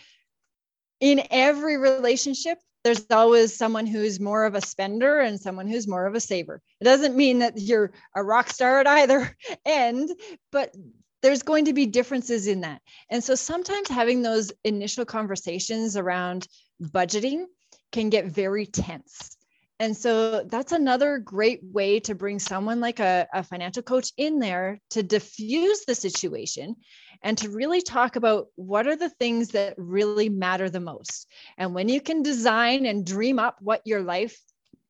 in 1.01 1.22
every 1.30 1.76
relationship, 1.76 2.59
there's 2.85 3.07
always 3.11 3.57
someone 3.57 3.87
who's 3.87 4.18
more 4.18 4.45
of 4.45 4.55
a 4.55 4.61
spender 4.61 5.20
and 5.20 5.39
someone 5.39 5.68
who's 5.68 5.87
more 5.87 6.07
of 6.07 6.14
a 6.14 6.20
saver. 6.20 6.61
It 6.80 6.85
doesn't 6.85 7.14
mean 7.14 7.39
that 7.41 7.61
you're 7.61 7.93
a 8.16 8.22
rock 8.24 8.49
star 8.51 8.80
at 8.80 8.87
either 8.87 9.37
end, 9.66 10.11
but 10.51 10.74
there's 11.22 11.42
going 11.42 11.64
to 11.66 11.72
be 11.72 11.86
differences 11.86 12.46
in 12.46 12.60
that. 12.60 12.82
And 13.10 13.22
so 13.22 13.34
sometimes 13.34 13.88
having 13.88 14.22
those 14.22 14.52
initial 14.64 15.04
conversations 15.04 15.96
around 15.96 16.48
budgeting 16.82 17.44
can 17.92 18.10
get 18.10 18.26
very 18.26 18.66
tense. 18.66 19.36
And 19.78 19.96
so 19.96 20.44
that's 20.44 20.70
another 20.70 21.18
great 21.18 21.60
way 21.62 21.98
to 22.00 22.14
bring 22.14 22.38
someone 22.38 22.78
like 22.78 23.00
a, 23.00 23.26
a, 23.32 23.42
financial 23.42 23.82
coach 23.82 24.12
in 24.16 24.38
there 24.38 24.78
to 24.90 25.02
diffuse 25.02 25.84
the 25.84 25.94
situation 25.94 26.76
and 27.22 27.36
to 27.38 27.50
really 27.50 27.82
talk 27.82 28.14
about 28.14 28.46
what 28.54 28.86
are 28.86 28.94
the 28.94 29.08
things 29.08 29.48
that 29.48 29.74
really 29.76 30.28
matter 30.28 30.70
the 30.70 30.78
most. 30.78 31.26
And 31.58 31.74
when 31.74 31.88
you 31.88 32.00
can 32.00 32.22
design 32.22 32.86
and 32.86 33.04
dream 33.04 33.40
up 33.40 33.56
what 33.60 33.80
your 33.84 34.02
life, 34.02 34.38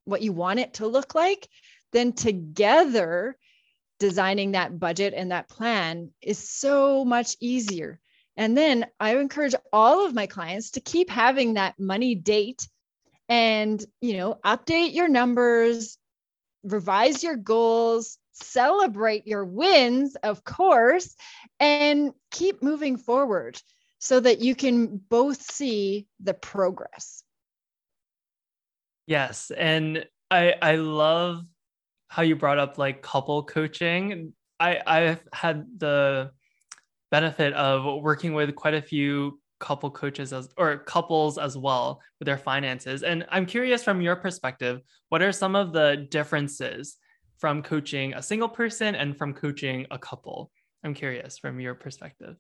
what 0.05 0.21
you 0.21 0.33
want 0.33 0.61
it 0.61 0.75
to 0.75 0.87
look 0.87 1.15
like, 1.15 1.49
then 1.93 2.13
together 2.13 3.37
designing 4.03 4.51
that 4.51 4.81
budget 4.81 5.15
and 5.17 5.31
that 5.31 5.49
plan 5.49 6.11
is 6.21 6.37
so 6.37 7.05
much 7.05 7.37
easier. 7.39 8.01
And 8.37 8.57
then 8.57 8.87
I 8.99 9.17
encourage 9.17 9.55
all 9.73 10.05
of 10.05 10.13
my 10.13 10.27
clients 10.27 10.73
to 10.73 10.81
keep 10.81 11.09
having 11.09 11.55
that 11.55 11.79
money 11.79 12.17
date 12.17 12.67
and, 13.29 13.83
you 14.01 14.17
know, 14.17 14.41
update 14.45 14.93
your 14.93 15.07
numbers, 15.07 15.99
revise 16.65 17.23
your 17.23 17.37
goals, 17.37 18.19
celebrate 18.33 19.29
your 19.29 19.45
wins, 19.45 20.17
of 20.17 20.43
course, 20.43 21.15
and 21.61 22.11
keep 22.33 22.61
moving 22.61 22.97
forward 22.97 23.63
so 24.01 24.19
that 24.19 24.41
you 24.41 24.57
can 24.57 24.97
both 24.97 25.41
see 25.41 26.09
the 26.19 26.35
progress. 26.35 27.23
Yes, 29.07 29.53
and 29.57 30.05
I 30.29 30.55
I 30.61 30.75
love 30.75 31.45
how 32.13 32.21
you 32.21 32.37
brought 32.37 32.59
up 32.59 32.77
like 32.77 33.01
couple 33.01 33.43
coaching. 33.43 34.35
I 34.61 34.79
I've 34.87 35.25
had 35.33 35.67
the 35.79 36.31
benefit 37.11 37.55
of 37.55 38.03
working 38.03 38.35
with 38.35 38.55
quite 38.55 38.75
a 38.75 38.83
few 38.83 39.41
couple 39.61 39.91
coaches 39.91 40.31
as 40.35 40.51
or 40.59 40.77
couples 40.77 41.39
as 41.39 41.57
well 41.57 42.03
with 42.19 42.27
their 42.27 42.37
finances. 42.37 43.03
And 43.03 43.25
I'm 43.31 43.47
curious 43.47 43.83
from 43.83 44.03
your 44.03 44.17
perspective, 44.17 44.83
what 45.09 45.23
are 45.23 45.33
some 45.33 45.57
of 45.57 45.73
the 45.73 46.07
differences 46.11 46.99
from 47.39 47.63
coaching 47.63 48.13
a 48.13 48.23
single 48.23 48.49
person 48.51 48.95
and 48.95 49.17
from 49.17 49.33
coaching 49.33 49.87
a 49.91 49.99
couple? 49.99 50.51
I'm 50.85 50.93
curious 50.93 51.39
from 51.39 51.61
your 51.61 51.75
perspective. 51.75 52.37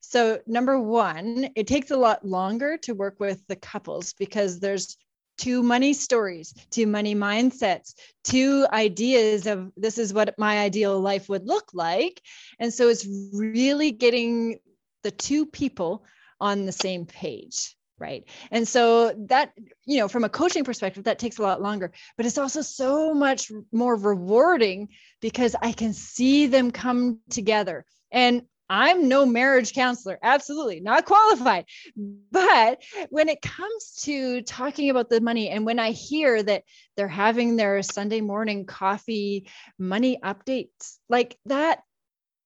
So, 0.00 0.40
number 0.46 0.80
one, 0.80 1.50
it 1.56 1.66
takes 1.66 1.90
a 1.90 1.96
lot 1.96 2.24
longer 2.24 2.78
to 2.84 2.94
work 2.94 3.20
with 3.20 3.46
the 3.48 3.56
couples 3.56 4.14
because 4.14 4.60
there's 4.60 4.96
two 5.40 5.62
money 5.62 5.94
stories, 5.94 6.54
two 6.70 6.86
money 6.86 7.14
mindsets, 7.14 7.94
two 8.24 8.66
ideas 8.72 9.46
of 9.46 9.72
this 9.76 9.96
is 9.96 10.12
what 10.12 10.38
my 10.38 10.58
ideal 10.58 11.00
life 11.00 11.30
would 11.30 11.46
look 11.46 11.70
like. 11.72 12.20
And 12.58 12.72
so 12.72 12.88
it's 12.88 13.06
really 13.32 13.90
getting 13.90 14.58
the 15.02 15.10
two 15.10 15.46
people 15.46 16.04
on 16.40 16.66
the 16.66 16.72
same 16.72 17.06
page 17.06 17.74
right 17.98 18.24
and 18.50 18.66
so 18.66 19.12
that 19.28 19.52
you 19.84 19.98
know 19.98 20.08
from 20.08 20.24
a 20.24 20.28
coaching 20.28 20.64
perspective 20.64 21.04
that 21.04 21.18
takes 21.18 21.38
a 21.38 21.42
lot 21.42 21.60
longer 21.60 21.92
but 22.16 22.24
it's 22.24 22.38
also 22.38 22.62
so 22.62 23.12
much 23.12 23.52
more 23.72 23.94
rewarding 23.94 24.88
because 25.20 25.54
i 25.60 25.70
can 25.70 25.92
see 25.92 26.46
them 26.46 26.70
come 26.70 27.18
together 27.28 27.84
and 28.10 28.42
I'm 28.70 29.08
no 29.08 29.26
marriage 29.26 29.72
counselor, 29.72 30.18
absolutely 30.22 30.78
not 30.80 31.04
qualified. 31.04 31.64
But 31.96 32.82
when 33.10 33.28
it 33.28 33.42
comes 33.42 34.00
to 34.02 34.42
talking 34.42 34.88
about 34.88 35.10
the 35.10 35.20
money, 35.20 35.50
and 35.50 35.66
when 35.66 35.80
I 35.80 35.90
hear 35.90 36.40
that 36.40 36.62
they're 36.96 37.08
having 37.08 37.56
their 37.56 37.82
Sunday 37.82 38.20
morning 38.20 38.66
coffee 38.66 39.50
money 39.76 40.18
updates, 40.22 40.98
like 41.08 41.36
that 41.46 41.80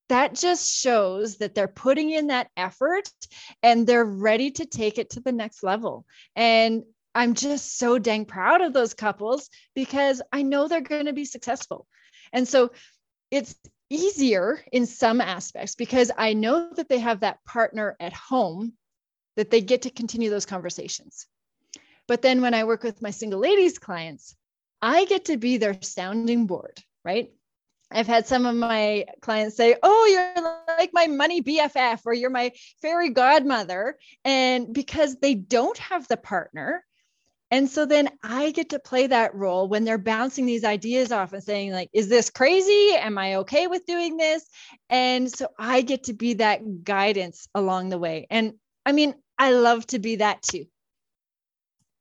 that 0.08 0.34
just 0.34 0.70
shows 0.70 1.38
that 1.38 1.54
they're 1.54 1.68
putting 1.68 2.10
in 2.10 2.26
that 2.26 2.48
effort 2.56 3.08
and 3.62 3.86
they're 3.86 4.04
ready 4.04 4.50
to 4.50 4.66
take 4.66 4.98
it 4.98 5.10
to 5.10 5.20
the 5.20 5.32
next 5.32 5.62
level. 5.62 6.04
And 6.36 6.84
I'm 7.14 7.34
just 7.34 7.78
so 7.78 7.98
dang 7.98 8.26
proud 8.26 8.60
of 8.60 8.72
those 8.72 8.92
couples 8.92 9.48
because 9.74 10.20
I 10.32 10.42
know 10.42 10.68
they're 10.68 10.80
going 10.80 11.06
to 11.06 11.12
be 11.12 11.24
successful. 11.24 11.86
And 12.32 12.46
so 12.46 12.72
it's 13.30 13.54
easier 13.90 14.64
in 14.72 14.86
some 14.86 15.20
aspects 15.20 15.74
because 15.74 16.10
I 16.16 16.32
know 16.32 16.70
that 16.76 16.88
they 16.88 16.98
have 16.98 17.20
that 17.20 17.44
partner 17.44 17.96
at 18.00 18.12
home 18.12 18.74
that 19.36 19.50
they 19.50 19.60
get 19.60 19.82
to 19.82 19.90
continue 19.90 20.30
those 20.30 20.46
conversations. 20.46 21.26
But 22.06 22.22
then 22.22 22.42
when 22.42 22.54
I 22.54 22.64
work 22.64 22.82
with 22.82 23.02
my 23.02 23.10
single 23.10 23.40
ladies 23.40 23.78
clients, 23.78 24.36
I 24.82 25.06
get 25.06 25.26
to 25.26 25.36
be 25.36 25.56
their 25.56 25.80
sounding 25.82 26.46
board, 26.46 26.78
right? 27.04 27.32
I've 27.90 28.06
had 28.06 28.26
some 28.26 28.44
of 28.44 28.56
my 28.56 29.06
clients 29.20 29.56
say, 29.56 29.76
Oh, 29.82 30.06
you're 30.06 30.76
like 30.78 30.90
my 30.92 31.06
money 31.06 31.42
BFF 31.42 32.00
or 32.04 32.12
you're 32.12 32.30
my 32.30 32.52
fairy 32.82 33.10
godmother. 33.10 33.98
And 34.24 34.74
because 34.74 35.16
they 35.16 35.34
don't 35.34 35.78
have 35.78 36.08
the 36.08 36.16
partner, 36.16 36.84
and 37.54 37.70
so 37.70 37.86
then 37.86 38.08
I 38.24 38.50
get 38.50 38.70
to 38.70 38.80
play 38.80 39.06
that 39.06 39.32
role 39.32 39.68
when 39.68 39.84
they're 39.84 39.96
bouncing 39.96 40.44
these 40.44 40.64
ideas 40.64 41.12
off 41.12 41.32
and 41.32 41.40
saying, 41.40 41.70
like, 41.70 41.88
is 41.92 42.08
this 42.08 42.28
crazy? 42.28 42.96
Am 42.96 43.16
I 43.16 43.36
okay 43.36 43.68
with 43.68 43.86
doing 43.86 44.16
this? 44.16 44.44
And 44.90 45.30
so 45.30 45.46
I 45.56 45.82
get 45.82 46.02
to 46.04 46.14
be 46.14 46.34
that 46.34 46.82
guidance 46.82 47.46
along 47.54 47.90
the 47.90 47.98
way. 47.98 48.26
And 48.28 48.54
I 48.84 48.90
mean, 48.90 49.14
I 49.38 49.52
love 49.52 49.86
to 49.88 50.00
be 50.00 50.16
that 50.16 50.42
too. 50.42 50.64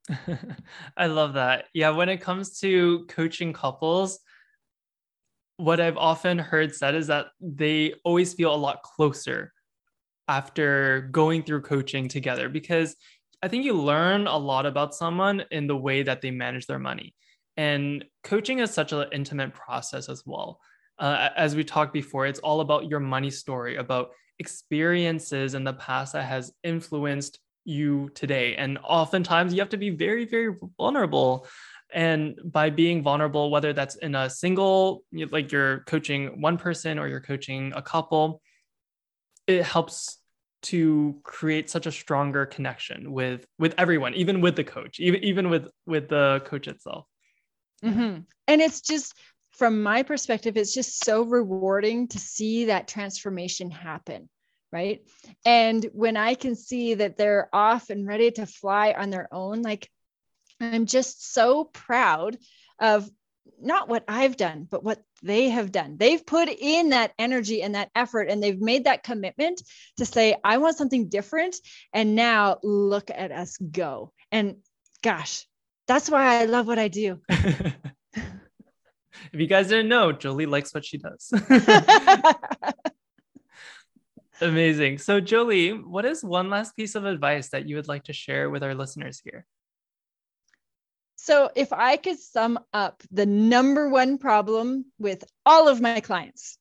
I 0.96 1.06
love 1.06 1.34
that. 1.34 1.66
Yeah. 1.72 1.90
When 1.90 2.08
it 2.08 2.20
comes 2.20 2.58
to 2.58 3.06
coaching 3.06 3.52
couples, 3.52 4.18
what 5.58 5.78
I've 5.78 5.98
often 5.98 6.36
heard 6.36 6.74
said 6.74 6.96
is 6.96 7.06
that 7.06 7.26
they 7.40 7.94
always 8.02 8.34
feel 8.34 8.52
a 8.52 8.56
lot 8.56 8.82
closer 8.82 9.52
after 10.26 11.08
going 11.12 11.44
through 11.44 11.62
coaching 11.62 12.08
together 12.08 12.48
because 12.48 12.96
I 13.44 13.48
think 13.48 13.66
you 13.66 13.74
learn 13.74 14.26
a 14.26 14.38
lot 14.38 14.64
about 14.64 14.94
someone 14.94 15.44
in 15.50 15.66
the 15.66 15.76
way 15.76 16.02
that 16.02 16.22
they 16.22 16.30
manage 16.30 16.66
their 16.66 16.78
money. 16.78 17.14
And 17.58 18.02
coaching 18.22 18.60
is 18.60 18.70
such 18.70 18.92
an 18.92 19.04
intimate 19.12 19.52
process 19.52 20.08
as 20.08 20.22
well. 20.24 20.60
Uh, 20.98 21.28
as 21.36 21.54
we 21.54 21.62
talked 21.62 21.92
before, 21.92 22.24
it's 22.24 22.38
all 22.38 22.62
about 22.62 22.88
your 22.88 23.00
money 23.00 23.30
story, 23.30 23.76
about 23.76 24.12
experiences 24.38 25.52
in 25.52 25.62
the 25.62 25.74
past 25.74 26.14
that 26.14 26.24
has 26.24 26.54
influenced 26.62 27.38
you 27.66 28.08
today. 28.14 28.54
And 28.54 28.78
oftentimes 28.82 29.52
you 29.52 29.60
have 29.60 29.68
to 29.68 29.76
be 29.76 29.90
very, 29.90 30.24
very 30.24 30.54
vulnerable 30.78 31.46
and 31.92 32.40
by 32.46 32.70
being 32.70 33.02
vulnerable 33.02 33.50
whether 33.50 33.74
that's 33.74 33.96
in 33.96 34.14
a 34.14 34.30
single 34.30 35.04
like 35.30 35.52
you're 35.52 35.80
coaching 35.80 36.40
one 36.40 36.56
person 36.56 36.98
or 36.98 37.08
you're 37.08 37.20
coaching 37.20 37.72
a 37.76 37.82
couple 37.82 38.40
it 39.46 39.62
helps 39.62 40.18
to 40.64 41.16
create 41.22 41.70
such 41.70 41.86
a 41.86 41.92
stronger 41.92 42.46
connection 42.46 43.12
with 43.12 43.46
with 43.58 43.74
everyone 43.78 44.14
even 44.14 44.40
with 44.40 44.56
the 44.56 44.64
coach 44.64 44.98
even 45.00 45.22
even 45.22 45.50
with 45.50 45.68
with 45.86 46.08
the 46.08 46.42
coach 46.46 46.68
itself 46.68 47.06
mm-hmm. 47.84 48.20
and 48.48 48.60
it's 48.60 48.80
just 48.80 49.14
from 49.52 49.82
my 49.82 50.02
perspective 50.02 50.56
it's 50.56 50.74
just 50.74 51.04
so 51.04 51.22
rewarding 51.22 52.08
to 52.08 52.18
see 52.18 52.66
that 52.66 52.88
transformation 52.88 53.70
happen 53.70 54.28
right 54.72 55.02
and 55.44 55.88
when 55.92 56.16
i 56.16 56.34
can 56.34 56.56
see 56.56 56.94
that 56.94 57.16
they're 57.16 57.48
off 57.52 57.90
and 57.90 58.06
ready 58.06 58.30
to 58.30 58.46
fly 58.46 58.94
on 58.96 59.10
their 59.10 59.28
own 59.32 59.62
like 59.62 59.88
I'm 60.60 60.86
just 60.86 61.32
so 61.32 61.64
proud 61.64 62.36
of 62.78 63.08
not 63.60 63.88
what 63.88 64.04
I've 64.08 64.36
done, 64.36 64.66
but 64.70 64.84
what 64.84 65.02
they 65.22 65.48
have 65.48 65.72
done. 65.72 65.96
They've 65.96 66.24
put 66.24 66.48
in 66.48 66.90
that 66.90 67.12
energy 67.18 67.62
and 67.62 67.74
that 67.74 67.90
effort, 67.94 68.28
and 68.28 68.42
they've 68.42 68.60
made 68.60 68.84
that 68.84 69.02
commitment 69.02 69.62
to 69.96 70.04
say, 70.04 70.36
I 70.44 70.58
want 70.58 70.76
something 70.76 71.08
different. 71.08 71.56
And 71.92 72.14
now 72.14 72.58
look 72.62 73.10
at 73.10 73.32
us 73.32 73.56
go. 73.56 74.12
And 74.30 74.56
gosh, 75.02 75.46
that's 75.86 76.10
why 76.10 76.40
I 76.40 76.44
love 76.44 76.66
what 76.66 76.78
I 76.78 76.88
do. 76.88 77.20
if 77.28 77.74
you 79.32 79.46
guys 79.46 79.68
didn't 79.68 79.88
know, 79.88 80.12
Jolie 80.12 80.46
likes 80.46 80.74
what 80.74 80.84
she 80.84 80.98
does. 80.98 81.32
Amazing. 84.40 84.98
So, 84.98 85.20
Jolie, 85.20 85.70
what 85.70 86.04
is 86.04 86.24
one 86.24 86.50
last 86.50 86.76
piece 86.76 86.96
of 86.96 87.04
advice 87.04 87.50
that 87.50 87.68
you 87.68 87.76
would 87.76 87.88
like 87.88 88.04
to 88.04 88.12
share 88.12 88.50
with 88.50 88.62
our 88.62 88.74
listeners 88.74 89.22
here? 89.24 89.46
So, 91.24 91.48
if 91.56 91.72
I 91.72 91.96
could 91.96 92.18
sum 92.18 92.58
up 92.74 93.02
the 93.10 93.24
number 93.24 93.88
one 93.88 94.18
problem 94.18 94.84
with 94.98 95.24
all 95.46 95.68
of 95.68 95.80
my 95.80 96.00
clients, 96.00 96.58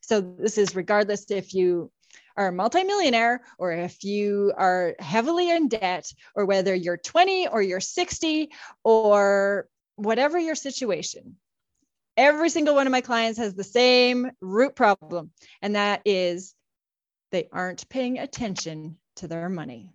so 0.00 0.22
this 0.22 0.56
is 0.56 0.74
regardless 0.74 1.30
if 1.30 1.52
you 1.52 1.92
are 2.34 2.48
a 2.48 2.52
multimillionaire 2.52 3.42
or 3.58 3.72
if 3.72 4.02
you 4.02 4.54
are 4.56 4.94
heavily 4.98 5.50
in 5.50 5.68
debt 5.68 6.10
or 6.34 6.46
whether 6.46 6.74
you're 6.74 6.96
20 6.96 7.48
or 7.48 7.60
you're 7.60 7.78
60 7.78 8.48
or 8.84 9.68
whatever 9.96 10.38
your 10.38 10.54
situation, 10.54 11.36
every 12.16 12.48
single 12.48 12.74
one 12.74 12.86
of 12.86 12.92
my 12.92 13.02
clients 13.02 13.38
has 13.38 13.52
the 13.52 13.62
same 13.62 14.30
root 14.40 14.74
problem, 14.74 15.30
and 15.60 15.76
that 15.76 16.00
is 16.06 16.54
they 17.32 17.50
aren't 17.52 17.86
paying 17.90 18.18
attention 18.18 18.96
to 19.16 19.28
their 19.28 19.50
money 19.50 19.92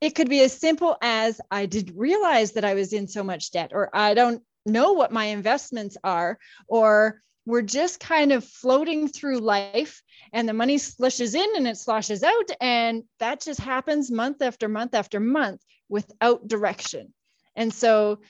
it 0.00 0.14
could 0.14 0.28
be 0.28 0.42
as 0.42 0.52
simple 0.52 0.96
as 1.00 1.40
I 1.50 1.66
didn't 1.66 1.96
realize 1.96 2.52
that 2.52 2.64
I 2.64 2.74
was 2.74 2.92
in 2.92 3.08
so 3.08 3.22
much 3.22 3.50
debt, 3.50 3.70
or 3.72 3.90
I 3.94 4.14
don't 4.14 4.42
know 4.66 4.92
what 4.92 5.12
my 5.12 5.26
investments 5.26 5.96
are, 6.04 6.38
or 6.68 7.22
we're 7.46 7.62
just 7.62 8.00
kind 8.00 8.32
of 8.32 8.44
floating 8.44 9.08
through 9.08 9.38
life 9.38 10.02
and 10.32 10.48
the 10.48 10.52
money 10.52 10.78
slushes 10.78 11.34
in 11.34 11.46
and 11.56 11.66
it 11.66 11.78
sloshes 11.78 12.24
out. 12.24 12.50
And 12.60 13.04
that 13.20 13.40
just 13.40 13.60
happens 13.60 14.10
month 14.10 14.42
after 14.42 14.68
month 14.68 14.94
after 14.94 15.20
month 15.20 15.62
without 15.88 16.48
direction. 16.48 17.14
And 17.54 17.72
so, 17.72 18.20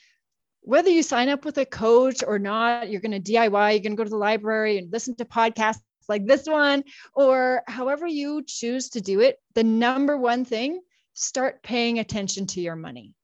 whether 0.60 0.90
you 0.90 1.02
sign 1.02 1.28
up 1.28 1.44
with 1.44 1.58
a 1.58 1.64
coach 1.64 2.24
or 2.26 2.40
not, 2.40 2.90
you're 2.90 3.00
going 3.00 3.22
to 3.22 3.32
DIY, 3.32 3.72
you're 3.72 3.80
going 3.80 3.92
to 3.92 3.96
go 3.96 4.02
to 4.02 4.10
the 4.10 4.16
library 4.16 4.78
and 4.78 4.92
listen 4.92 5.14
to 5.16 5.24
podcasts 5.24 5.80
like 6.08 6.26
this 6.26 6.46
one, 6.46 6.84
or 7.14 7.62
however 7.66 8.06
you 8.06 8.42
choose 8.46 8.90
to 8.90 9.00
do 9.00 9.20
it, 9.20 9.38
the 9.54 9.64
number 9.64 10.16
one 10.16 10.44
thing 10.44 10.80
start 11.16 11.62
paying 11.62 11.98
attention 11.98 12.46
to 12.46 12.60
your 12.60 12.76
money. 12.76 13.14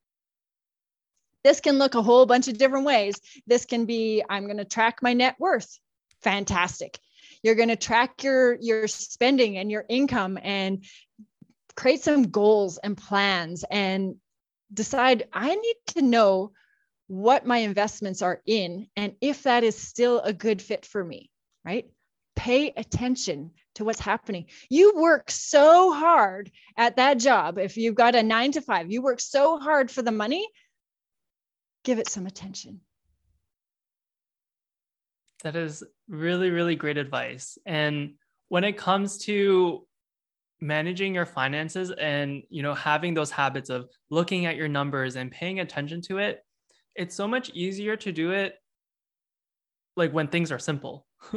This 1.44 1.60
can 1.60 1.78
look 1.78 1.94
a 1.94 2.02
whole 2.02 2.26
bunch 2.26 2.48
of 2.48 2.56
different 2.56 2.86
ways. 2.86 3.20
This 3.46 3.66
can 3.66 3.84
be 3.84 4.22
I'm 4.28 4.44
going 4.44 4.56
to 4.56 4.64
track 4.64 4.98
my 5.02 5.12
net 5.12 5.36
worth. 5.38 5.78
Fantastic. 6.22 6.98
You're 7.42 7.54
going 7.54 7.68
to 7.68 7.76
track 7.76 8.22
your 8.22 8.54
your 8.60 8.88
spending 8.88 9.58
and 9.58 9.70
your 9.70 9.84
income 9.88 10.38
and 10.42 10.84
create 11.74 12.02
some 12.02 12.24
goals 12.30 12.78
and 12.78 12.96
plans 12.96 13.64
and 13.70 14.16
decide 14.72 15.28
I 15.32 15.54
need 15.54 15.76
to 15.88 16.02
know 16.02 16.52
what 17.08 17.46
my 17.46 17.58
investments 17.58 18.22
are 18.22 18.40
in 18.46 18.86
and 18.96 19.14
if 19.20 19.42
that 19.42 19.64
is 19.64 19.76
still 19.76 20.20
a 20.20 20.32
good 20.32 20.62
fit 20.62 20.86
for 20.86 21.04
me, 21.04 21.30
right? 21.64 21.90
Pay 22.34 22.72
attention 22.76 23.50
to 23.74 23.84
what's 23.84 24.00
happening. 24.00 24.46
You 24.68 24.94
work 24.96 25.30
so 25.30 25.92
hard 25.92 26.50
at 26.76 26.96
that 26.96 27.18
job. 27.18 27.58
If 27.58 27.76
you've 27.76 27.94
got 27.94 28.14
a 28.14 28.22
nine 28.22 28.52
to 28.52 28.60
five, 28.60 28.90
you 28.90 29.02
work 29.02 29.20
so 29.20 29.58
hard 29.58 29.90
for 29.90 30.02
the 30.02 30.12
money, 30.12 30.48
give 31.84 31.98
it 31.98 32.08
some 32.08 32.26
attention. 32.26 32.80
That 35.42 35.56
is 35.56 35.82
really, 36.08 36.50
really 36.50 36.76
great 36.76 36.98
advice. 36.98 37.58
And 37.66 38.14
when 38.48 38.64
it 38.64 38.76
comes 38.76 39.18
to 39.24 39.86
managing 40.62 41.14
your 41.14 41.26
finances 41.26 41.90
and 41.90 42.44
you 42.48 42.62
know 42.62 42.72
having 42.72 43.14
those 43.14 43.32
habits 43.32 43.68
of 43.68 43.88
looking 44.10 44.46
at 44.46 44.54
your 44.54 44.68
numbers 44.68 45.16
and 45.16 45.32
paying 45.32 45.58
attention 45.58 46.00
to 46.00 46.18
it 46.18 46.44
it's 46.94 47.16
so 47.16 47.26
much 47.26 47.50
easier 47.50 47.96
to 47.96 48.12
do 48.12 48.30
it 48.30 48.54
like 49.96 50.12
when 50.12 50.28
things 50.28 50.52
are 50.52 50.58
simple. 50.58 51.06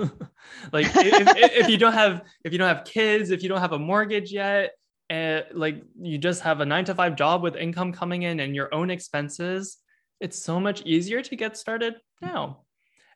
Like 0.72 0.88
if, 0.96 1.64
if, 1.64 1.70
you 1.70 1.78
don't 1.78 1.94
have 1.94 2.24
if 2.44 2.52
you 2.52 2.58
don't 2.58 2.68
have 2.68 2.86
kids 2.86 3.32
if 3.32 3.44
you 3.44 3.50
don't 3.50 3.62
have 3.62 3.72
a 3.72 3.80
mortgage 3.80 4.32
yet 4.32 4.72
and 5.10 5.44
like 5.54 5.84
you 6.00 6.18
just 6.18 6.42
have 6.42 6.60
a 6.60 6.66
nine 6.66 6.86
to 6.86 6.96
five 6.96 7.16
job 7.16 7.44
with 7.44 7.56
income 7.56 7.92
coming 7.92 8.24
in 8.24 8.40
and 8.40 8.56
your 8.56 8.74
own 8.74 8.90
expenses 8.90 9.78
it's 10.20 10.42
so 10.42 10.60
much 10.60 10.82
easier 10.86 11.22
to 11.22 11.36
get 11.36 11.58
started 11.58 11.96
now. 12.22 12.62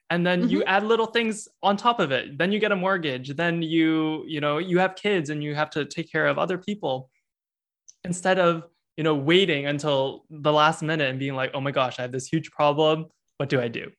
And 0.10 0.26
then 0.26 0.42
mm-hmm. 0.42 0.50
you 0.50 0.64
add 0.64 0.84
little 0.84 1.06
things 1.06 1.48
on 1.62 1.78
top 1.78 2.00
of 2.00 2.12
it. 2.12 2.38
Then 2.38 2.52
you 2.52 2.60
get 2.60 2.72
a 2.72 2.76
mortgage. 2.76 3.36
Then 3.36 3.62
you 3.62 4.24
you 4.28 4.42
know 4.42 4.58
you 4.58 4.80
have 4.80 4.96
kids 4.96 5.30
and 5.30 5.44
you 5.44 5.56
have 5.56 5.70
to 5.72 5.86
take 5.86 6.12
care 6.12 6.28
of 6.28 6.38
other 6.38 6.58
people. 6.58 7.10
Instead 8.04 8.40
of 8.40 8.64
you 8.98 9.04
know 9.04 9.16
waiting 9.16 9.68
until 9.68 10.26
the 10.30 10.52
last 10.52 10.82
minute 10.82 11.10
and 11.10 11.20
being 11.20 11.36
like 11.36 11.52
oh 11.54 11.62
my 11.62 11.72
gosh 11.72 12.00
i 12.00 12.02
have 12.02 12.12
this 12.12 12.28
huge 12.28 12.52
problem. 12.52 13.06
What 13.38 13.50
do 13.50 13.62
i 13.62 13.68
do 13.68 13.92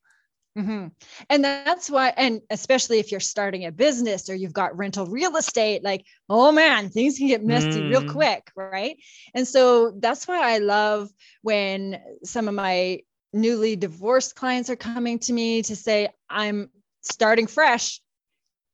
Mm-hmm. 0.58 0.88
And 1.28 1.44
that's 1.44 1.88
why, 1.88 2.12
and 2.16 2.40
especially 2.50 2.98
if 2.98 3.10
you're 3.10 3.20
starting 3.20 3.66
a 3.66 3.72
business 3.72 4.28
or 4.28 4.34
you've 4.34 4.52
got 4.52 4.76
rental 4.76 5.06
real 5.06 5.36
estate, 5.36 5.84
like, 5.84 6.04
oh 6.28 6.50
man, 6.50 6.90
things 6.90 7.18
can 7.18 7.28
get 7.28 7.44
messy 7.44 7.80
mm. 7.80 7.90
real 7.90 8.12
quick. 8.12 8.50
Right. 8.56 8.96
And 9.34 9.46
so 9.46 9.92
that's 9.98 10.26
why 10.26 10.54
I 10.54 10.58
love 10.58 11.08
when 11.42 12.00
some 12.24 12.48
of 12.48 12.54
my 12.54 13.00
newly 13.32 13.76
divorced 13.76 14.34
clients 14.34 14.70
are 14.70 14.76
coming 14.76 15.20
to 15.20 15.32
me 15.32 15.62
to 15.62 15.76
say, 15.76 16.08
I'm 16.28 16.70
starting 17.02 17.46
fresh. 17.46 18.00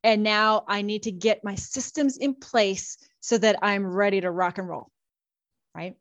And 0.02 0.22
now 0.22 0.64
I 0.68 0.82
need 0.82 1.02
to 1.04 1.12
get 1.12 1.44
my 1.44 1.56
systems 1.56 2.16
in 2.16 2.34
place 2.34 2.96
so 3.20 3.36
that 3.38 3.58
I'm 3.60 3.86
ready 3.86 4.20
to 4.20 4.30
rock 4.30 4.58
and 4.58 4.68
roll. 4.68 4.90
Right. 5.74 5.96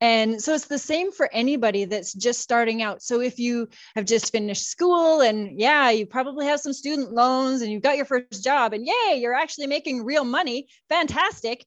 And 0.00 0.42
so 0.42 0.54
it's 0.54 0.66
the 0.66 0.78
same 0.78 1.12
for 1.12 1.32
anybody 1.32 1.84
that's 1.84 2.12
just 2.12 2.40
starting 2.40 2.82
out. 2.82 3.02
So 3.02 3.20
if 3.20 3.38
you 3.38 3.68
have 3.94 4.04
just 4.04 4.32
finished 4.32 4.68
school 4.68 5.20
and 5.20 5.58
yeah, 5.58 5.90
you 5.90 6.06
probably 6.06 6.46
have 6.46 6.60
some 6.60 6.72
student 6.72 7.12
loans 7.12 7.62
and 7.62 7.70
you've 7.70 7.82
got 7.82 7.96
your 7.96 8.04
first 8.04 8.44
job 8.44 8.72
and 8.72 8.86
yay, 8.86 9.18
you're 9.18 9.34
actually 9.34 9.66
making 9.66 10.04
real 10.04 10.24
money, 10.24 10.66
fantastic. 10.88 11.64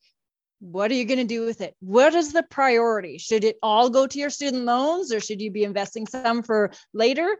What 0.60 0.92
are 0.92 0.96
you 0.96 1.06
going 1.06 1.20
to 1.20 1.24
do 1.24 1.46
with 1.46 1.62
it? 1.62 1.76
What 1.80 2.16
is 2.16 2.34
the 2.34 2.44
priority? 2.44 3.18
Should 3.18 3.44
it 3.44 3.58
all 3.62 3.90
go 3.90 4.08
to 4.08 4.20
your 4.20 4.30
student 4.30 4.66
loans 4.66 5.12
or 5.14 5.20
should 5.20 5.42
you 5.42 5.52
be 5.52 5.64
investing 5.64 6.08
some 6.08 6.44
for 6.44 6.72
later? 6.94 7.38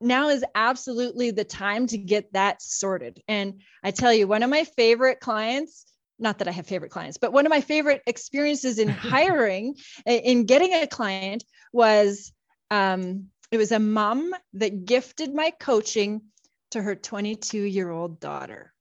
Now 0.00 0.28
is 0.28 0.44
absolutely 0.54 1.30
the 1.30 1.44
time 1.44 1.86
to 1.88 1.98
get 1.98 2.32
that 2.32 2.62
sorted. 2.62 3.22
And 3.28 3.62
I 3.82 3.90
tell 3.90 4.12
you, 4.12 4.26
one 4.26 4.42
of 4.42 4.50
my 4.50 4.64
favorite 4.64 5.20
clients 5.20 5.84
not 6.18 6.38
that 6.38 6.48
I 6.48 6.52
have 6.52 6.66
favorite 6.66 6.90
clients, 6.90 7.18
but 7.18 7.32
one 7.32 7.46
of 7.46 7.50
my 7.50 7.60
favorite 7.60 8.02
experiences 8.06 8.78
in 8.78 8.88
hiring, 8.88 9.76
in 10.06 10.44
getting 10.44 10.74
a 10.74 10.86
client 10.86 11.44
was 11.72 12.32
um, 12.70 13.28
it 13.50 13.56
was 13.56 13.72
a 13.72 13.78
mom 13.78 14.34
that 14.54 14.84
gifted 14.84 15.34
my 15.34 15.50
coaching 15.58 16.22
to 16.70 16.82
her 16.82 16.94
22 16.94 17.62
year 17.62 17.90
old 17.90 18.20
daughter. 18.20 18.72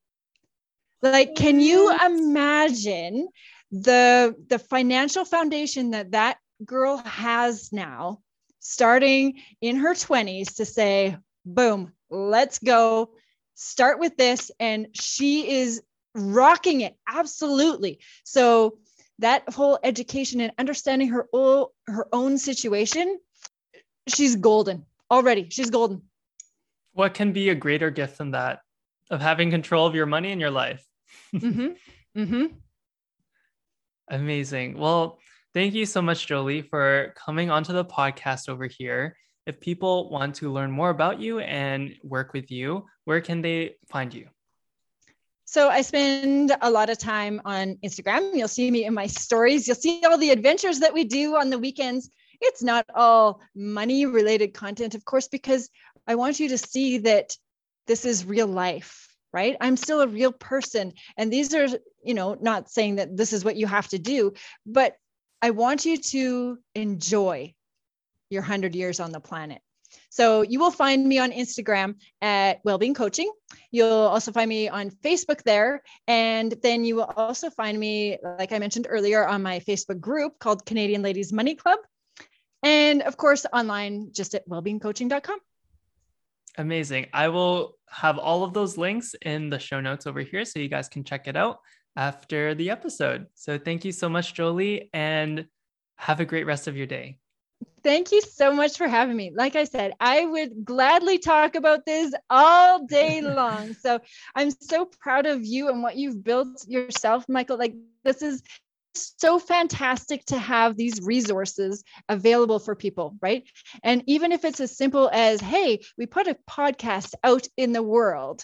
Like, 1.02 1.36
can 1.36 1.60
you 1.60 1.96
imagine 2.06 3.28
the 3.72 4.36
the 4.48 4.60
financial 4.60 5.26
foundation 5.26 5.92
that 5.92 6.12
that 6.12 6.38
girl 6.66 6.98
has 6.98 7.72
now, 7.72 8.20
starting 8.60 9.42
in 9.62 9.78
her 9.78 9.94
20s, 9.94 10.56
to 10.56 10.66
say, 10.66 11.18
"Boom, 11.46 11.94
let's 12.10 12.60
go." 12.60 13.12
Start 13.54 14.00
with 14.00 14.18
this, 14.18 14.52
and 14.60 14.88
she 14.94 15.60
is 15.62 15.82
rocking 16.18 16.82
it 16.82 16.96
absolutely. 17.08 18.00
So 18.24 18.80
that 19.20 19.48
whole 19.50 19.80
education 19.84 20.42
and 20.42 20.52
understanding 20.58 21.10
her 21.10 21.28
own, 21.34 21.68
her 21.88 22.08
own 22.12 22.38
situation 22.38 23.20
she's 24.08 24.36
golden 24.36 24.86
already 25.12 25.48
she's 25.50 25.70
golden. 25.70 26.02
What 26.94 27.14
can 27.14 27.32
be 27.32 27.50
a 27.50 27.56
greater 27.56 27.92
gift 27.92 28.18
than 28.18 28.32
that 28.32 28.60
of 29.12 29.22
having 29.22 29.52
control 29.52 29.86
of 29.86 29.96
your 29.96 30.06
money 30.06 30.32
in 30.32 30.40
your 30.40 30.52
life? 30.52 30.84
Mm-hmm. 31.34 32.20
Mm-hmm. 32.20 32.46
amazing. 34.10 34.78
Well 34.78 35.20
thank 35.54 35.74
you 35.74 35.86
so 35.86 36.02
much 36.02 36.28
jolie 36.28 36.62
for 36.62 37.14
coming 37.16 37.50
onto 37.50 37.74
the 37.74 37.86
podcast 37.86 38.50
over 38.50 38.68
here. 38.68 39.16
If 39.46 39.62
people 39.62 40.10
want 40.10 40.36
to 40.36 40.52
learn 40.52 40.72
more 40.72 40.90
about 40.90 41.22
you 41.22 41.40
and 41.40 41.96
work 42.04 42.34
with 42.34 42.52
you 42.52 42.86
where 43.06 43.22
can 43.22 43.42
they 43.42 43.76
find 43.90 44.14
you 44.14 44.28
so 45.50 45.70
I 45.70 45.82
spend 45.82 46.54
a 46.62 46.70
lot 46.70 46.90
of 46.90 46.98
time 46.98 47.42
on 47.46 47.78
Instagram. 47.78 48.36
You'll 48.36 48.50
see 48.50 48.70
me 48.70 48.84
in 48.84 48.94
my 48.94 49.08
stories. 49.08 49.66
You'll 49.66 49.78
see 49.78 50.04
all 50.06 50.18
the 50.18 50.32
adventures 50.32 50.80
that 50.80 50.94
we 50.94 51.06
do 51.06 51.38
on 51.38 51.50
the 51.50 51.58
weekends. 51.58 52.10
It's 52.42 52.62
not 52.62 52.86
all 52.94 53.40
money 53.56 54.06
related 54.06 54.54
content, 54.54 54.94
of 54.94 55.06
course, 55.06 55.30
because 55.30 55.70
I 56.06 56.16
want 56.16 56.42
you 56.42 56.50
to 56.50 56.58
see 56.58 56.98
that 56.98 57.38
this 57.88 58.04
is 58.04 58.26
real 58.26 58.46
life, 58.46 59.08
right? 59.32 59.56
I'm 59.62 59.78
still 59.78 60.02
a 60.02 60.08
real 60.08 60.34
person. 60.34 60.92
And 61.16 61.32
these 61.32 61.54
are, 61.56 61.68
you 62.04 62.14
know, 62.14 62.38
not 62.42 62.70
saying 62.70 62.98
that 62.98 63.16
this 63.16 63.32
is 63.32 63.46
what 63.46 63.56
you 63.56 63.68
have 63.68 63.88
to 63.88 64.00
do, 64.00 64.34
but 64.66 64.98
I 65.42 65.52
want 65.52 65.86
you 65.86 65.96
to 65.98 66.58
enjoy 66.76 67.54
your 68.30 68.42
100 68.42 68.76
years 68.76 69.00
on 69.00 69.14
the 69.14 69.22
planet. 69.22 69.62
So 70.10 70.42
you 70.42 70.60
will 70.60 70.72
find 70.72 71.08
me 71.08 71.20
on 71.20 71.32
Instagram 71.32 71.96
at 72.22 72.60
Wellbeing 72.64 72.94
Coaching. 72.94 73.32
You'll 73.72 73.92
also 73.92 74.32
find 74.32 74.50
me 74.50 74.70
on 74.70 74.90
Facebook 74.90 75.44
there. 75.44 75.84
And 76.08 76.54
then 76.64 76.86
you 76.86 76.96
will 76.96 77.12
also 77.16 77.50
find 77.50 77.80
me, 77.80 78.18
like 78.24 78.52
I 78.52 78.60
mentioned 78.60 78.88
earlier, 78.90 79.28
on 79.28 79.44
my 79.44 79.60
Facebook 79.60 80.00
group 80.00 80.40
called 80.40 80.66
Canadian 80.66 81.02
Ladies 81.02 81.34
Money 81.34 81.56
Club. 81.56 81.80
And 82.64 83.02
of 83.04 83.18
course, 83.18 83.46
online 83.54 84.10
just 84.12 84.34
at 84.34 84.48
wellbeingcoaching.com. 84.50 85.40
Amazing. 86.58 87.08
I 87.14 87.28
will 87.28 87.78
have 87.90 88.18
all 88.18 88.44
of 88.44 88.54
those 88.54 88.78
links 88.78 89.16
in 89.22 89.50
the 89.50 89.60
show 89.60 89.80
notes 89.80 90.08
over 90.08 90.22
here 90.22 90.44
so 90.44 90.60
you 90.60 90.68
guys 90.68 90.90
can 90.90 91.04
check 91.04 91.28
it 91.28 91.36
out 91.36 91.60
after 91.96 92.56
the 92.56 92.70
episode. 92.70 93.28
So 93.36 93.58
thank 93.58 93.86
you 93.86 93.92
so 93.92 94.10
much, 94.10 94.34
Jolie, 94.34 94.90
and 94.94 95.46
have 95.98 96.20
a 96.20 96.26
great 96.26 96.46
rest 96.46 96.68
of 96.68 96.76
your 96.76 96.88
day. 96.88 97.20
Thank 97.88 98.12
you 98.12 98.20
so 98.20 98.52
much 98.52 98.78
for 98.78 98.86
having 98.90 99.16
me. 99.16 99.32
Like 99.34 99.56
I 99.56 99.64
said, 99.64 99.94
I 100.02 100.26
would 100.26 100.66
gladly 100.66 101.20
talk 101.20 101.56
about 101.56 101.86
this 101.86 102.14
all 102.30 102.86
day 102.86 103.22
long. 103.22 103.74
so 103.76 104.02
I'm 104.36 104.52
so 104.52 104.84
proud 104.84 105.26
of 105.26 105.46
you 105.46 105.70
and 105.70 105.82
what 105.82 105.96
you've 105.96 106.22
built 106.22 106.66
yourself, 106.68 107.24
Michael. 107.30 107.58
Like, 107.58 107.76
this 108.04 108.22
is 108.22 108.44
so 108.94 109.40
fantastic 109.40 110.26
to 110.26 110.38
have 110.38 110.76
these 110.76 111.00
resources 111.02 111.86
available 112.10 112.60
for 112.60 112.76
people, 112.76 113.16
right? 113.22 113.44
And 113.84 114.04
even 114.06 114.34
if 114.34 114.44
it's 114.44 114.60
as 114.60 114.76
simple 114.76 115.10
as, 115.14 115.40
hey, 115.40 115.80
we 115.98 116.08
put 116.08 116.28
a 116.28 116.36
podcast 116.50 117.14
out 117.24 117.48
in 117.56 117.72
the 117.72 117.84
world 117.84 118.44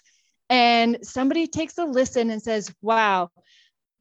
and 0.49 0.99
somebody 1.01 1.47
takes 1.47 1.77
a 1.77 1.83
listen 1.83 2.29
and 2.29 2.41
says, 2.41 2.73
wow, 2.81 3.29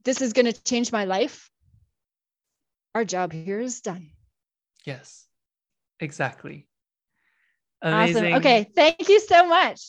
this 0.05 0.23
is 0.23 0.35
going 0.35 0.47
to 0.47 0.63
change 0.63 0.93
my 0.93 1.05
life, 1.05 1.51
our 2.95 3.05
job 3.05 3.33
here 3.33 3.59
is 3.59 3.81
done. 3.81 4.11
Yes, 4.85 5.27
exactly. 6.01 6.67
Amazing. 7.83 8.27
Awesome. 8.27 8.39
Okay. 8.39 8.71
Thank 8.75 9.09
you 9.09 9.21
so 9.21 9.47
much. 9.47 9.81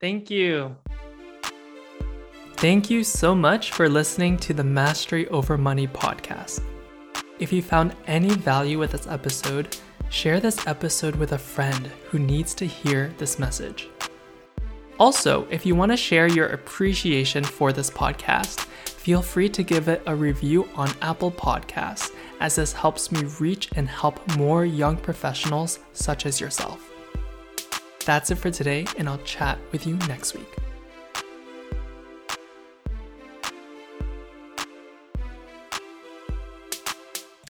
Thank 0.00 0.30
you. 0.30 0.76
Thank 2.56 2.90
you 2.90 3.04
so 3.04 3.34
much 3.34 3.72
for 3.72 3.88
listening 3.88 4.36
to 4.38 4.52
the 4.52 4.64
Mastery 4.64 5.26
Over 5.28 5.56
Money 5.56 5.86
podcast. 5.86 6.62
If 7.38 7.52
you 7.52 7.62
found 7.62 7.96
any 8.06 8.28
value 8.28 8.78
with 8.78 8.92
this 8.92 9.06
episode, 9.06 9.78
share 10.10 10.40
this 10.40 10.66
episode 10.66 11.16
with 11.16 11.32
a 11.32 11.38
friend 11.38 11.86
who 12.10 12.18
needs 12.18 12.52
to 12.56 12.66
hear 12.66 13.14
this 13.16 13.38
message. 13.38 13.88
Also, 14.98 15.46
if 15.50 15.64
you 15.64 15.74
want 15.74 15.90
to 15.90 15.96
share 15.96 16.26
your 16.26 16.48
appreciation 16.48 17.42
for 17.42 17.72
this 17.72 17.88
podcast, 17.88 18.60
feel 18.84 19.22
free 19.22 19.48
to 19.48 19.62
give 19.62 19.88
it 19.88 20.02
a 20.06 20.14
review 20.14 20.68
on 20.76 20.90
Apple 21.00 21.30
Podcasts 21.30 22.10
as 22.40 22.56
this 22.56 22.72
helps 22.72 23.12
me 23.12 23.22
reach 23.38 23.68
and 23.76 23.88
help 23.88 24.36
more 24.36 24.64
young 24.64 24.96
professionals 24.96 25.78
such 25.92 26.26
as 26.26 26.40
yourself. 26.40 26.90
That's 28.06 28.30
it 28.30 28.36
for 28.36 28.50
today, 28.50 28.86
and 28.96 29.08
I'll 29.08 29.18
chat 29.18 29.58
with 29.72 29.86
you 29.86 29.94
next 30.08 30.34
week. 30.34 30.48